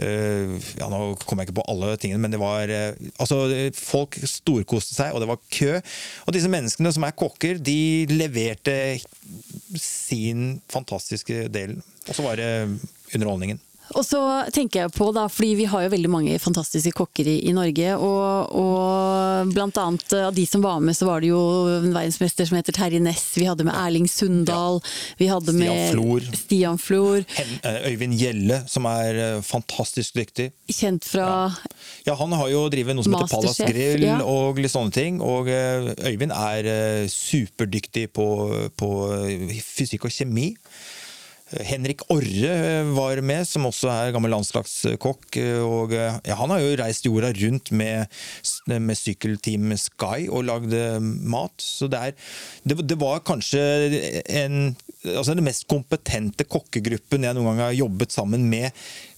ja, 0.00 0.88
Nå 0.90 1.00
kommer 1.22 1.44
jeg 1.44 1.50
ikke 1.50 1.60
på 1.60 1.66
alle 1.72 1.94
tingene, 2.00 2.22
men 2.24 2.34
det 2.34 2.40
var 2.42 2.70
uh, 2.70 3.08
altså, 3.22 3.42
Folk 3.76 4.18
storkoste 4.24 4.96
seg, 4.96 5.14
og 5.14 5.22
det 5.22 5.30
var 5.30 5.40
kø. 5.52 5.72
Og 6.26 6.36
disse 6.36 6.50
menneskene 6.52 6.92
som 6.94 7.06
er 7.06 7.16
kokker, 7.16 7.60
de 7.62 8.06
leverte 8.10 8.76
sin 9.80 10.60
fantastiske 10.72 11.48
del. 11.52 11.78
Og 12.08 12.16
så 12.16 12.24
var 12.26 12.40
det 12.40 12.50
underholdningen. 13.14 13.60
Og 13.98 14.04
så 14.06 14.20
tenker 14.54 14.84
jeg 14.84 14.92
på, 14.94 15.08
da, 15.14 15.24
fordi 15.30 15.54
vi 15.58 15.66
har 15.70 15.84
jo 15.84 15.92
veldig 15.94 16.10
mange 16.12 16.36
fantastiske 16.42 16.92
kokker 16.94 17.26
i, 17.26 17.36
i 17.50 17.54
Norge. 17.54 17.94
Og, 17.98 18.52
og, 18.60 19.50
blant 19.54 19.80
annet 19.82 20.14
av 20.20 20.34
de 20.36 20.44
som 20.46 20.62
var 20.62 20.78
med, 20.84 20.94
så 20.96 21.08
var 21.08 21.22
det 21.22 21.32
jo 21.32 21.40
en 21.72 21.90
verdensmester 21.94 22.46
som 22.46 22.58
heter 22.60 22.76
Terje 22.76 23.00
Næss. 23.02 23.26
Vi 23.38 23.48
hadde 23.48 23.66
med 23.66 23.74
Erling 23.74 24.06
Sundal. 24.10 24.78
Ja. 24.78 25.16
Vi 25.18 25.30
hadde 25.32 25.54
Stian 25.54 25.64
med 25.64 25.94
Flor. 25.94 26.28
Stian 26.42 26.78
Flor. 26.80 27.24
Hen, 27.34 27.56
Øyvind 27.90 28.18
Gjelle, 28.20 28.62
som 28.70 28.86
er 28.90 29.20
eh, 29.24 29.42
fantastisk 29.46 30.18
dyktig. 30.20 30.50
Kjent 30.70 31.08
fra 31.08 31.26
ja. 31.50 31.74
ja 32.12 32.16
han 32.20 32.34
har 32.38 32.52
jo 32.52 32.62
drevet 32.72 32.96
noe 32.96 33.06
som 33.06 33.18
heter 33.18 33.34
Palace 33.34 33.66
Grill 33.70 34.06
ja. 34.06 34.20
og 34.22 34.60
litt 34.62 34.74
sånne 34.74 34.94
ting. 34.94 35.18
Og 35.24 35.50
eh, 35.50 35.90
Øyvind 36.12 36.36
er 36.36 36.70
superdyktig 37.10 38.08
på, 38.14 38.30
på 38.78 38.94
fysikk 39.66 40.06
og 40.06 40.14
kjemi. 40.14 40.52
Henrik 41.66 42.04
Orre 42.12 42.54
var 42.94 43.20
med, 43.26 43.46
som 43.48 43.66
også 43.66 43.90
er 43.90 44.12
gammel 44.14 44.30
landslagskokk. 44.34 45.38
og 45.66 45.94
ja, 45.96 46.36
Han 46.38 46.54
har 46.54 46.62
jo 46.62 46.76
reist 46.78 47.08
jorda 47.08 47.32
rundt 47.34 47.72
med, 47.74 48.06
med 48.70 48.98
sykkelteam 48.98 49.74
Sky 49.80 50.28
og 50.30 50.46
lagd 50.46 50.76
mat. 51.26 51.56
Så 51.58 51.90
det, 51.90 52.00
er, 52.00 52.32
det, 52.62 52.78
det 52.86 52.98
var 53.00 53.24
kanskje 53.26 53.62
en, 54.30 54.76
altså 55.16 55.34
den 55.34 55.46
mest 55.46 55.66
kompetente 55.70 56.46
kokkegruppen 56.46 57.26
jeg 57.26 57.38
noen 57.38 57.52
gang 57.52 57.64
har 57.66 57.78
jobbet 57.80 58.14
sammen 58.14 58.46
med. 58.50 58.70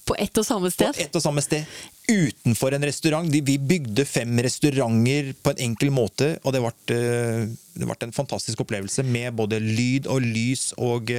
På 0.03 0.17
ett 0.19 0.35
og 0.41 0.45
samme 0.47 0.71
sted? 0.73 0.91
På 0.91 1.05
ett 1.05 1.15
og 1.15 1.23
samme 1.23 1.43
sted 1.45 1.63
utenfor 2.07 2.75
en 2.75 2.85
restaurant. 2.85 3.29
Vi 3.31 3.57
bygde 3.57 4.05
fem 4.05 4.39
restauranter 4.43 5.33
på 5.41 5.53
en 5.53 5.63
enkel 5.69 5.91
måte, 5.93 6.33
og 6.43 6.55
det 6.55 6.61
ble, 6.63 6.73
eh, 6.95 7.47
det 7.79 7.87
ble 7.87 7.97
en 8.07 8.15
fantastisk 8.15 8.63
opplevelse 8.65 9.05
med 9.07 9.33
både 9.39 9.61
lyd 9.63 10.09
og 10.11 10.25
lys 10.25 10.71
og, 10.77 11.13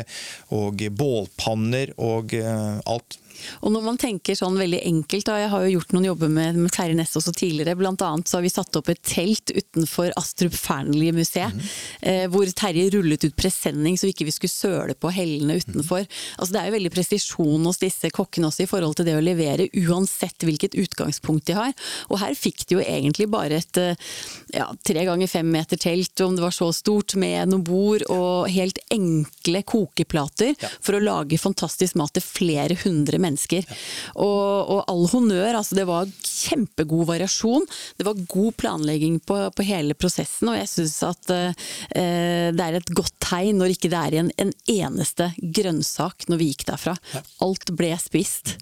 og 0.54 0.86
bålpanner 1.00 1.94
og 1.96 2.34
eh, 2.36 2.80
alt. 2.84 3.18
Og 3.64 3.72
når 3.74 3.84
man 3.84 3.98
tenker 4.00 4.36
sånn 4.38 4.58
veldig 4.58 4.80
enkelt, 4.86 5.26
da, 5.28 5.38
jeg 5.42 5.50
har 5.52 5.64
jo 5.64 5.72
gjort 5.76 5.94
noen 5.96 6.08
jobber 6.10 6.32
med, 6.32 6.58
med 6.60 6.72
Terje 6.74 6.96
Næss 6.98 7.16
også 7.18 7.34
tidligere, 7.36 7.76
blant 7.78 8.02
annet 8.04 8.30
så 8.30 8.38
har 8.38 8.44
vi 8.46 8.52
satt 8.52 8.78
opp 8.78 8.90
et 8.92 9.02
telt 9.06 9.52
utenfor 9.54 10.12
Astrup 10.20 10.54
Fearnley-museet, 10.56 11.54
mm. 11.54 11.72
eh, 12.10 12.24
hvor 12.32 12.48
Terje 12.56 12.88
rullet 12.94 13.26
ut 13.26 13.36
presenning 13.38 13.98
så 13.98 14.08
vi 14.08 14.14
ikke 14.14 14.34
skulle 14.34 14.52
søle 14.54 14.96
på 14.98 15.12
hellene 15.14 15.58
utenfor. 15.60 16.04
Mm. 16.04 16.20
Altså 16.38 16.54
Det 16.54 16.60
er 16.60 16.68
jo 16.68 16.76
veldig 16.76 16.94
presisjon 16.94 17.68
hos 17.68 17.82
disse 17.82 18.10
kokkene 18.14 18.50
også 18.50 18.64
i 18.64 18.70
forhold 18.70 18.98
til 18.98 19.08
det 19.08 19.16
å 19.18 19.24
levere, 19.24 19.68
uansett 19.84 20.46
hvilket 20.46 20.78
utgangspunkt 20.80 21.48
de 21.50 21.58
har. 21.58 21.74
Og 22.10 22.20
her 22.22 22.36
fikk 22.38 22.66
de 22.68 22.78
jo 22.78 22.84
egentlig 22.84 23.28
bare 23.32 23.60
et 23.62 23.80
eh, 23.80 24.08
ja, 24.54 24.68
tre 24.86 25.06
ganger 25.08 25.30
fem 25.30 25.50
meter 25.50 25.80
telt, 25.80 26.14
om 26.24 26.36
det 26.36 26.44
var 26.44 26.54
så 26.54 26.70
stort, 26.74 27.16
med 27.20 27.50
noen 27.50 27.64
bord 27.66 28.02
og 28.12 28.48
helt 28.50 28.78
enkle 28.92 29.60
kokeplater 29.66 30.54
ja. 30.54 30.70
for 30.82 30.96
å 30.96 31.02
lage 31.02 31.38
fantastisk 31.40 31.98
mat 32.00 32.14
til 32.16 32.24
flere 32.24 32.78
hundre 32.84 33.18
mennesker. 33.18 33.23
Og, 33.24 34.70
og, 34.70 34.80
all 34.90 35.06
honnør, 35.12 35.58
altså 35.58 35.78
det 35.78 35.86
var 35.88 36.10
kjempegod 36.24 37.06
variasjon. 37.08 37.66
Det 37.98 38.06
var 38.06 38.22
god 38.30 38.56
planlegging 38.60 39.20
på, 39.24 39.38
på 39.54 39.66
hele 39.66 39.96
prosessen, 39.98 40.50
og 40.52 40.58
jeg 40.58 40.70
syns 40.70 40.98
at 41.06 41.34
eh, 41.34 42.50
det 42.54 42.64
er 42.64 42.78
et 42.78 42.94
godt 42.94 43.14
tegn 43.24 43.60
når 43.60 43.74
ikke 43.74 43.90
det 43.92 44.00
er 44.00 44.16
igjen 44.16 44.32
en 44.40 44.52
eneste 44.70 45.30
grønnsak 45.38 46.28
når 46.30 46.40
vi 46.40 46.50
gikk 46.52 46.66
derfra. 46.68 46.96
Alt 47.44 47.72
ble 47.76 47.92
spist. 48.00 48.56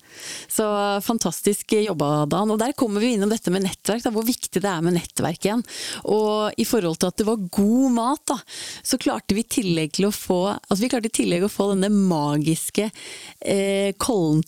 Så 0.50 0.66
fantastisk 1.04 1.74
jobba, 1.78 2.26
Dan. 2.30 2.52
Og 2.52 2.60
der 2.60 2.74
kommer 2.78 3.02
vi 3.02 3.14
innom 3.16 3.32
dette 3.32 3.52
med 3.52 3.64
nettverk, 3.66 4.04
da, 4.04 4.12
hvor 4.14 4.26
viktig 4.26 4.62
det 4.62 4.68
er 4.68 4.84
med 4.84 4.96
nettverk 4.98 5.48
igjen. 5.48 5.64
Og 6.12 6.60
i 6.60 6.66
forhold 6.68 7.00
til 7.00 7.12
at 7.12 7.20
det 7.20 7.28
var 7.28 7.46
god 7.52 7.96
mat, 7.96 8.24
da, 8.28 8.38
så 8.84 9.00
klarte 9.00 9.36
vi 9.36 9.44
i 9.44 9.52
tillegg 9.58 9.96
til 9.96 10.08
å 10.08 10.14
få 10.14 10.42
altså 10.52 10.82
vi 10.82 10.90
klarte 10.92 11.10
i 11.10 11.16
tillegg 11.20 11.46
å 11.46 11.52
få 11.52 11.68
denne 11.72 11.90
magiske 11.92 12.88
eh, 12.88 13.92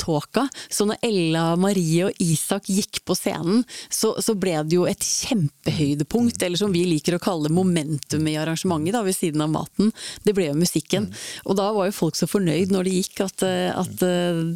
Kollentåka. 0.04 0.48
Så 0.68 0.84
når 0.84 0.96
Ella, 1.02 1.56
Marie 1.56 2.06
og 2.06 2.12
Isak 2.18 2.68
gikk 2.68 3.04
på 3.04 3.14
scenen, 3.14 3.64
så, 3.88 4.14
så, 4.20 4.34
ble 4.34 4.56
det 4.64 4.76
jo 4.76 4.86
et 4.86 5.02
kjempehøydepunkt, 5.02 6.42
eller 6.42 6.58
som 6.58 6.72
vi 6.72 6.84
liker 6.84 7.16
å 7.16 7.22
kalle 7.22 7.52
momentum 7.52 8.26
i 8.28 8.36
arrangementet, 8.36 8.92
da, 8.94 9.02
ved 9.02 9.16
siden 9.16 9.44
av 9.44 9.52
maten. 9.52 9.92
Det 10.24 10.34
ble 10.34 10.50
jo 10.50 10.58
musikken. 10.58 11.10
Og 11.44 11.56
da 11.56 11.70
var 11.72 11.88
jo 11.88 11.96
folk 11.96 12.16
så 12.18 12.28
fornøyd 12.28 12.72
når 12.72 12.88
det 12.88 12.96
gikk, 12.98 13.24
at, 13.24 13.44
at 13.44 14.04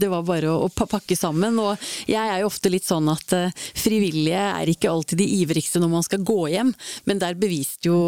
det 0.00 0.10
var 0.10 0.26
bare 0.26 0.50
å, 0.52 0.66
å 0.66 0.86
pakke 0.88 1.16
sammen. 1.16 1.58
Og 1.62 1.76
jeg 2.08 2.22
er 2.22 2.42
jo 2.42 2.50
ofte 2.50 2.72
litt 2.72 2.86
sånn 2.86 3.08
at 3.12 3.32
eh, 3.36 3.54
frivillige 3.78 4.42
er 4.48 4.70
ikke 4.70 4.90
alltid 4.90 5.22
de 5.22 5.28
ivrigste 5.40 5.80
når 5.80 5.92
man 5.92 6.06
skal 6.06 6.24
gå 6.26 6.38
hjem, 6.52 6.72
men 7.08 7.20
der 7.22 7.38
beviste 7.38 7.90
jo 7.90 7.98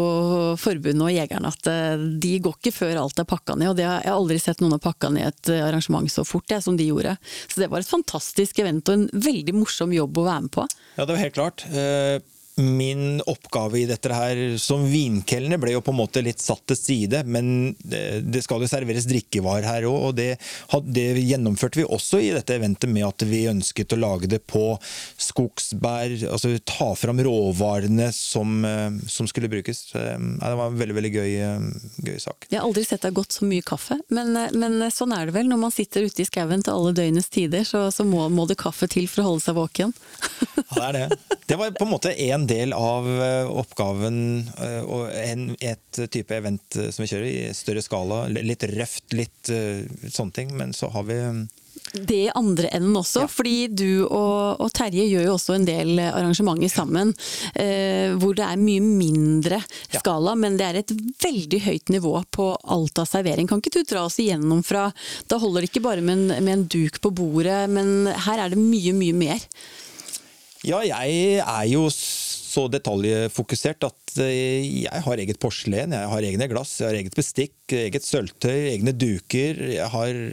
forbundet 0.59 1.07
og 1.07 1.13
jegerne 1.13 1.51
at 1.51 1.69
eh, 1.71 2.05
de 2.21 2.35
går 2.43 2.59
ikke 2.59 2.75
før 2.75 3.01
alt 3.05 3.21
er 3.21 3.29
pakka 3.29 3.57
ned. 3.57 3.71
Og 3.71 3.81
har 3.85 4.05
jeg 4.05 4.13
aldri 4.13 4.39
sett 4.41 4.61
noen 4.61 4.75
ha 4.75 4.81
pakka 4.81 5.11
ned 5.13 5.29
et 5.31 5.53
arrangement 5.61 6.09
så 6.11 6.25
fort 6.27 6.51
jeg, 6.51 6.63
som 6.63 6.77
de 6.77 6.89
gjorde. 6.89 7.15
Så 7.47 7.63
det 7.63 7.71
var 7.71 7.83
et 7.83 7.89
fantastisk 7.89 8.61
event 8.63 8.91
og 8.91 8.97
en 8.97 9.23
veldig 9.29 9.55
morsom 9.57 9.95
jobb 9.95 10.21
å 10.21 10.27
være 10.27 10.45
med 10.47 10.53
på. 10.55 10.67
Ja, 10.97 11.05
det 11.05 11.15
var 11.15 11.23
helt 11.23 11.37
klart. 11.37 11.65
Eh, 12.61 12.65
min 12.81 13.21
oppgave 13.25 13.79
i 13.79 13.85
dette 13.85 14.13
her 14.13 14.57
som 14.57 14.85
vinkelner 14.89 15.59
ble 15.61 15.75
jo 15.75 15.81
på 15.83 15.93
en 15.93 15.99
måte 15.99 16.23
litt 16.23 16.41
satt 16.41 16.63
til 16.69 16.77
side, 16.77 17.23
men 17.25 17.73
det 17.81 18.43
skal 18.45 18.63
jo 18.63 18.69
serveres 18.69 19.07
drikkevarer 19.09 19.67
her 19.67 19.87
òg, 19.89 19.97
og 20.09 20.15
det, 20.17 20.29
det, 20.93 21.05
gjennomførte 21.21 21.81
vi 21.81 21.85
også 21.85 22.21
i 22.21 22.31
dette 22.35 22.55
eventet 22.55 22.89
med 22.91 23.05
at 23.07 23.25
vi 23.27 23.43
ønsket 23.51 23.95
å 23.95 23.99
lage 23.99 24.29
det 24.31 24.41
på 24.49 24.75
skogsbær, 25.21 26.15
altså 26.31 26.53
ta 26.67 26.91
fram 26.97 27.21
råvarene 27.23 28.11
som, 28.15 28.63
eh, 28.65 28.89
som 29.11 29.29
skulle 29.29 29.51
brukes. 29.51 29.83
Det 29.91 30.17
var 30.41 30.67
en 30.67 30.79
veldig 30.79 30.97
veldig 30.97 31.13
gøy, 31.13 31.31
eh, 31.41 31.67
gøy 32.07 32.19
sak. 32.21 32.47
Jeg 32.49 32.59
har 32.59 32.67
aldri 32.67 32.85
sett 32.87 33.05
deg 33.05 33.17
gått 33.17 33.37
så 33.37 33.47
mye 33.47 33.65
kaffe, 33.65 33.99
men, 34.09 34.35
eh, 34.37 34.51
men, 34.53 34.79
sånn 34.91 35.15
er 35.15 35.29
det 35.29 35.35
vel 35.35 35.49
når 35.51 35.61
man 35.65 35.73
sitter 35.73 36.07
ute 36.07 36.23
i 36.23 36.29
skauen 36.29 36.63
til 36.63 36.73
alle 36.73 36.95
døgnets 36.97 37.29
tider, 37.31 37.65
så, 37.67 37.87
så 37.93 38.05
må, 38.07 38.27
må, 38.29 38.47
det 38.49 38.59
kaffe 38.61 38.89
til 38.91 39.07
for 39.07 39.23
å 39.23 39.31
holde 39.31 39.45
seg 39.45 39.59
våken. 39.59 39.93
Ja, 40.71 40.87
det 40.91 41.01
er 41.01 41.09
det. 41.09 41.37
Det 41.51 41.57
var 41.59 41.71
på 41.75 41.83
en 41.83 41.91
måte 41.91 42.11
en 42.31 42.45
del 42.47 42.50
av 42.75 43.07
eh, 43.07 43.47
oppgaven 43.61 44.19
eh, 44.59 44.81
og 44.83 45.07
en, 45.15 45.47
et 45.59 46.01
type 46.11 46.35
event 46.35 46.77
eh, 46.77 46.91
som 46.91 47.05
vi 47.05 47.09
kjører 47.11 47.29
i 47.29 47.55
større 47.55 47.83
skala. 47.85 48.25
Litt 48.31 48.65
røft, 48.73 49.11
litt 49.15 49.51
sånne 49.51 50.35
ting. 50.35 50.53
Men 50.57 50.75
så 50.75 50.91
har 50.91 51.07
vi 51.07 51.19
det 51.91 52.31
andre 52.35 52.69
enden 52.71 52.95
også, 52.99 53.23
ja. 53.25 53.29
fordi 53.31 53.55
du 53.67 54.03
og, 54.05 54.61
og, 54.61 54.69
Terje 54.75 55.05
gjør 55.07 55.25
jo 55.25 55.33
også 55.33 55.55
en 55.57 55.65
del 55.67 55.99
arrangementer 56.03 56.71
sammen. 56.71 57.11
Eh, 57.55 58.13
hvor 58.21 58.35
det 58.37 58.45
er 58.45 58.61
mye 58.61 58.83
mindre 58.85 59.59
skala, 59.89 60.35
ja. 60.35 60.39
men 60.43 60.55
det 60.59 60.67
er 60.67 60.79
et 60.81 60.93
veldig 61.23 61.61
høyt 61.65 61.91
nivå 61.95 62.13
på 62.31 62.47
alt 62.75 63.01
av 63.01 63.09
servering. 63.09 63.49
Kan 63.49 63.63
ikke 63.63 63.81
du 63.81 63.87
dra 63.87 64.05
oss 64.07 64.19
igjennom 64.21 64.63
fra 64.63 64.89
Da 65.27 65.39
holder 65.41 65.63
det 65.63 65.71
ikke 65.71 65.83
bare 65.87 66.05
med 66.05 66.19
en, 66.19 66.43
med 66.45 66.53
en 66.53 66.67
duk 66.71 67.01
på 67.03 67.13
bordet, 67.15 67.63
men 67.71 68.11
her 68.27 68.45
er 68.45 68.53
det 68.53 68.61
mye, 68.61 68.95
mye 68.95 69.17
mer. 69.17 69.47
Ja, 70.61 70.83
jeg 70.85 71.41
er 71.41 71.65
jo 71.71 71.87
så 72.51 72.67
detaljfokusert 72.71 73.87
at 73.87 74.15
eh, 74.23 74.83
jeg 74.83 75.03
har 75.07 75.23
eget 75.23 75.39
porselen, 75.41 75.95
jeg 75.95 76.13
har 76.13 76.29
egne 76.29 76.47
glass, 76.51 76.77
jeg 76.81 76.89
har 76.91 76.99
eget 76.99 77.17
bestikk, 77.17 77.57
eget 77.71 78.07
sølvtøy, 78.07 78.73
egne 78.75 78.95
duker. 78.95 79.61
Jeg 79.71 79.91
har 79.93 80.23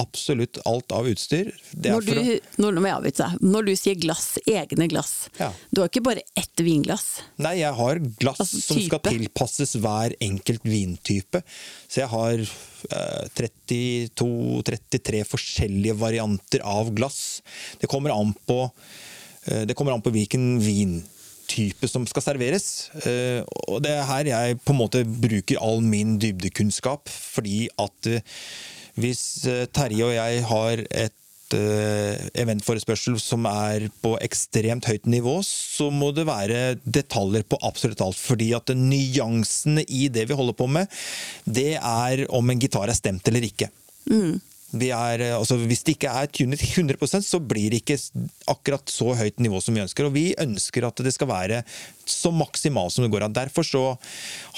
absolutt 0.00 0.58
alt 0.66 0.92
av 0.94 1.06
utstyr. 1.08 1.50
Når 1.72 2.06
du, 2.06 2.18
når, 2.62 2.78
avbryte, 2.90 3.28
når, 3.42 3.68
du, 3.68 3.72
sier 3.78 3.98
glass, 4.00 4.34
egne 4.50 4.88
glass, 4.90 5.28
ja. 5.38 5.50
du 5.70 5.82
har 5.82 5.90
ikke 5.90 6.04
bare 6.08 6.24
ett 6.38 6.62
vinglass? 6.66 7.20
Nei, 7.42 7.56
jeg 7.60 7.74
har 7.78 8.00
glass 8.18 8.42
altså, 8.42 8.62
som 8.64 8.80
skal 8.82 9.02
tilpasses 9.06 9.76
hver 9.82 10.16
enkelt 10.24 10.66
vintype. 10.66 11.44
Så 11.86 12.02
jeg 12.02 12.10
har 12.10 12.42
eh, 12.42 13.24
32-33 13.38 15.24
forskjellige 15.30 15.98
varianter 16.02 16.64
av 16.66 16.90
glass. 16.96 17.42
Det 17.78 17.90
kommer 17.90 18.14
an 18.16 18.34
på, 18.48 18.64
eh, 19.46 19.62
det 19.68 19.78
kommer 19.78 19.94
an 19.94 20.02
på 20.04 20.14
hvilken 20.14 20.58
vintype 21.44 21.88
som 21.88 22.06
skal 22.06 22.22
serveres. 22.22 22.90
Eh, 23.04 23.44
og 23.68 23.82
det 23.82 23.92
er 23.92 24.08
her 24.08 24.26
jeg 24.26 24.60
på 24.64 24.72
en 24.72 24.80
måte 24.80 25.04
bruker 25.04 25.60
all 25.60 25.82
min 25.82 26.18
dybdekunnskap, 26.18 27.08
fordi 27.08 27.68
at 27.78 28.06
eh, 28.06 28.22
hvis 28.96 29.46
eh, 29.46 29.66
Terje 29.66 30.04
og 30.04 30.14
jeg 30.14 30.44
har 30.44 30.84
et 30.90 31.12
eventforespørsel 31.54 33.14
som 33.20 33.44
er 33.46 33.84
på 34.02 34.16
ekstremt 34.24 34.88
høyt 34.88 35.04
nivå, 35.06 35.36
så 35.44 35.86
må 35.92 36.08
det 36.10 36.24
være 36.26 36.80
detaljer 36.82 37.44
på 37.46 37.60
absolutt 37.62 38.00
alt. 38.02 38.18
Fordi 38.18 38.48
at 38.56 38.72
nyansene 38.74 39.84
i 39.86 40.08
det 40.10 40.24
vi 40.26 40.34
holder 40.34 40.56
på 40.56 40.66
med, 40.66 40.90
det 41.46 41.76
er 41.76 42.24
om 42.34 42.50
en 42.50 42.58
gitar 42.58 42.88
er 42.88 42.96
stemt 42.96 43.28
eller 43.30 43.44
ikke. 43.46 43.68
Mm. 44.10 44.40
Er, 44.74 45.20
eh, 45.22 45.36
altså 45.36 45.56
hvis 45.60 45.84
det 45.86 45.96
ikke 45.96 46.10
er 46.10 46.30
tunet 46.32 46.62
100% 46.64 47.22
så 47.24 47.38
blir 47.38 47.70
det 47.70 47.82
ikke 47.82 47.98
akkurat 48.50 48.90
så 48.90 49.12
høyt 49.14 49.38
nivå 49.42 49.60
som 49.62 49.76
vi 49.76 49.82
ønsker. 49.84 50.08
Og 50.08 50.16
vi 50.16 50.26
ønsker 50.40 50.86
at 50.88 51.02
det 51.04 51.14
skal 51.14 51.30
være 51.30 51.62
så 52.08 52.32
maksimalt 52.34 52.92
som 52.92 53.04
det 53.04 53.12
går 53.12 53.26
an. 53.26 53.36
Derfor 53.36 53.66
så 53.66 53.84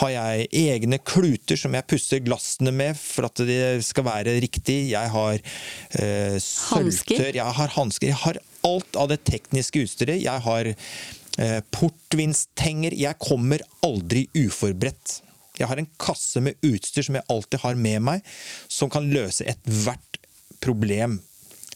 har 0.01 0.13
jeg 0.15 0.49
egne 0.63 0.99
kluter 0.99 1.61
som 1.61 1.77
jeg 1.77 1.89
pusser 1.91 2.25
glassene 2.25 2.73
med 2.75 2.99
for 2.99 3.29
at 3.29 3.45
det 3.47 3.85
skal 3.87 4.09
være 4.09 4.39
riktig. 4.43 4.79
Jeg 4.95 5.13
har 5.13 5.37
eh, 5.37 6.39
sølvtør, 6.43 7.31
jeg 7.37 7.59
har 7.61 7.77
hansker. 7.77 8.11
Jeg 8.11 8.23
har 8.25 8.41
alt 8.67 8.99
av 8.99 9.13
det 9.13 9.23
tekniske 9.29 9.85
utstyret. 9.87 10.23
Jeg 10.25 10.45
har 10.49 10.73
eh, 10.73 11.61
portvinstenger. 11.77 12.97
Jeg 12.97 13.21
kommer 13.23 13.65
aldri 13.87 14.27
uforberedt. 14.47 15.21
Jeg 15.61 15.71
har 15.71 15.81
en 15.81 15.89
kasse 16.01 16.43
med 16.45 16.61
utstyr 16.67 17.07
som 17.07 17.19
jeg 17.19 17.29
alltid 17.33 17.63
har 17.63 17.79
med 17.81 18.05
meg, 18.09 18.37
som 18.69 18.93
kan 18.93 19.09
løse 19.13 19.47
ethvert 19.49 20.21
problem. 20.63 21.21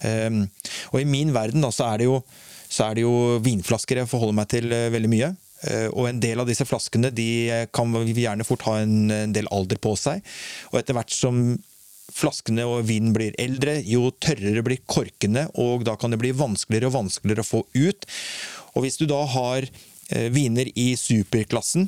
Um, 0.00 0.44
og 0.94 1.02
i 1.02 1.08
min 1.08 1.32
verden 1.36 1.64
da, 1.64 1.70
så, 1.74 1.90
er 1.92 2.06
jo, 2.08 2.20
så, 2.68 2.88
er 2.88 2.98
det 2.98 3.04
jo, 3.04 3.14
vinflasker 3.44 4.00
jeg 4.00 4.10
forholder 4.10 4.38
meg 4.38 4.50
til 4.52 4.70
uh, 4.72 4.88
veldig 4.92 5.12
mye. 5.12 5.32
Uh, 5.60 5.88
og 5.92 6.06
en 6.08 6.22
del 6.22 6.40
av 6.40 6.48
disse 6.48 6.64
flaskene 6.64 7.10
de 7.12 7.66
kan 7.74 7.92
gjerne 8.08 8.46
fort 8.48 8.64
ha 8.68 8.78
en, 8.80 9.10
en 9.12 9.34
del 9.36 9.50
alder 9.52 9.80
på 9.82 9.92
seg. 10.00 10.24
Og 10.72 10.80
etter 10.80 10.96
hvert 10.96 11.12
som 11.14 11.42
flaskene 12.10 12.64
og 12.66 12.88
vinen 12.88 13.12
blir 13.14 13.36
eldre, 13.38 13.76
jo 13.86 14.08
tørrere 14.18 14.64
blir 14.66 14.80
korkene, 14.90 15.46
og 15.62 15.84
da 15.86 15.94
kan 16.00 16.10
det 16.10 16.18
bli 16.18 16.32
vanskeligere 16.34 16.88
og 16.90 16.96
vanskeligere 16.96 17.44
å 17.44 17.50
få 17.52 17.60
ut. 17.76 18.08
Og 18.74 18.82
hvis 18.82 18.98
du 18.98 19.06
da 19.10 19.20
har 19.30 19.68
viner 20.34 20.66
i 20.74 20.88
superklassen, 20.98 21.86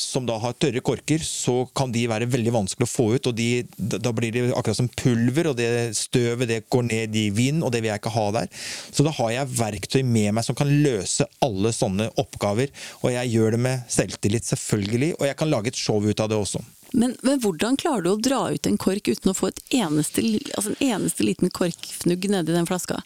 som 0.00 0.26
da 0.28 0.38
har 0.40 0.56
tørre 0.58 0.82
korker, 0.84 1.22
så 1.24 1.62
kan 1.76 1.92
de 1.94 2.06
være 2.10 2.28
veldig 2.30 2.54
vanskelig 2.54 2.88
å 2.88 2.90
få 2.90 3.06
ut. 3.14 3.30
og 3.30 3.36
de, 3.36 3.66
Da 3.76 4.12
blir 4.16 4.32
de 4.34 4.46
akkurat 4.50 4.78
som 4.78 4.88
pulver, 4.88 5.50
og 5.50 5.58
det 5.60 5.96
støvet 5.98 6.50
det 6.50 6.62
går 6.72 6.86
ned 6.88 7.16
i 7.16 7.28
vinen, 7.34 7.62
og 7.62 7.72
det 7.72 7.82
vil 7.82 7.92
jeg 7.92 8.02
ikke 8.02 8.14
ha 8.16 8.26
der. 8.40 8.50
Så 8.90 9.06
da 9.06 9.14
har 9.20 9.34
jeg 9.36 9.54
verktøy 9.60 10.02
med 10.02 10.34
meg 10.36 10.46
som 10.46 10.58
kan 10.58 10.70
løse 10.70 11.28
alle 11.44 11.72
sånne 11.76 12.10
oppgaver. 12.20 12.72
Og 13.04 13.14
jeg 13.14 13.34
gjør 13.34 13.56
det 13.56 13.64
med 13.68 13.88
selvtillit, 13.92 14.48
selvfølgelig, 14.48 15.14
og 15.18 15.26
jeg 15.28 15.40
kan 15.40 15.52
lage 15.52 15.72
et 15.72 15.80
show 15.80 16.00
ut 16.00 16.20
av 16.20 16.30
det 16.32 16.40
også. 16.40 16.62
Men, 16.92 17.14
men, 17.22 17.38
hvordan 17.42 17.76
klarer 17.78 18.02
du 18.02 18.10
å 18.12 18.18
dra 18.18 18.40
ut 18.50 18.66
en 18.66 18.78
kork 18.80 19.06
uten 19.06 19.30
å 19.30 19.36
få 19.36 19.52
eneste, 19.70 20.24
altså 20.56 20.72
en 20.72 20.82
eneste 20.82 21.26
liten 21.26 21.52
korkfnugg 21.54 22.26
nedi 22.32 22.56
den 22.56 22.66
flaska? 22.66 22.98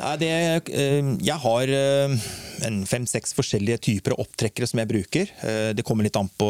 Nei, 0.00 0.14
det, 0.20 0.30
eh, 0.72 1.10
jeg 1.20 1.38
har 1.42 1.72
eh, 1.76 2.16
fem-seks 2.88 3.34
forskjellige 3.36 3.82
typer 3.90 4.14
av 4.14 4.24
opptrekkere 4.24 4.68
som 4.68 4.80
jeg 4.80 4.90
bruker. 4.90 5.32
Eh, 5.44 5.70
det 5.76 5.84
kommer 5.86 6.08
litt 6.08 6.16
an 6.16 6.30
på 6.40 6.48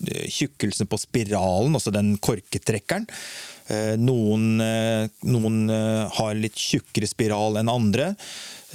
tjukkelsen 0.00 0.88
på 0.88 0.96
spiralen, 0.96 1.74
altså 1.76 1.92
den 1.92 2.14
korketrekkeren. 2.24 3.04
Noen, 4.00 4.62
noen 5.28 5.58
har 6.16 6.38
litt 6.40 6.56
tjukkere 6.58 7.06
spiral 7.06 7.60
enn 7.60 7.68
andre. 7.70 8.08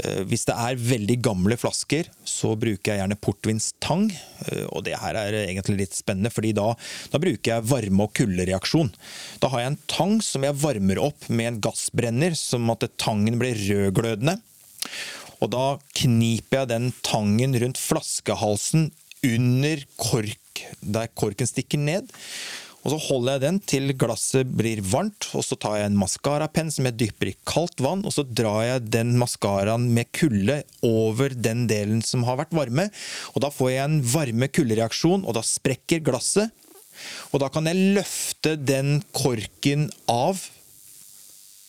Eh, 0.04 0.24
hvis 0.28 0.44
det 0.50 0.56
er 0.60 0.80
veldig 0.80 1.18
gamle 1.24 1.58
flasker, 1.60 2.10
så 2.28 2.54
bruker 2.60 2.92
jeg 2.92 3.02
gjerne 3.02 3.20
portvinstang. 3.22 4.10
Eh, 4.50 4.66
og 4.68 4.84
det 4.88 4.98
her 5.00 5.20
er 5.20 5.38
egentlig 5.46 5.86
litt 5.86 5.96
spennende, 5.96 6.32
fordi 6.34 6.52
da, 6.58 6.72
da, 7.14 7.22
bruker 7.22 7.54
jeg 7.54 7.70
varme- 7.70 8.08
og 8.08 8.14
kuldereaksjon. 8.18 8.92
Da 9.44 9.52
har 9.54 9.64
jeg 9.64 9.74
en 9.74 9.82
tang 9.92 10.18
som 10.26 10.48
jeg 10.48 10.60
varmer 10.60 11.02
opp 11.08 11.30
med 11.30 11.54
en 11.54 11.62
gassbrenner, 11.70 12.36
som 12.40 12.68
at 12.74 12.88
tangen 13.02 13.40
blir 13.42 13.60
rødglødende. 13.70 14.38
Og 15.44 15.52
da 15.52 15.66
kniper 15.98 16.64
jeg 16.64 16.72
den 16.72 16.92
tangen 17.06 17.56
rundt 17.62 17.80
flaskehalsen 17.80 18.90
under 19.26 19.82
kork, 20.00 20.64
der 20.82 21.10
korken 21.18 21.50
stikker 21.50 21.82
ned. 21.82 22.12
Og 22.86 22.94
Så 22.94 23.00
holder 23.08 23.34
jeg 23.34 23.42
den 23.42 23.56
til 23.66 23.94
glasset 23.98 24.50
blir 24.54 24.80
varmt, 24.86 25.26
og 25.34 25.42
så 25.42 25.58
tar 25.58 25.80
jeg 25.80 25.90
en 25.90 25.98
maskarapenn 25.98 26.70
som 26.70 26.86
jeg 26.86 27.00
dypper 27.00 27.32
i 27.32 27.38
kaldt 27.50 27.82
vann, 27.82 28.04
og 28.06 28.14
så 28.14 28.22
drar 28.22 28.62
jeg 28.62 28.92
den 28.94 29.16
maskaraen 29.18 29.88
med 29.96 30.12
kulde 30.14 30.60
over 30.86 31.34
den 31.34 31.66
delen 31.72 32.04
som 32.06 32.28
har 32.30 32.38
vært 32.44 32.54
varme. 32.54 32.92
Og 33.34 33.42
Da 33.42 33.50
får 33.50 33.72
jeg 33.74 33.84
en 33.88 33.98
varme-kuldereaksjon, 34.06 35.26
og 35.26 35.34
da 35.34 35.42
sprekker 35.42 36.06
glasset. 36.06 36.54
Og 37.34 37.42
da 37.42 37.50
kan 37.50 37.66
jeg 37.66 37.96
løfte 37.98 38.54
den 38.62 39.02
korken 39.18 39.90
av. 40.08 40.38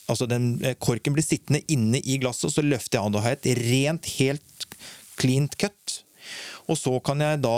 Altså 0.07 0.29
den 0.31 0.61
eh, 0.63 0.77
Korken 0.79 1.17
blir 1.17 1.25
sittende 1.25 1.65
inne 1.73 1.99
i 2.05 2.21
glasset, 2.21 2.51
og 2.51 2.55
så 2.59 2.67
løfter 2.67 3.01
jeg 3.01 3.09
av. 3.09 3.17
Da 3.17 3.25
har 3.25 3.35
jeg 3.35 3.41
et 3.41 3.65
rent, 3.65 4.13
helt 4.21 4.69
cleant 5.17 5.57
cut. 5.59 5.99
Og 6.69 6.77
så 6.77 6.93
kan 7.01 7.25
jeg 7.25 7.41
da 7.41 7.57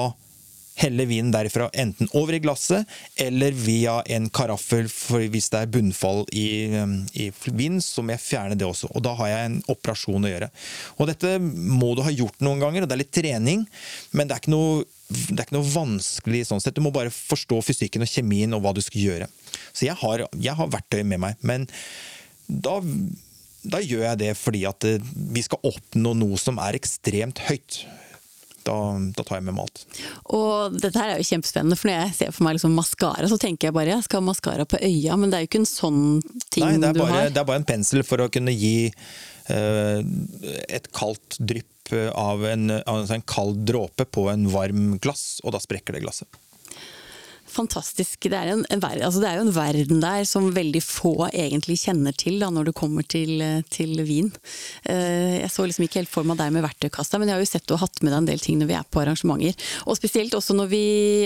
helle 0.78 1.06
vinen 1.08 1.32
derfra 1.34 1.68
enten 1.78 2.10
over 2.16 2.36
i 2.36 2.42
glasset 2.42 2.88
eller 3.20 3.54
via 3.56 3.98
en 4.14 4.28
karaffel, 4.30 4.86
hvis 5.32 5.50
det 5.52 5.62
er 5.62 5.72
bunnfall 5.72 6.24
i, 6.32 6.48
um, 6.78 7.00
i 7.18 7.30
vinen, 7.48 7.82
så 7.82 8.04
må 8.04 8.14
jeg 8.14 8.24
fjerne 8.24 8.58
det 8.58 8.66
også. 8.68 8.92
Og 8.94 9.04
da 9.04 9.14
har 9.18 9.32
jeg 9.32 9.48
en 9.48 9.58
operasjon 9.74 10.28
å 10.28 10.32
gjøre. 10.32 10.50
Og 10.98 11.10
dette 11.10 11.34
må 11.42 11.94
du 11.96 12.04
ha 12.06 12.14
gjort 12.14 12.38
noen 12.44 12.62
ganger, 12.62 12.84
og 12.84 12.90
det 12.90 12.98
er 12.98 13.02
litt 13.02 13.14
trening, 13.14 13.66
men 14.12 14.28
det 14.28 14.36
er 14.36 14.44
ikke 14.44 14.54
noe 14.54 14.86
er 15.08 15.40
ikke 15.40 15.56
noe 15.56 15.70
vanskelig 15.72 16.42
sånn 16.50 16.60
sett. 16.60 16.76
Du 16.76 16.84
må 16.84 16.92
bare 16.92 17.12
forstå 17.12 17.62
fysikken 17.64 18.04
og 18.04 18.10
kjemien 18.12 18.52
og 18.52 18.60
hva 18.60 18.74
du 18.76 18.82
skal 18.84 19.00
gjøre. 19.00 19.28
Så 19.72 19.86
jeg 19.86 19.96
har, 19.96 20.26
jeg 20.36 20.54
har 20.58 20.68
verktøy 20.74 21.00
med 21.00 21.22
meg, 21.22 21.38
men 21.40 21.64
da, 22.48 22.76
da 23.64 23.80
gjør 23.80 24.04
jeg 24.04 24.20
det 24.20 24.34
fordi 24.36 24.66
at 24.68 24.84
eh, 24.88 25.08
vi 25.32 25.44
skal 25.44 25.64
oppnå 25.70 26.12
noe 26.16 26.36
som 26.40 26.60
er 26.60 26.76
ekstremt 26.76 27.40
høyt 27.48 27.82
da, 28.68 28.76
da, 29.16 29.24
tar 29.24 29.40
jeg 29.40 29.46
med 29.48 29.56
mat. 29.58 29.84
Og 30.36 30.76
dette 30.76 31.00
her 31.00 31.14
er 31.14 31.22
jo 31.22 31.28
kjempespennende, 31.30 31.78
for 31.78 31.90
når 31.90 31.98
jeg 31.98 32.16
ser 32.18 32.34
for 32.36 32.46
meg 32.46 32.58
liksom 32.58 32.76
maskara, 32.78 33.30
så 33.30 33.40
tenker 33.40 33.70
jeg 33.70 33.76
bare 33.78 33.94
jeg 33.94 34.06
skal 34.06 34.22
ha 34.22 34.28
maskara 34.28 34.68
på 34.68 34.80
øya, 34.84 35.16
men 35.18 35.32
det 35.32 35.38
er 35.38 35.46
jo 35.46 35.50
ikke 35.50 35.62
en 35.64 35.70
sånn 35.72 36.04
ting 36.52 36.66
Nei, 36.66 36.92
du 36.92 37.02
har. 37.04 37.14
Nei, 37.14 37.24
Det 37.32 37.42
er 37.42 37.48
bare 37.48 37.62
en 37.62 37.68
pensel 37.68 38.04
for 38.06 38.24
å 38.24 38.30
kunne 38.32 38.54
gi 38.54 38.90
uh, 38.92 40.00
et 40.68 40.92
kaldt 40.96 41.40
drypp 41.40 41.74
av 42.12 42.42
en, 42.44 42.68
altså 42.82 43.16
en 43.16 43.24
kald 43.24 43.62
dråpe 43.68 44.04
på 44.12 44.26
en 44.28 44.44
varm 44.52 44.98
glass, 45.00 45.38
og 45.40 45.54
da 45.56 45.62
sprekker 45.62 45.96
det 45.96 46.04
glasset 46.04 46.28
fantastisk. 47.50 48.28
Det 48.28 48.36
er, 48.36 48.52
en, 48.52 48.64
en, 48.70 48.82
altså 48.82 49.22
det 49.22 49.28
er, 49.28 49.38
jo 49.38 49.46
en 49.46 49.54
verden 49.54 50.02
der 50.02 50.24
som 50.28 50.50
veldig 50.54 50.82
få 50.84 51.12
egentlig 51.28 51.78
kjenner 51.84 52.14
til 52.18 52.38
da, 52.42 52.50
når 52.52 52.68
du 52.68 52.72
kommer 52.76 53.06
til, 53.06 53.42
til 53.72 53.94
vin. 54.08 54.30
Uh, 54.88 55.38
jeg 55.40 55.50
så 55.52 55.66
liksom 55.66 55.86
ikke 55.86 56.02
helt 56.02 56.12
for 56.12 56.28
meg 56.28 56.38
deg 56.40 56.52
med 56.54 56.64
verktøykassa, 56.66 57.20
men 57.20 57.30
jeg 57.30 57.38
har 57.38 57.44
jo 57.44 57.50
sett 57.50 57.68
du 57.68 57.74
har 57.76 57.84
hatt 57.86 58.02
med 58.02 58.12
deg 58.12 58.18
en 58.22 58.30
del 58.30 58.42
ting 58.42 58.58
når 58.60 58.70
vi 58.70 58.76
er 58.78 58.88
på 58.88 59.02
arrangementer. 59.02 59.68
Og 59.86 59.98
spesielt 59.98 60.36
også 60.36 60.56
når 60.58 60.70
vi 60.72 60.82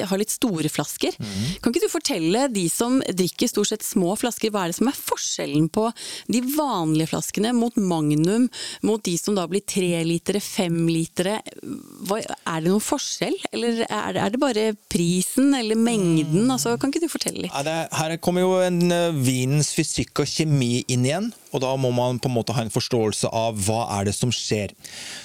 har 0.07 0.21
litt 0.21 0.35
store 0.35 0.71
flasker. 0.73 1.17
Mm. 1.19 1.43
Kan 1.63 1.75
ikke 1.75 1.87
du 1.87 1.93
fortelle 1.93 2.47
de 2.53 2.67
som 2.73 3.01
drikker 3.03 3.51
stort 3.51 3.73
sett 3.73 3.87
små 3.87 4.15
flasker, 4.21 4.53
hva 4.53 4.67
er 4.67 4.73
det 4.73 4.79
som 4.79 4.91
er 4.91 4.99
forskjellen 4.99 5.69
på 5.73 5.89
de 6.33 6.43
vanlige 6.55 7.13
flaskene 7.13 7.55
mot 7.57 7.77
Magnum, 7.83 8.49
mot 8.87 9.03
de 9.05 9.17
som 9.19 9.37
da 9.39 9.49
blir 9.51 9.65
trelitere, 9.67 10.43
femlitere? 10.45 11.41
Er 11.41 12.63
det 12.63 12.69
noen 12.69 12.85
forskjell, 12.85 13.37
eller 13.53 13.85
er 13.89 14.15
det, 14.15 14.23
er 14.23 14.35
det 14.35 14.43
bare 14.43 14.69
prisen 14.93 15.55
eller 15.59 15.79
mengden? 15.79 16.12
Mengden? 16.13 16.51
Altså, 16.53 16.75
kan 16.81 16.93
ikke 16.93 17.05
du 17.05 17.11
fortelle 17.11 17.45
litt? 17.45 17.53
Ja, 17.53 17.63
det, 17.67 17.77
her 17.97 18.15
kommer 18.23 18.45
jo 18.45 18.59
en 18.63 18.93
uh, 18.93 19.17
vinens 19.17 19.73
fysikk 19.77 20.23
og 20.23 20.29
kjemi 20.29 20.83
inn 20.93 21.07
igjen. 21.09 21.31
Og 21.53 21.63
da 21.65 21.73
må 21.77 21.91
man 21.93 22.21
på 22.23 22.31
en 22.31 22.37
måte 22.37 22.55
ha 22.57 22.65
en 22.65 22.73
forståelse 22.73 23.29
av 23.29 23.59
hva 23.67 23.83
er 23.99 24.09
det 24.09 24.15
som 24.17 24.33
skjer. 24.33 24.73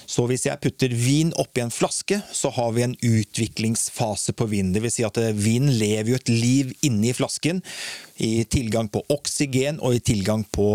Så 0.10 0.26
hvis 0.28 0.48
jeg 0.50 0.60
putter 0.64 0.92
vin 0.92 1.32
oppi 1.40 1.64
en 1.64 1.72
flaske, 1.74 2.20
så 2.32 2.52
har 2.56 2.74
vi 2.76 2.84
en 2.84 2.98
utviklingsfase 3.00 4.36
på. 4.36 4.50
Det 4.52 4.84
vil 4.84 4.94
si 4.94 5.08
at 5.08 5.20
uh, 5.22 5.32
vin 5.36 5.72
lever 5.72 6.14
jo 6.14 6.22
et 6.22 6.34
liv 6.34 6.76
inni 6.88 7.16
flasken. 7.16 7.64
I 8.24 8.44
tilgang 8.50 8.92
på 8.92 9.04
oksygen 9.14 9.82
og 9.84 9.98
i 9.98 10.04
tilgang 10.14 10.48
på, 10.52 10.72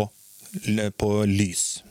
på 0.97 1.11
lys. 1.29 1.83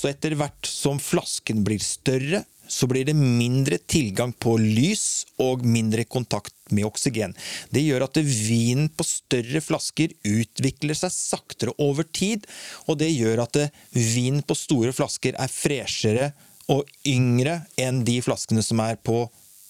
Så 0.00 0.08
etter 0.08 0.32
hvert 0.38 0.64
som 0.64 1.00
flasken 1.02 1.64
blir 1.66 1.82
større, 1.84 2.44
så 2.70 2.86
blir 2.90 3.06
det 3.08 3.16
mindre 3.18 3.80
tilgang 3.90 4.32
på 4.32 4.54
lys 4.60 5.26
og 5.42 5.64
mindre 5.66 6.04
kontakt 6.06 6.54
med 6.70 6.86
oksygen. 6.86 7.34
Det 7.74 7.82
gjør 7.82 8.06
at 8.06 8.20
vinen 8.22 8.90
på 8.94 9.06
større 9.06 9.62
flasker 9.64 10.14
utvikler 10.26 10.98
seg 10.98 11.12
saktere 11.14 11.74
over 11.82 12.06
tid, 12.06 12.46
og 12.86 13.00
det 13.02 13.10
gjør 13.10 13.44
at 13.46 13.58
vin 13.96 14.40
på 14.46 14.56
store 14.58 14.94
flasker 14.94 15.34
er 15.34 15.50
freshere 15.50 16.30
og 16.70 16.86
yngre 17.08 17.64
enn 17.80 18.04
de 18.06 18.20
flaskene 18.22 18.62
som 18.62 18.82
er 18.84 19.00
på 19.02 19.24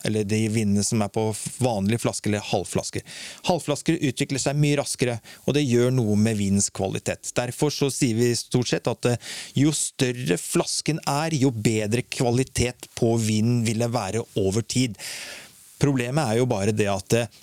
eller 0.05 0.25
de 0.25 0.41
vinene 0.53 0.85
som 0.87 1.03
er 1.05 1.11
på 1.13 1.27
vanlige 1.63 2.03
flasker 2.05 2.31
eller 2.31 2.47
halvflasker. 2.51 3.05
Halvflasker 3.49 3.99
utvikler 4.11 4.43
seg 4.43 4.59
mye 4.61 4.79
raskere, 4.81 5.19
og 5.47 5.57
det 5.57 5.67
gjør 5.67 5.93
noe 5.95 6.17
med 6.21 6.39
vinens 6.41 6.71
kvalitet. 6.75 7.33
Derfor 7.37 7.75
så 7.75 7.91
sier 7.93 8.19
vi 8.19 8.31
stort 8.39 8.73
sett 8.73 8.91
at 8.91 9.11
eh, 9.11 9.21
jo 9.59 9.75
større 9.77 10.39
flasken 10.41 11.03
er, 11.09 11.37
jo 11.37 11.53
bedre 11.55 12.05
kvalitet 12.07 12.91
på 12.99 13.15
vinen 13.21 13.65
vil 13.67 13.85
det 13.85 13.93
være 13.95 14.25
over 14.41 14.65
tid. 14.65 14.99
Problemet 15.81 16.25
er 16.27 16.41
jo 16.41 16.49
bare 16.51 16.77
det 16.77 16.89
at 16.93 17.19
eh, 17.19 17.39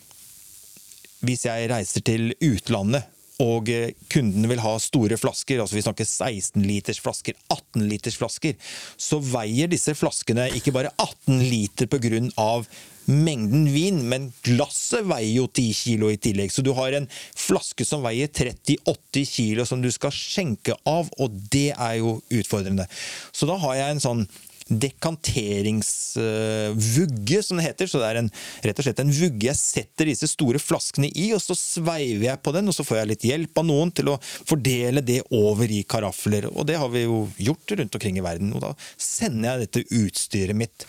hvis 1.26 1.48
jeg 1.48 1.70
reiser 1.72 2.04
til 2.06 2.34
utlandet 2.46 3.17
og 3.44 3.70
kunden 4.12 4.28
kundene 4.28 4.50
vil 4.52 4.64
ha 4.64 4.74
store 4.82 5.18
flasker, 5.20 5.62
altså 5.62 5.78
vi 5.78 5.86
snakker 5.86 6.08
16 6.08 6.66
liters 6.66 7.00
flasker, 7.04 7.38
18 7.54 7.88
liters 7.90 8.18
flasker, 8.20 8.58
så 8.98 9.20
veier 9.22 9.70
disse 9.72 9.94
flaskene 9.98 10.50
ikke 10.58 10.74
bare 10.76 10.94
18 10.98 11.42
liter 11.48 11.88
pga. 11.88 12.64
mengden 13.08 13.70
vin, 13.72 14.02
men 14.10 14.34
glasset 14.44 15.06
veier 15.08 15.38
jo 15.38 15.48
10 15.48 15.74
kilo 15.74 16.10
i 16.12 16.18
tillegg. 16.18 16.52
Så 16.52 16.62
du 16.62 16.74
har 16.76 16.92
en 16.92 17.08
flaske 17.36 17.86
som 17.86 18.04
veier 18.04 18.28
30-80 18.28 19.30
kilo 19.32 19.66
som 19.66 19.82
du 19.82 19.90
skal 19.92 20.12
skjenke 20.12 20.76
av, 20.84 21.08
og 21.18 21.32
det 21.52 21.72
er 21.78 22.02
jo 22.02 22.18
utfordrende. 22.28 22.88
Så 23.32 23.48
da 23.48 23.56
har 23.64 23.76
jeg 23.80 23.96
en 23.96 24.04
sånn 24.04 24.28
dekanteringsvugge, 24.70 27.44
som 27.44 27.58
det 27.58 27.64
heter. 27.68 27.88
Så 27.90 27.98
det 28.02 28.08
er 28.10 28.16
en, 28.22 28.32
rett 28.66 28.80
og 28.80 28.84
slett 28.88 29.04
en 29.04 29.18
vugge 29.20 29.48
jeg 29.48 29.58
setter 29.60 30.06
disse 30.12 30.28
store 30.32 30.60
flaskene 30.62 31.10
i, 31.14 31.34
og 31.36 31.42
så 31.44 31.56
sveiver 31.58 32.26
jeg 32.30 32.44
på 32.44 32.52
den, 32.56 32.66
og 32.70 32.76
så 32.76 32.84
får 32.88 32.98
jeg 33.02 33.12
litt 33.14 33.28
hjelp 33.30 33.54
av 33.62 33.66
noen 33.70 33.90
til 33.96 34.08
å 34.14 34.22
fordele 34.22 35.02
det 35.06 35.22
over 35.36 35.68
i 35.72 35.84
karafler. 35.88 36.44
Og 36.54 36.64
det 36.70 36.78
har 36.82 36.90
vi 36.94 37.02
jo 37.06 37.18
gjort 37.50 37.68
rundt 37.80 37.96
omkring 38.00 38.16
i 38.20 38.26
verden. 38.26 38.50
Og 38.56 38.60
da 38.64 38.72
sender 38.96 39.46
jeg 39.50 39.58
dette 39.66 39.88
utstyret 40.04 40.56
mitt 40.58 40.80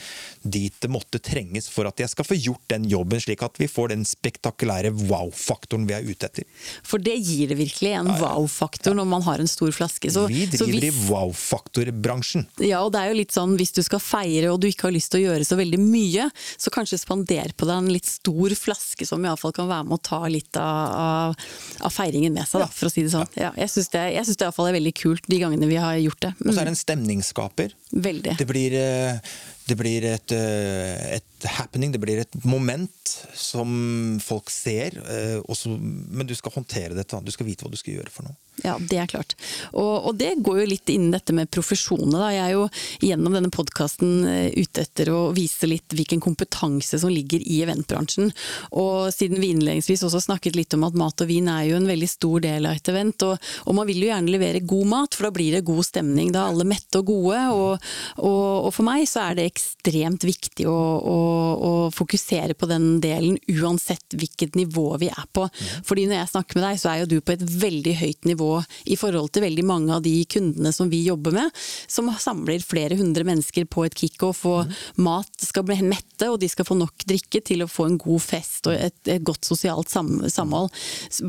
dit 0.43 0.75
det 0.81 0.91
måtte 0.91 1.21
trenges 1.23 1.69
for 1.73 1.89
at 1.89 2.01
jeg 2.01 2.11
skal 2.13 2.27
få 2.27 2.37
gjort 2.39 2.65
den 2.73 2.85
jobben, 2.89 3.21
slik 3.23 3.43
at 3.45 3.59
vi 3.61 3.69
får 3.71 3.87
den 3.93 4.05
spektakulære 4.09 4.91
wow-faktoren 5.09 5.87
vi 5.89 5.95
er 5.97 6.07
ute 6.07 6.29
etter. 6.29 6.45
For 6.87 6.99
det 7.03 7.17
gir 7.19 7.51
det 7.51 7.59
virkelig 7.59 7.93
en 7.99 8.11
wow-faktor 8.21 8.97
når 8.97 9.09
man 9.11 9.25
har 9.27 9.43
en 9.43 9.51
stor 9.51 9.73
flaske. 9.75 10.11
Så, 10.13 10.27
vi 10.31 10.47
driver 10.51 10.73
hvis, 10.73 10.89
i 10.89 11.11
wow-faktorbransjen. 11.11 12.47
Ja, 12.65 12.83
og 12.85 12.93
det 12.95 13.03
er 13.03 13.13
jo 13.13 13.19
litt 13.21 13.35
sånn 13.35 13.57
hvis 13.59 13.68
du 13.77 13.83
skal 13.85 14.03
feire 14.03 14.53
og 14.53 14.61
du 14.63 14.69
ikke 14.71 14.89
har 14.89 14.95
lyst 14.95 15.13
til 15.13 15.23
å 15.23 15.31
gjøre 15.31 15.47
så 15.47 15.59
veldig 15.59 15.81
mye, 15.83 16.29
så 16.57 16.73
kanskje 16.75 17.01
spander 17.01 17.55
på 17.57 17.69
deg 17.69 17.83
en 17.83 17.93
litt 17.93 18.09
stor 18.09 18.55
flaske 18.59 19.07
som 19.09 19.25
iallfall 19.25 19.55
kan 19.57 19.71
være 19.71 19.89
med 19.89 19.99
å 19.99 20.03
ta 20.11 20.21
litt 20.31 20.59
av, 20.61 21.37
av 21.81 21.95
feiringen 21.95 22.35
med 22.35 22.49
seg, 22.49 22.65
da, 22.65 22.71
for 22.73 22.89
å 22.89 22.93
si 22.93 23.05
det 23.07 23.13
sånn. 23.15 23.29
Ja, 23.39 23.53
jeg 23.59 23.73
syns 23.75 23.93
det, 23.95 24.05
jeg 24.17 24.29
synes 24.29 24.41
det 24.41 24.49
iallfall 24.49 24.71
er 24.71 24.79
veldig 24.79 24.95
kult 24.99 25.31
de 25.31 25.43
gangene 25.43 25.71
vi 25.71 25.79
har 25.81 25.99
gjort 26.01 26.23
det. 26.27 26.35
Mm. 26.39 26.49
Og 26.49 26.51
så 26.53 26.59
er 26.59 26.69
det 26.69 26.75
en 26.75 26.83
stemningsskaper. 26.83 27.79
Veldig. 28.09 28.37
Det 28.39 28.49
blir, 28.49 28.75
eh, 28.79 29.21
det 29.69 29.77
blir 29.79 30.05
et, 30.05 30.33
eh, 30.33 31.17
et, 31.19 31.25
happening, 31.59 31.93
det 31.93 32.01
blir 32.03 32.21
et 32.21 32.45
moment 32.45 33.15
som 33.35 34.19
folk 34.23 34.51
ser. 34.51 34.99
Eh, 34.99 35.39
Også, 35.49 35.71
men 35.79 36.27
du 36.27 36.35
skal 36.35 36.53
håndtere 36.53 36.97
dette, 36.97 37.25
du 37.25 37.31
skal 37.33 37.47
vite 37.47 37.65
hva 37.65 37.71
du 37.71 37.79
skal 37.79 37.95
gjøre 37.95 38.13
for 38.13 38.29
noe. 38.29 38.37
Ja, 38.65 38.75
det 38.79 38.99
er 38.99 39.11
klart. 39.11 39.35
Og, 39.71 40.09
og 40.11 40.17
det 40.19 40.35
går 40.45 40.63
jo 40.63 40.69
litt 40.73 40.91
inn 40.91 41.11
dette 41.13 41.35
med 41.37 41.51
profesjonene. 41.55 42.19
Da. 42.19 42.31
Jeg 42.35 42.45
er 42.45 42.55
jo 42.57 42.65
gjennom 43.07 43.37
denne 43.37 43.53
podkasten 43.55 44.27
ute 44.57 44.83
etter 44.83 45.13
å 45.15 45.21
vise 45.37 45.69
litt 45.71 45.95
hvilken 45.95 46.23
kompetanse 46.25 46.99
som 46.99 47.13
ligger 47.13 47.43
i 47.45 47.61
eventbransjen. 47.63 48.33
Og 48.81 49.13
siden 49.15 49.41
vi 49.43 49.53
innledningsvis 49.55 50.03
også 50.07 50.25
snakket 50.27 50.59
litt 50.59 50.75
om 50.75 50.87
at 50.89 50.99
mat 50.99 51.23
og 51.23 51.31
vin 51.31 51.51
er 51.53 51.69
jo 51.69 51.79
en 51.79 51.89
veldig 51.89 52.11
stor 52.11 52.43
del 52.45 52.67
av 52.69 52.79
et 52.79 52.91
event, 52.91 53.27
og, 53.29 53.51
og 53.69 53.79
man 53.79 53.89
vil 53.89 54.03
jo 54.03 54.11
gjerne 54.11 54.35
levere 54.35 54.65
god 54.67 54.91
mat, 54.91 55.15
for 55.15 55.29
da 55.29 55.35
blir 55.39 55.55
det 55.55 55.67
god 55.69 55.87
stemning. 55.87 56.33
Da 56.35 56.43
er 56.43 56.53
alle 56.53 56.69
mette 56.69 57.01
og 57.01 57.13
gode. 57.13 57.45
Og, 57.55 57.89
og, 58.19 58.67
og 58.69 58.71
for 58.75 58.89
meg 58.89 59.07
så 59.09 59.29
er 59.29 59.39
det 59.39 59.49
ekstremt 59.49 60.27
viktig 60.27 60.67
å, 60.69 60.77
å, 60.99 61.19
å, 61.55 61.73
fokusere 61.95 62.57
på 62.59 62.69
den 62.71 62.99
delen 63.03 63.39
uansett 63.55 64.19
hvilket 64.19 64.59
nivå 64.59 64.91
vi 65.01 65.11
er 65.13 65.27
på. 65.35 65.47
Fordi 65.87 66.09
når 66.09 66.23
jeg 66.23 66.33
snakker 66.35 66.59
med 66.59 66.67
deg, 66.69 66.83
så 66.83 66.93
er 66.93 67.03
jo 67.03 67.11
du 67.15 67.19
på 67.23 67.35
et 67.35 67.47
veldig 67.65 67.95
høyt 68.03 68.29
nivå 68.29 68.48
i 68.89 68.97
forhold 68.99 69.33
til 69.35 69.45
veldig 69.47 69.65
mange 69.69 69.95
av 69.97 70.05
de 70.05 70.15
kundene 70.31 70.73
som 70.75 70.91
vi 70.93 71.03
jobber 71.07 71.35
med, 71.37 71.55
som 71.91 72.11
samler 72.21 72.65
flere 72.65 72.99
hundre 72.99 73.27
mennesker 73.29 73.69
på 73.71 73.87
et 73.87 73.97
kickoff, 73.99 74.45
og 74.49 74.73
mat 75.01 75.31
skal 75.43 75.67
bli 75.69 75.79
mette, 75.87 76.29
og 76.29 76.39
de 76.43 76.51
skal 76.51 76.67
få 76.69 76.79
nok 76.79 77.07
drikke 77.09 77.43
til 77.45 77.65
å 77.65 77.71
få 77.71 77.89
en 77.89 77.99
god 78.01 78.23
fest 78.25 78.69
og 78.71 78.77
et, 78.77 78.99
et 79.09 79.25
godt 79.25 79.49
sosialt 79.49 79.93
sam, 79.93 80.11
samhold. 80.31 80.71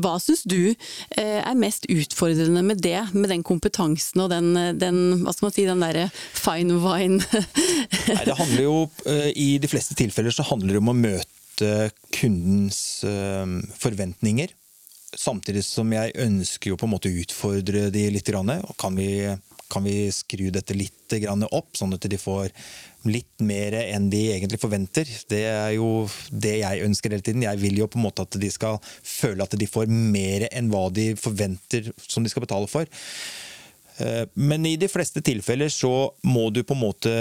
Hva 0.02 0.16
syns 0.22 0.44
du 0.48 0.72
eh, 0.72 1.40
er 1.40 1.58
mest 1.58 1.88
utfordrende 1.90 2.64
med 2.66 2.82
det, 2.84 2.98
med 3.14 3.30
den 3.32 3.44
kompetansen 3.46 4.24
og 4.24 4.30
den, 4.32 4.52
den 4.80 5.00
hva 5.24 5.34
skal 5.34 5.48
man 5.48 5.56
si, 5.56 5.66
den 5.68 5.84
derre 5.84 6.08
fine 6.36 6.78
wine 6.80 7.20
Nei, 8.10 8.24
det 8.26 8.36
handler 8.38 8.64
jo, 8.64 8.78
eh, 9.08 9.30
I 9.34 9.50
de 9.62 9.70
fleste 9.70 9.96
tilfeller 9.98 10.34
så 10.34 10.46
handler 10.50 10.76
det 10.76 10.82
om 10.82 10.92
å 10.92 10.96
møte 10.96 11.90
kundens 12.14 13.02
eh, 13.06 13.58
forventninger. 13.80 14.54
Samtidig 15.16 15.64
som 15.66 15.90
jeg 15.92 16.14
ønsker 16.22 16.70
jo 16.70 16.78
på 16.78 16.86
en 16.86 16.94
måte 16.94 17.10
å 17.10 17.22
utfordre 17.22 17.88
de 17.90 18.04
litt. 18.14 18.30
Kan 18.78 18.98
vi, 18.98 19.10
kan 19.70 19.84
vi 19.86 19.96
skru 20.14 20.50
dette 20.54 20.76
litt 20.76 20.96
opp, 21.50 21.74
sånn 21.74 21.96
at 21.96 22.06
de 22.06 22.18
får 22.20 22.52
litt 23.10 23.42
mer 23.42 23.74
enn 23.80 24.06
de 24.12 24.20
egentlig 24.36 24.60
forventer? 24.62 25.10
Det 25.28 25.42
er 25.50 25.74
jo 25.74 26.06
det 26.30 26.60
jeg 26.60 26.86
ønsker 26.86 27.10
hele 27.10 27.26
tiden. 27.26 27.46
Jeg 27.48 27.62
vil 27.62 27.82
jo 27.82 27.90
på 27.90 27.98
en 27.98 28.06
måte 28.06 28.26
at 28.26 28.38
de 28.38 28.50
skal 28.54 28.78
føle 28.86 29.42
at 29.42 29.58
de 29.58 29.70
får 29.70 29.90
mer 29.90 30.46
enn 30.52 30.70
hva 30.70 30.86
de 30.94 31.12
forventer 31.18 31.90
som 32.06 32.22
de 32.22 32.30
skal 32.30 32.46
betale 32.46 32.70
for. 32.70 32.86
Eh, 34.00 34.24
men 34.34 34.66
i 34.66 34.76
de 34.80 34.88
fleste 34.88 35.22
tilfeller 35.24 35.72
så 35.72 35.92
må 36.22 36.48
du 36.54 36.62
på 36.62 36.76
en 36.76 36.84
måte 36.86 37.14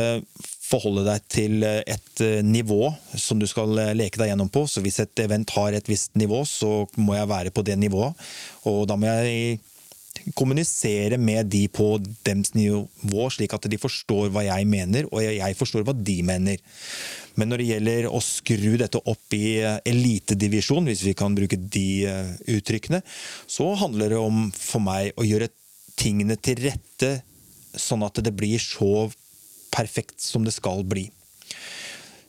forholde 0.70 1.06
deg 1.08 1.26
til 1.32 1.64
et 1.66 2.22
eh, 2.24 2.42
nivå 2.46 2.92
som 3.18 3.42
du 3.42 3.48
skal 3.50 3.74
eh, 3.82 3.96
leke 3.98 4.22
deg 4.22 4.32
gjennom 4.34 4.52
på. 4.54 4.66
Så 4.70 4.84
hvis 4.86 5.02
et 5.02 5.24
event 5.24 5.50
har 5.56 5.76
et 5.76 5.90
visst 5.90 6.16
nivå, 6.20 6.44
så 6.46 6.86
må 7.00 7.18
jeg 7.18 7.32
være 7.32 7.54
på 7.54 7.66
det 7.66 7.80
nivået. 7.82 8.30
Og 8.70 8.86
da 8.90 8.98
må 9.00 9.10
jeg 9.10 9.60
kommunisere 10.36 11.18
med 11.22 11.48
de 11.50 11.64
på 11.72 11.94
dems 12.28 12.52
nivå, 12.54 13.30
slik 13.32 13.54
at 13.56 13.66
de 13.72 13.80
forstår 13.82 14.34
hva 14.34 14.44
jeg 14.46 14.68
mener, 14.68 15.08
og 15.14 15.24
jeg 15.24 15.58
forstår 15.58 15.86
hva 15.88 15.96
de 15.96 16.18
mener. 16.28 16.60
Men 17.40 17.50
når 17.50 17.62
det 17.62 17.70
gjelder 17.70 18.08
å 18.10 18.20
skru 18.22 18.74
dette 18.82 19.00
opp 19.00 19.38
i 19.38 19.62
elitedivisjon, 19.88 20.90
hvis 20.90 21.06
vi 21.08 21.16
kan 21.18 21.38
bruke 21.38 21.58
de 21.58 21.88
uttrykkene, 22.52 23.00
så 23.48 23.70
handler 23.80 24.12
det 24.12 24.20
om 24.20 24.50
for 24.52 24.84
meg 24.84 25.16
å 25.16 25.26
gjøre 25.26 25.48
tingene 26.00 26.36
til 26.36 26.60
rette, 26.68 27.14
sånn 27.80 28.04
at 28.04 28.20
det 28.26 28.36
blir 28.36 28.60
så 28.60 29.08
perfekt 29.74 30.20
som 30.24 30.46
det 30.46 30.56
skal 30.56 30.84
bli. 30.88 31.08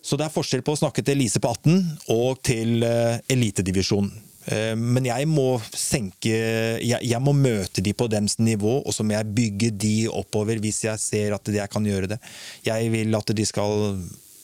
Så 0.03 0.17
det 0.17 0.27
er 0.27 0.35
forskjell 0.35 0.65
på 0.65 0.75
å 0.75 0.81
snakke 0.81 1.05
til 1.05 1.19
Elise 1.19 1.43
på 1.43 1.51
18 1.51 2.13
og 2.15 2.41
til 2.47 2.85
uh, 2.87 3.21
elitedivisjon. 3.31 4.09
Uh, 4.49 4.73
men 4.79 5.07
jeg 5.11 5.29
må 5.29 5.61
senke 5.77 6.33
jeg, 6.33 6.97
jeg, 7.05 7.21
må 7.21 7.35
møte 7.37 7.85
de 7.85 7.93
på 7.95 8.09
dems 8.11 8.39
nivå, 8.41 8.81
og 8.81 8.97
så 8.97 9.05
må 9.05 9.19
jeg 9.19 9.35
bygge 9.37 9.71
de 9.77 9.95
oppover 10.09 10.63
hvis 10.63 10.87
jeg 10.89 11.03
ser 11.03 11.37
at 11.37 11.53
jeg 11.53 11.73
kan 11.73 11.87
gjøre 11.87 12.15
det. 12.15 12.21
Jeg 12.67 12.91
vil 12.95 13.21
at 13.21 13.37
de 13.37 13.47
skal 13.47 13.95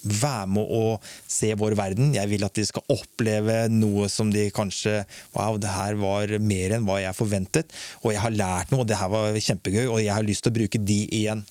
være 0.06 0.46
med 0.54 0.70
å 0.70 0.82
se 1.02 1.50
vår 1.58 1.76
verden. 1.78 2.14
Jeg 2.14 2.30
vil 2.30 2.46
at 2.46 2.56
de 2.56 2.64
skal 2.66 2.86
oppleve 2.92 3.64
noe 3.72 4.08
som 4.12 4.30
de 4.32 4.48
kanskje 4.54 5.00
Wow, 5.34 5.58
det 5.60 5.72
her 5.72 5.98
var 6.00 6.30
mer 6.40 6.76
enn 6.76 6.86
hva 6.86 7.00
jeg 7.02 7.16
forventet. 7.16 7.74
Og 8.04 8.12
jeg 8.14 8.22
har 8.22 8.34
lært 8.34 8.72
noe, 8.72 8.84
og 8.84 8.90
det 8.90 9.00
her 9.00 9.10
var 9.12 9.36
kjempegøy, 9.36 9.84
og 9.88 10.00
jeg 10.02 10.14
har 10.14 10.26
lyst 10.26 10.46
til 10.46 10.54
å 10.54 10.58
bruke 10.60 10.80
de 10.80 11.00
igjen. 11.10 11.44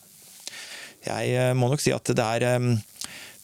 Jeg 1.06 1.36
eh, 1.38 1.54
må 1.58 1.70
nok 1.70 1.84
si 1.84 1.94
at 1.96 2.10
det 2.16 2.26
er 2.26 2.48
eh, 2.50 2.68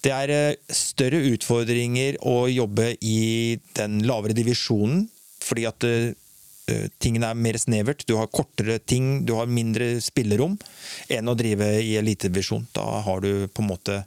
det 0.01 0.13
er 0.15 0.33
eh, 0.33 0.73
større 0.73 1.21
utfordringer 1.29 2.17
å 2.25 2.47
jobbe 2.49 2.95
i 3.05 3.59
den 3.77 4.01
lavere 4.09 4.35
divisjonen, 4.37 5.05
fordi 5.41 5.67
at 5.69 5.85
tingene 7.01 7.27
er 7.33 7.37
mer 7.37 7.57
snevert. 7.59 8.05
Du 8.07 8.15
har 8.15 8.29
kortere 8.31 8.77
ting, 8.79 9.25
du 9.27 9.33
har 9.35 9.49
mindre 9.49 9.95
spillerom 10.01 10.55
enn 11.11 11.29
å 11.29 11.35
drive 11.35 11.67
i 11.83 11.95
elitedivisjon. 11.99 12.67
Da 12.73 12.85
har 13.05 13.21
du 13.25 13.49
på 13.51 13.63
en 13.63 13.69
måte 13.69 13.97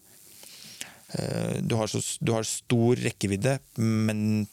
du 1.62 1.74
har, 1.78 1.90
så, 1.90 2.00
du 2.24 2.32
har, 2.34 2.46
stor 2.46 2.98
rekkevidde, 3.04 3.58
men 3.78 4.46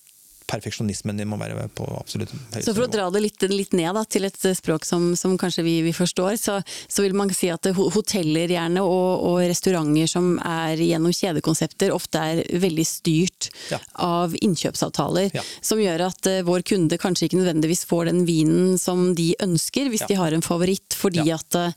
perfeksjonismen 0.52 1.18
din 1.22 1.30
må 1.32 1.38
være 1.42 1.68
på 1.76 1.86
absolutt 1.98 2.32
høyeste 2.36 2.66
Så 2.68 2.76
for 2.76 2.86
å 2.86 2.92
dra 2.92 3.08
det 3.14 3.22
litt, 3.24 3.46
litt 3.52 3.74
ned 3.78 3.96
da, 3.98 4.04
til 4.06 4.28
et 4.28 4.38
språk 4.58 4.86
som, 4.88 5.12
som 5.20 5.38
kanskje 5.40 5.64
vi, 5.66 5.78
vi 5.86 5.94
forstår, 5.96 6.36
så, 6.42 6.60
så 6.92 7.06
vil 7.06 7.16
man 7.18 7.32
si 7.36 7.50
at 7.54 7.66
hoteller 7.76 8.52
gjerne 8.52 8.84
og, 8.84 9.26
og 9.32 9.40
restauranter 9.50 10.10
som 10.12 10.34
er 10.44 10.80
gjennom 10.82 11.14
kjedekonsepter, 11.16 11.94
ofte 11.96 12.22
er 12.34 12.44
veldig 12.62 12.86
styrt 12.88 13.50
Ja. 13.72 13.78
av 14.04 14.34
innkjøpsavtaler. 14.38 15.32
Ja. 15.36 15.42
Som 15.64 15.80
gjør 15.82 16.04
at 16.10 16.28
eh, 16.30 16.42
vår 16.48 16.64
kunde 16.68 16.98
kanskje 17.02 17.28
ikke 17.28 17.40
nødvendigvis 17.40 17.86
får 17.90 18.10
den 18.12 18.24
vinen 18.28 18.78
som 18.82 19.12
de 19.18 19.32
ønsker, 19.44 19.88
hvis 19.92 20.04
Ja. 20.06 20.10
de 20.12 20.18
har 20.20 20.36
en 20.36 20.44
favoritt, 20.46 20.96
fordi 20.98 21.26
at 21.34 21.56
eh, 21.60 21.74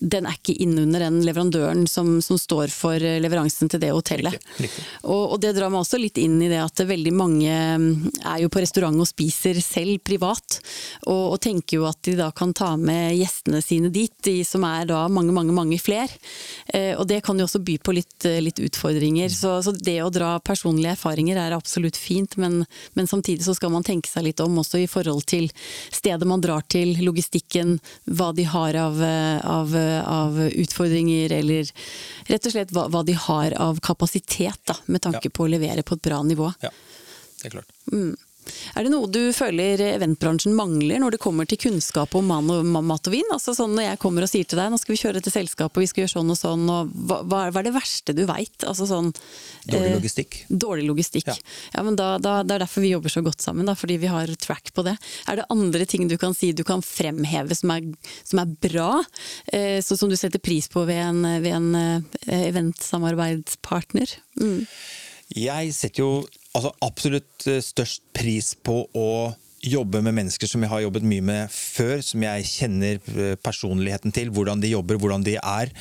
den 0.00 0.26
er 0.28 0.36
ikke 0.38 0.56
innunder 0.64 1.04
den 1.06 1.20
leverandøren 1.26 1.86
som, 1.90 2.16
som 2.24 2.38
står 2.40 2.72
for 2.74 2.96
eh, 3.00 3.18
leveransen 3.22 3.70
til 3.72 3.82
det 3.82 3.92
hotellet. 3.94 4.36
Riktig, 4.36 4.66
riktig. 4.68 4.84
Og, 5.04 5.22
og 5.36 5.40
det 5.44 5.54
drar 5.56 5.70
meg 5.72 5.84
også 5.84 6.00
litt 6.00 6.18
inn 6.22 6.38
i 6.42 6.50
det 6.52 6.60
at 6.64 6.82
veldig 6.86 7.12
mange 7.16 7.56
er 8.24 8.42
jo 8.44 8.50
på 8.52 8.60
restaurant 8.62 9.00
og 9.02 9.08
spiser 9.08 9.58
selv 9.64 9.98
privat, 10.06 10.58
og, 11.06 11.34
og 11.34 11.40
tenker 11.44 11.78
jo 11.80 11.86
at 11.88 11.98
de 12.06 12.16
da 12.18 12.30
kan 12.36 12.52
ta 12.56 12.72
med 12.80 13.16
gjestene 13.18 13.60
sine 13.64 13.90
dit, 13.92 14.12
de 14.26 14.38
som 14.46 14.64
er 14.68 14.86
da 14.90 15.02
mange, 15.12 15.34
mange, 15.36 15.54
mange 15.56 15.78
fler. 15.82 16.10
Eh, 16.72 16.94
og 16.96 17.06
det 17.10 17.22
kan 17.26 17.38
jo 17.38 17.46
også 17.48 17.60
by 17.66 17.76
på 17.84 17.94
litt, 17.96 18.16
eh, 18.28 18.40
litt 18.44 18.60
utfordringer. 18.62 19.28
Så, 19.32 19.56
så 19.66 19.74
det 19.76 19.98
å 20.04 20.10
dra 20.12 20.36
personlige 20.40 20.94
erfaringer 20.96 21.38
er 21.40 21.56
absolutt 21.56 21.98
fint, 22.00 22.36
men, 22.40 22.62
men 22.94 23.10
samtidig 23.10 23.44
så 23.46 23.54
skal 23.56 23.72
man 23.74 23.86
tenke 23.86 24.10
seg 24.10 24.28
litt 24.28 24.40
om 24.44 24.58
også 24.62 24.80
i 24.84 24.88
forhold 24.90 25.26
til 25.28 25.50
stedet 25.94 26.26
man 26.28 26.42
drar 26.44 26.64
til, 26.72 26.94
logistikken, 27.04 27.78
hva 28.06 28.32
de 28.36 28.46
har 28.48 28.78
av, 28.80 29.00
eh, 29.02 29.38
av, 29.46 29.76
av 30.06 30.40
utfordringer, 30.48 31.32
eller 31.40 31.70
rett 32.30 32.46
og 32.48 32.54
slett 32.56 32.72
hva, 32.76 32.86
hva 32.92 33.04
de 33.06 33.16
har 33.26 33.56
av 33.60 33.80
kapasitet, 33.84 34.60
da, 34.66 34.76
med 34.86 35.02
tanke 35.04 35.26
Ja. 35.26 35.30
på 35.32 35.46
å 35.46 35.50
levere 35.50 35.82
på 35.86 35.96
et 35.96 36.02
bra 36.02 36.22
nivå. 36.22 36.50
Ja, 36.62 36.70
det 37.46 37.52
er 37.52 37.60
klart. 37.60 38.26
Er 38.76 38.86
det 38.86 38.92
noe 38.92 39.08
du 39.10 39.32
føler 39.34 39.80
eventbransjen 39.82 40.54
mangler 40.56 41.00
når 41.02 41.16
det 41.16 41.20
kommer 41.22 41.48
til 41.48 41.58
kunnskap 41.60 42.14
om 42.18 42.28
man 42.30 42.50
og, 42.52 42.66
mat 42.66 43.08
og 43.08 43.14
vin? 43.14 43.26
Altså 43.34 43.54
sånn 43.56 43.74
Når 43.76 43.88
jeg 43.88 44.00
kommer 44.02 44.26
og 44.26 44.30
sier 44.30 44.48
til 44.48 44.60
deg 44.60 44.72
nå 44.72 44.78
skal 44.80 44.94
vi 44.94 45.00
kjøre 45.00 45.22
til 45.24 45.34
selskapet 45.34 45.80
og 45.80 45.84
vi 45.84 45.88
skal 45.90 46.04
gjøre 46.04 46.14
sånn 46.14 46.32
og 46.32 46.38
sånn, 46.38 46.66
og 46.70 46.92
hva, 47.08 47.20
hva 47.26 47.42
er 47.48 47.66
det 47.66 47.74
verste 47.74 48.14
du 48.16 48.24
veit? 48.28 48.66
Altså 48.66 48.88
sånn, 48.88 49.12
Dårlig 49.66 49.90
eh, 49.90 49.96
logistikk. 49.96 50.38
Dårlig 50.48 50.86
logistikk. 50.88 51.30
Ja. 51.32 51.36
Ja, 51.74 51.86
men 51.86 51.98
da, 51.98 52.12
da, 52.22 52.38
Det 52.46 52.56
er 52.56 52.64
derfor 52.66 52.84
vi 52.84 52.92
jobber 52.92 53.12
så 53.12 53.24
godt 53.26 53.42
sammen, 53.44 53.66
da, 53.68 53.76
fordi 53.78 53.98
vi 54.02 54.12
har 54.12 54.30
track 54.42 54.72
på 54.76 54.84
det. 54.86 54.96
Er 55.26 55.40
det 55.40 55.48
andre 55.52 55.88
ting 55.88 56.06
du 56.10 56.16
kan 56.20 56.36
si 56.36 56.52
du 56.56 56.62
kan 56.66 56.84
fremheve 56.86 57.56
som 57.58 57.72
er, 57.74 57.90
som 58.22 58.42
er 58.42 58.54
bra, 58.68 58.90
eh, 59.52 59.80
så, 59.84 59.98
som 59.98 60.12
du 60.12 60.16
setter 60.18 60.42
pris 60.42 60.70
på 60.70 60.86
ved 60.88 61.02
en, 61.02 61.26
ved 61.42 61.52
en 61.56 61.68
eh, 61.80 62.46
eventsamarbeidspartner? 62.46 64.18
Mm. 64.38 64.62
Jeg 65.34 65.74
setter 65.74 66.04
jo 66.04 66.10
altså, 66.56 66.72
absolutt 66.84 67.48
eh, 67.50 67.62
størst 67.64 68.06
pris 68.16 68.54
på 68.64 68.84
å 68.96 69.10
jobbe 69.66 70.02
med 70.04 70.14
mennesker 70.14 70.46
som 70.46 70.62
jeg 70.62 70.70
har 70.70 70.84
jobbet 70.84 71.06
mye 71.08 71.24
med 71.24 71.50
før, 71.52 72.02
som 72.04 72.22
jeg 72.22 72.46
kjenner 72.50 73.00
eh, 73.16 73.34
personligheten 73.42 74.14
til, 74.14 74.30
hvordan 74.34 74.62
de 74.62 74.70
jobber, 74.74 75.00
hvordan 75.00 75.24
de 75.26 75.36
er, 75.40 75.72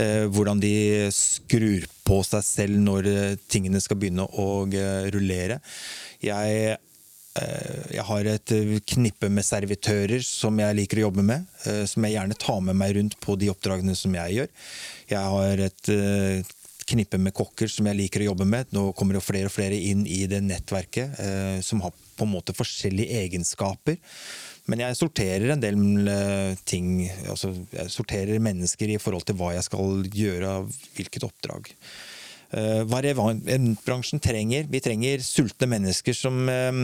eh, 0.00 0.24
hvordan 0.32 0.62
de 0.62 0.74
skrur 1.14 1.86
på 2.06 2.22
seg 2.26 2.46
selv 2.46 2.80
når 2.80 3.10
tingene 3.50 3.82
skal 3.82 4.00
begynne 4.00 4.26
å 4.28 4.48
rullere. 5.14 5.60
Jeg 6.24 6.80
Jeg 7.34 8.04
har 8.06 8.26
et 8.30 8.50
knippe 8.86 9.26
med 9.26 9.42
servitører 9.42 10.22
som 10.22 10.54
jeg 10.60 10.76
liker 10.78 11.00
å 11.00 11.08
jobbe 11.08 11.22
med, 11.26 11.48
som 11.90 12.04
jeg 12.06 12.14
gjerne 12.14 12.36
tar 12.38 12.60
med 12.62 12.78
meg 12.78 12.94
rundt 12.94 13.16
på 13.18 13.34
de 13.34 13.48
oppdragene 13.50 13.96
som 13.98 14.14
jeg 14.14 14.36
gjør. 14.36 14.52
Jeg 15.10 15.32
har 15.32 15.62
et 15.64 15.90
knippe 16.88 17.18
med 17.20 17.34
kokker 17.36 17.70
som 17.70 17.86
jeg 17.88 17.98
liker 17.98 18.24
å 18.24 18.30
jobbe 18.30 18.46
med. 18.48 18.72
Nå 18.74 18.88
kommer 18.96 19.16
det 19.16 19.24
flere 19.24 19.50
og 19.50 19.54
flere 19.54 19.76
inn 19.76 20.06
i 20.06 20.24
det 20.30 20.42
nettverket, 20.44 21.20
eh, 21.20 21.60
som 21.64 21.82
har 21.84 21.94
på 22.14 22.26
en 22.26 22.34
måte 22.34 22.54
forskjellige 22.56 23.22
egenskaper. 23.24 24.00
Men 24.70 24.80
jeg 24.80 24.96
sorterer 24.96 25.52
en 25.52 25.60
del 25.60 26.08
eh, 26.08 26.56
ting, 26.64 27.04
altså 27.28 27.52
jeg 27.74 27.92
sorterer 27.92 28.40
mennesker 28.42 28.94
i 28.94 29.00
forhold 29.02 29.26
til 29.28 29.36
hva 29.36 29.52
jeg 29.56 29.66
skal 29.66 30.04
gjøre 30.08 30.52
av 30.60 30.70
hvilket 30.96 31.26
oppdrag. 31.28 31.68
Eh, 32.54 32.80
Hva 32.88 33.02
bransjen 33.84 34.22
trenger? 34.24 34.64
Vi 34.70 34.80
trenger 34.80 35.24
sultne 35.26 35.68
mennesker 35.74 36.16
som 36.16 36.48
eh, 36.48 36.80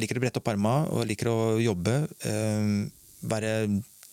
liker 0.00 0.16
å 0.16 0.24
brette 0.24 0.40
opp 0.40 0.48
armene 0.54 0.88
og 0.94 1.08
liker 1.10 1.32
å 1.32 1.40
jobbe. 1.60 1.98
Være 3.20 3.52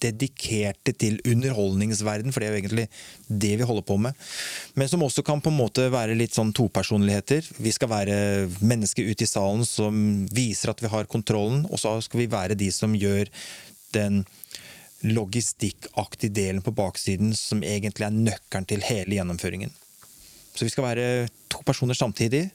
dedikerte 0.04 0.94
til 0.94 1.18
underholdningsverden, 1.26 2.34
for 2.34 2.42
det 2.42 2.48
er 2.48 2.56
jo 2.56 2.62
egentlig 2.62 2.88
det 3.28 3.54
vi 3.60 3.68
holder 3.68 3.86
på 3.88 3.98
med. 4.02 4.28
Men 4.78 4.90
som 4.92 5.06
også 5.06 5.24
kan 5.26 5.42
på 5.42 5.52
en 5.54 5.60
måte 5.60 5.88
være 5.94 6.18
litt 6.18 6.36
sånn 6.38 6.54
topersonligheter. 6.58 7.48
Vi 7.58 7.74
skal 7.76 7.92
være 7.92 8.18
mennesker 8.62 9.10
ute 9.10 9.26
i 9.26 9.30
salen 9.30 9.66
som 9.68 10.28
viser 10.34 10.74
at 10.74 10.84
vi 10.84 10.92
har 10.94 11.10
kontrollen, 11.10 11.66
og 11.72 11.82
så 11.82 11.98
skal 12.06 12.24
vi 12.24 12.32
være 12.32 12.60
de 12.60 12.70
som 12.74 12.96
gjør 12.98 13.32
den 13.96 14.24
logistikkaktige 15.06 16.34
delen 16.34 16.64
på 16.66 16.74
baksiden 16.74 17.36
som 17.38 17.62
egentlig 17.64 18.08
er 18.08 18.16
nøkkelen 18.16 18.66
til 18.70 18.86
hele 18.86 19.20
gjennomføringen. 19.20 19.74
Så 20.58 20.66
vi 20.66 20.74
skal 20.74 20.88
være 20.88 21.28
to 21.54 21.62
personer 21.66 21.98
samtidig. 21.98 22.48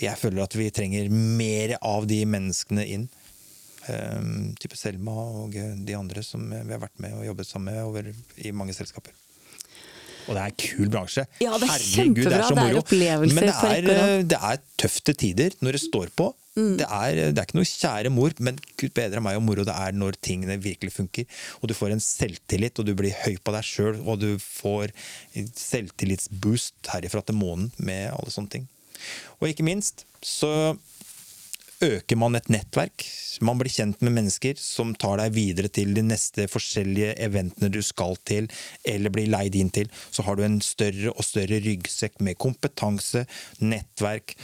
Jeg 0.00 0.16
føler 0.20 0.44
at 0.44 0.56
vi 0.56 0.70
trenger 0.72 1.12
mer 1.12 1.76
av 1.84 2.08
de 2.08 2.22
menneskene 2.28 2.84
inn. 2.88 3.06
Um, 3.86 4.54
type 4.58 4.78
Selma 4.78 5.14
og 5.42 5.54
de 5.54 5.94
andre 5.94 6.24
som 6.26 6.42
vi 6.50 6.72
har 6.72 6.82
vært 6.82 6.98
med 7.02 7.14
og 7.18 7.26
jobbet 7.28 7.48
sammen 7.48 7.74
med 7.74 7.84
over, 7.84 8.10
i 8.42 8.50
mange 8.56 8.74
selskaper. 8.74 9.14
Og 10.26 10.34
det 10.34 10.40
er 10.42 10.50
en 10.50 10.58
kul 10.58 10.88
bransje. 10.90 11.22
Ja, 11.42 11.54
det 11.54 11.68
er 11.68 11.76
Herregud, 11.76 12.24
så 12.26 12.56
Det 12.56 12.64
er 12.64 12.80
opplevelser 12.80 13.36
Men 13.36 13.46
det 13.46 13.54
på 13.54 13.70
rekke 13.70 13.94
og 13.94 14.08
er, 14.08 14.26
det 14.32 14.40
er 14.50 14.64
tøfte 14.82 15.14
tider 15.14 15.56
når 15.62 15.78
det 15.78 15.82
står 15.84 16.10
på. 16.18 16.32
Mm. 16.56 16.78
Det, 16.80 16.86
er, 16.88 17.18
det 17.36 17.40
er 17.40 17.44
ikke 17.44 17.58
noe 17.58 17.68
kjære 17.68 18.10
mor, 18.16 18.34
men 18.40 18.58
gud 18.80 18.94
bedre 18.96 19.20
meg 19.20 19.36
og 19.36 19.44
moro 19.44 19.64
det 19.68 19.74
er 19.76 19.96
når 19.96 20.16
tingene 20.24 20.56
virkelig 20.62 20.94
funker. 20.94 21.28
Og 21.60 21.68
du 21.68 21.76
får 21.76 21.92
en 21.92 22.02
selvtillit, 22.02 22.80
og 22.80 22.88
du 22.88 22.94
blir 22.96 23.14
høy 23.26 23.36
på 23.36 23.54
deg 23.54 23.68
sjøl, 23.68 24.00
og 24.02 24.22
du 24.24 24.30
får 24.40 24.94
selvtillitsboost 25.36 26.90
herifra 26.94 27.22
til 27.28 27.36
månen 27.38 27.68
med 27.76 28.08
alle 28.16 28.32
sånne 28.32 28.54
ting. 28.56 28.68
Og 29.38 29.50
ikke 29.50 29.66
minst 29.68 30.06
så 30.24 30.74
øker 31.84 32.16
man 32.16 32.36
et 32.38 32.48
nettverk. 32.52 33.04
Man 33.44 33.58
blir 33.60 33.72
kjent 33.72 34.00
med 34.04 34.14
mennesker 34.16 34.56
som 34.60 34.94
tar 34.96 35.20
deg 35.20 35.34
videre 35.36 35.68
til 35.72 35.92
de 35.96 36.04
neste 36.06 36.46
forskjellige 36.48 37.16
eventene 37.26 37.70
du 37.72 37.82
skal 37.84 38.16
til, 38.28 38.48
eller 38.84 39.12
blir 39.12 39.28
leid 39.32 39.58
inn 39.58 39.72
til. 39.74 39.90
Så 40.10 40.24
har 40.26 40.36
du 40.36 40.44
en 40.46 40.60
større 40.64 41.12
og 41.12 41.26
større 41.26 41.60
ryggsekk 41.64 42.22
med 42.24 42.38
kompetanse, 42.40 43.26
nettverk, 43.60 44.36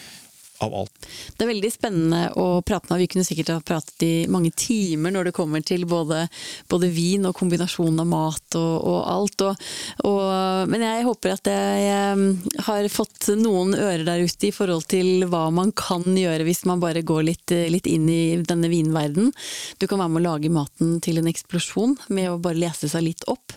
av 0.62 0.74
alt. 0.82 1.08
Det 1.36 1.44
er 1.44 1.52
veldig 1.52 1.72
spennende 1.72 2.22
å 2.38 2.46
prate 2.66 2.90
med. 2.90 3.02
Vi 3.02 3.08
kunne 3.14 3.26
sikkert 3.26 3.52
ha 3.54 3.58
pratet 3.64 4.04
i 4.06 4.12
mange 4.30 4.52
timer 4.56 5.14
når 5.14 5.28
det 5.28 5.34
kommer 5.36 5.64
til 5.66 5.86
både, 5.88 6.24
både 6.70 6.90
vin 6.92 7.26
og 7.28 7.36
kombinasjonen 7.38 8.02
av 8.04 8.10
mat 8.10 8.58
og, 8.58 8.74
og 8.92 8.98
alt. 9.12 9.46
Og, 9.46 9.66
og, 10.08 10.70
men 10.72 10.86
jeg 10.86 11.06
håper 11.08 11.36
at 11.36 11.52
jeg 11.52 12.62
har 12.68 12.90
fått 12.92 13.32
noen 13.38 13.76
ører 13.76 14.06
der 14.06 14.24
ute 14.26 14.48
i 14.48 14.54
forhold 14.54 14.86
til 14.92 15.26
hva 15.30 15.46
man 15.54 15.72
kan 15.76 16.04
gjøre 16.06 16.46
hvis 16.46 16.64
man 16.68 16.82
bare 16.82 17.04
går 17.06 17.26
litt, 17.30 17.54
litt 17.72 17.88
inn 17.90 18.08
i 18.10 18.22
denne 18.46 18.70
vinverden. 18.72 19.32
Du 19.78 19.88
kan 19.88 20.00
være 20.02 20.14
med 20.14 20.22
å 20.22 20.28
lage 20.30 20.52
maten 20.52 20.98
til 21.04 21.20
en 21.20 21.30
eksplosjon 21.30 21.96
med 22.12 22.30
å 22.30 22.40
bare 22.42 22.60
lese 22.60 22.90
seg 22.90 23.06
litt 23.06 23.26
opp. 23.30 23.56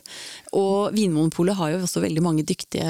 Og 0.56 0.94
Vinmonopolet 0.96 1.58
har 1.60 1.74
jo 1.74 1.82
også 1.84 2.04
veldig 2.04 2.24
mange 2.24 2.46
dyktige 2.48 2.86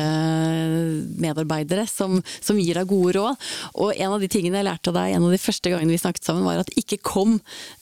medarbeidere 1.22 1.88
som, 1.90 2.20
som 2.42 2.60
gir 2.60 2.78
deg 2.78 2.90
gode 2.90 3.16
råd. 3.18 3.48
Og 3.82 3.94
en 4.06 4.16
av 4.16 4.24
de 4.24 4.30
tingene 4.32 4.62
jeg 4.62 4.68
lærte 4.68 4.92
av 4.92 4.98
deg 5.00 5.16
en 5.16 5.28
av 5.28 5.34
de 5.34 5.42
første 5.42 5.72
gangene 5.72 5.94
vi 5.94 6.00
snakket 6.02 6.28
sammen, 6.28 6.46
var 6.48 6.62
at 6.62 6.72
ikke 6.80 7.02
kom 7.06 7.38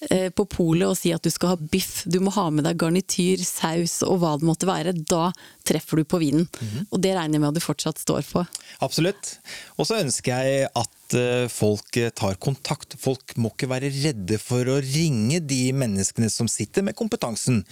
eh, 0.09 0.29
på 0.33 0.47
polet 0.49 0.87
og 0.89 0.97
si 0.99 1.13
at 1.15 1.23
du 1.23 1.31
skal 1.33 1.53
ha 1.53 1.57
biff. 1.59 2.03
Du 2.09 2.19
må 2.23 2.33
ha 2.35 2.47
med 2.53 2.67
deg 2.67 2.79
garnityr, 2.81 3.43
saus 3.45 3.99
og 4.07 4.21
hva 4.23 4.35
det 4.39 4.47
måtte 4.47 4.69
være. 4.69 4.95
Da 4.97 5.29
treffer 5.67 6.01
du 6.01 6.07
på 6.07 6.21
vinen. 6.23 6.47
Og 6.89 7.01
det 7.03 7.13
regner 7.15 7.37
jeg 7.37 7.43
med 7.43 7.51
at 7.51 7.59
du 7.59 7.63
fortsatt 7.63 8.01
står 8.01 8.25
på. 8.27 8.43
Absolutt. 8.85 9.37
Og 9.77 9.87
så 9.89 10.01
ønsker 10.01 10.43
jeg 10.43 10.67
at 10.69 11.17
eh, 11.19 11.45
folk 11.51 11.99
eh, 11.99 12.11
tar 12.15 12.39
kontakt. 12.43 12.97
Folk 12.99 13.35
må 13.37 13.53
ikke 13.53 13.71
være 13.71 13.93
redde 13.93 14.39
for 14.41 14.67
å 14.71 14.81
ringe 14.83 15.41
de 15.43 15.65
menneskene 15.75 16.31
som 16.31 16.49
sitter 16.51 16.85
med 16.85 16.97
kompetansen. 16.99 17.63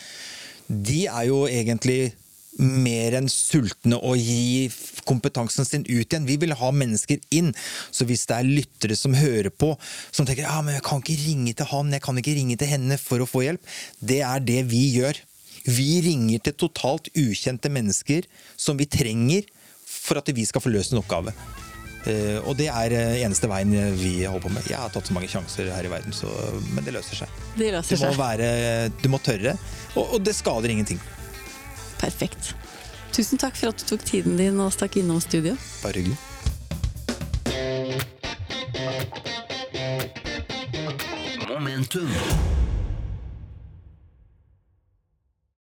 De 0.72 1.06
er 1.10 1.28
jo 1.28 1.44
egentlig 1.50 2.14
mer 2.62 3.18
enn 3.18 3.30
sultne 3.32 3.98
å 3.98 4.14
gi 4.18 4.70
kompetansen 5.08 5.68
sin 5.68 5.86
ut 5.88 6.06
igjen. 6.06 6.28
Vi 6.30 6.38
vil 6.42 6.56
ha 6.58 6.72
mennesker 6.76 7.22
inn. 7.34 7.52
Så 7.92 8.06
hvis 8.10 8.28
det 8.30 8.38
er 8.38 8.50
lyttere 8.50 8.98
som 8.98 9.18
hører 9.18 9.52
på, 9.52 9.74
som 10.14 10.28
tenker 10.28 10.46
ja, 10.46 10.60
men 10.66 10.78
jeg 10.78 10.86
kan 10.88 11.02
ikke 11.02 11.20
ringe 11.24 11.56
til 11.58 11.72
han, 11.74 11.94
jeg 11.96 12.06
kan 12.06 12.22
ikke 12.22 12.38
ringe 12.38 12.60
til 12.62 12.72
henne 12.72 13.00
for 13.02 13.24
å 13.24 13.30
få 13.30 13.46
hjelp, 13.48 13.74
det 14.00 14.22
er 14.28 14.46
det 14.46 14.62
vi 14.72 14.86
gjør. 14.98 15.20
Vi 15.66 15.90
ringer 16.06 16.42
til 16.46 16.58
totalt 16.58 17.12
ukjente 17.18 17.70
mennesker 17.70 18.30
som 18.58 18.80
vi 18.80 18.90
trenger 18.90 19.50
for 19.86 20.22
at 20.22 20.32
vi 20.34 20.46
skal 20.48 20.64
få 20.64 20.72
løst 20.74 20.96
en 20.96 21.02
oppgave. 21.02 21.34
Eh, 22.10 22.40
og 22.50 22.56
det 22.58 22.66
er 22.74 22.96
eh, 22.98 23.20
eneste 23.28 23.50
veien 23.50 23.74
vi 24.00 24.24
holder 24.24 24.46
på 24.48 24.54
med. 24.56 24.66
Jeg 24.70 24.80
har 24.82 24.90
tatt 24.94 25.10
så 25.10 25.14
mange 25.14 25.30
sjanser 25.30 25.70
her 25.70 25.86
i 25.86 25.92
verden, 25.92 26.16
så, 26.16 26.30
men 26.74 26.86
det 26.86 26.96
løser 26.96 27.24
seg. 27.24 27.42
Det 27.60 27.74
Du 27.86 27.98
må, 28.02 28.14
være, 28.18 28.54
du 29.04 29.10
må 29.14 29.22
tørre, 29.22 29.54
og, 29.94 30.16
og 30.18 30.24
det 30.26 30.34
skader 30.38 30.74
ingenting. 30.74 31.02
Perfekt. 32.02 32.56
Tusen 33.14 33.38
takk 33.38 33.56
for 33.60 33.70
at 33.70 33.80
du 33.80 33.86
tok 33.86 34.06
tiden 34.06 34.38
din 34.40 34.60
og 34.60 34.74
stakk 34.74 34.98
innom 34.98 35.22
studio. 35.22 35.56
Bare 35.84 36.02
hyggelig. 36.02 36.18
Momentum. 41.50 42.10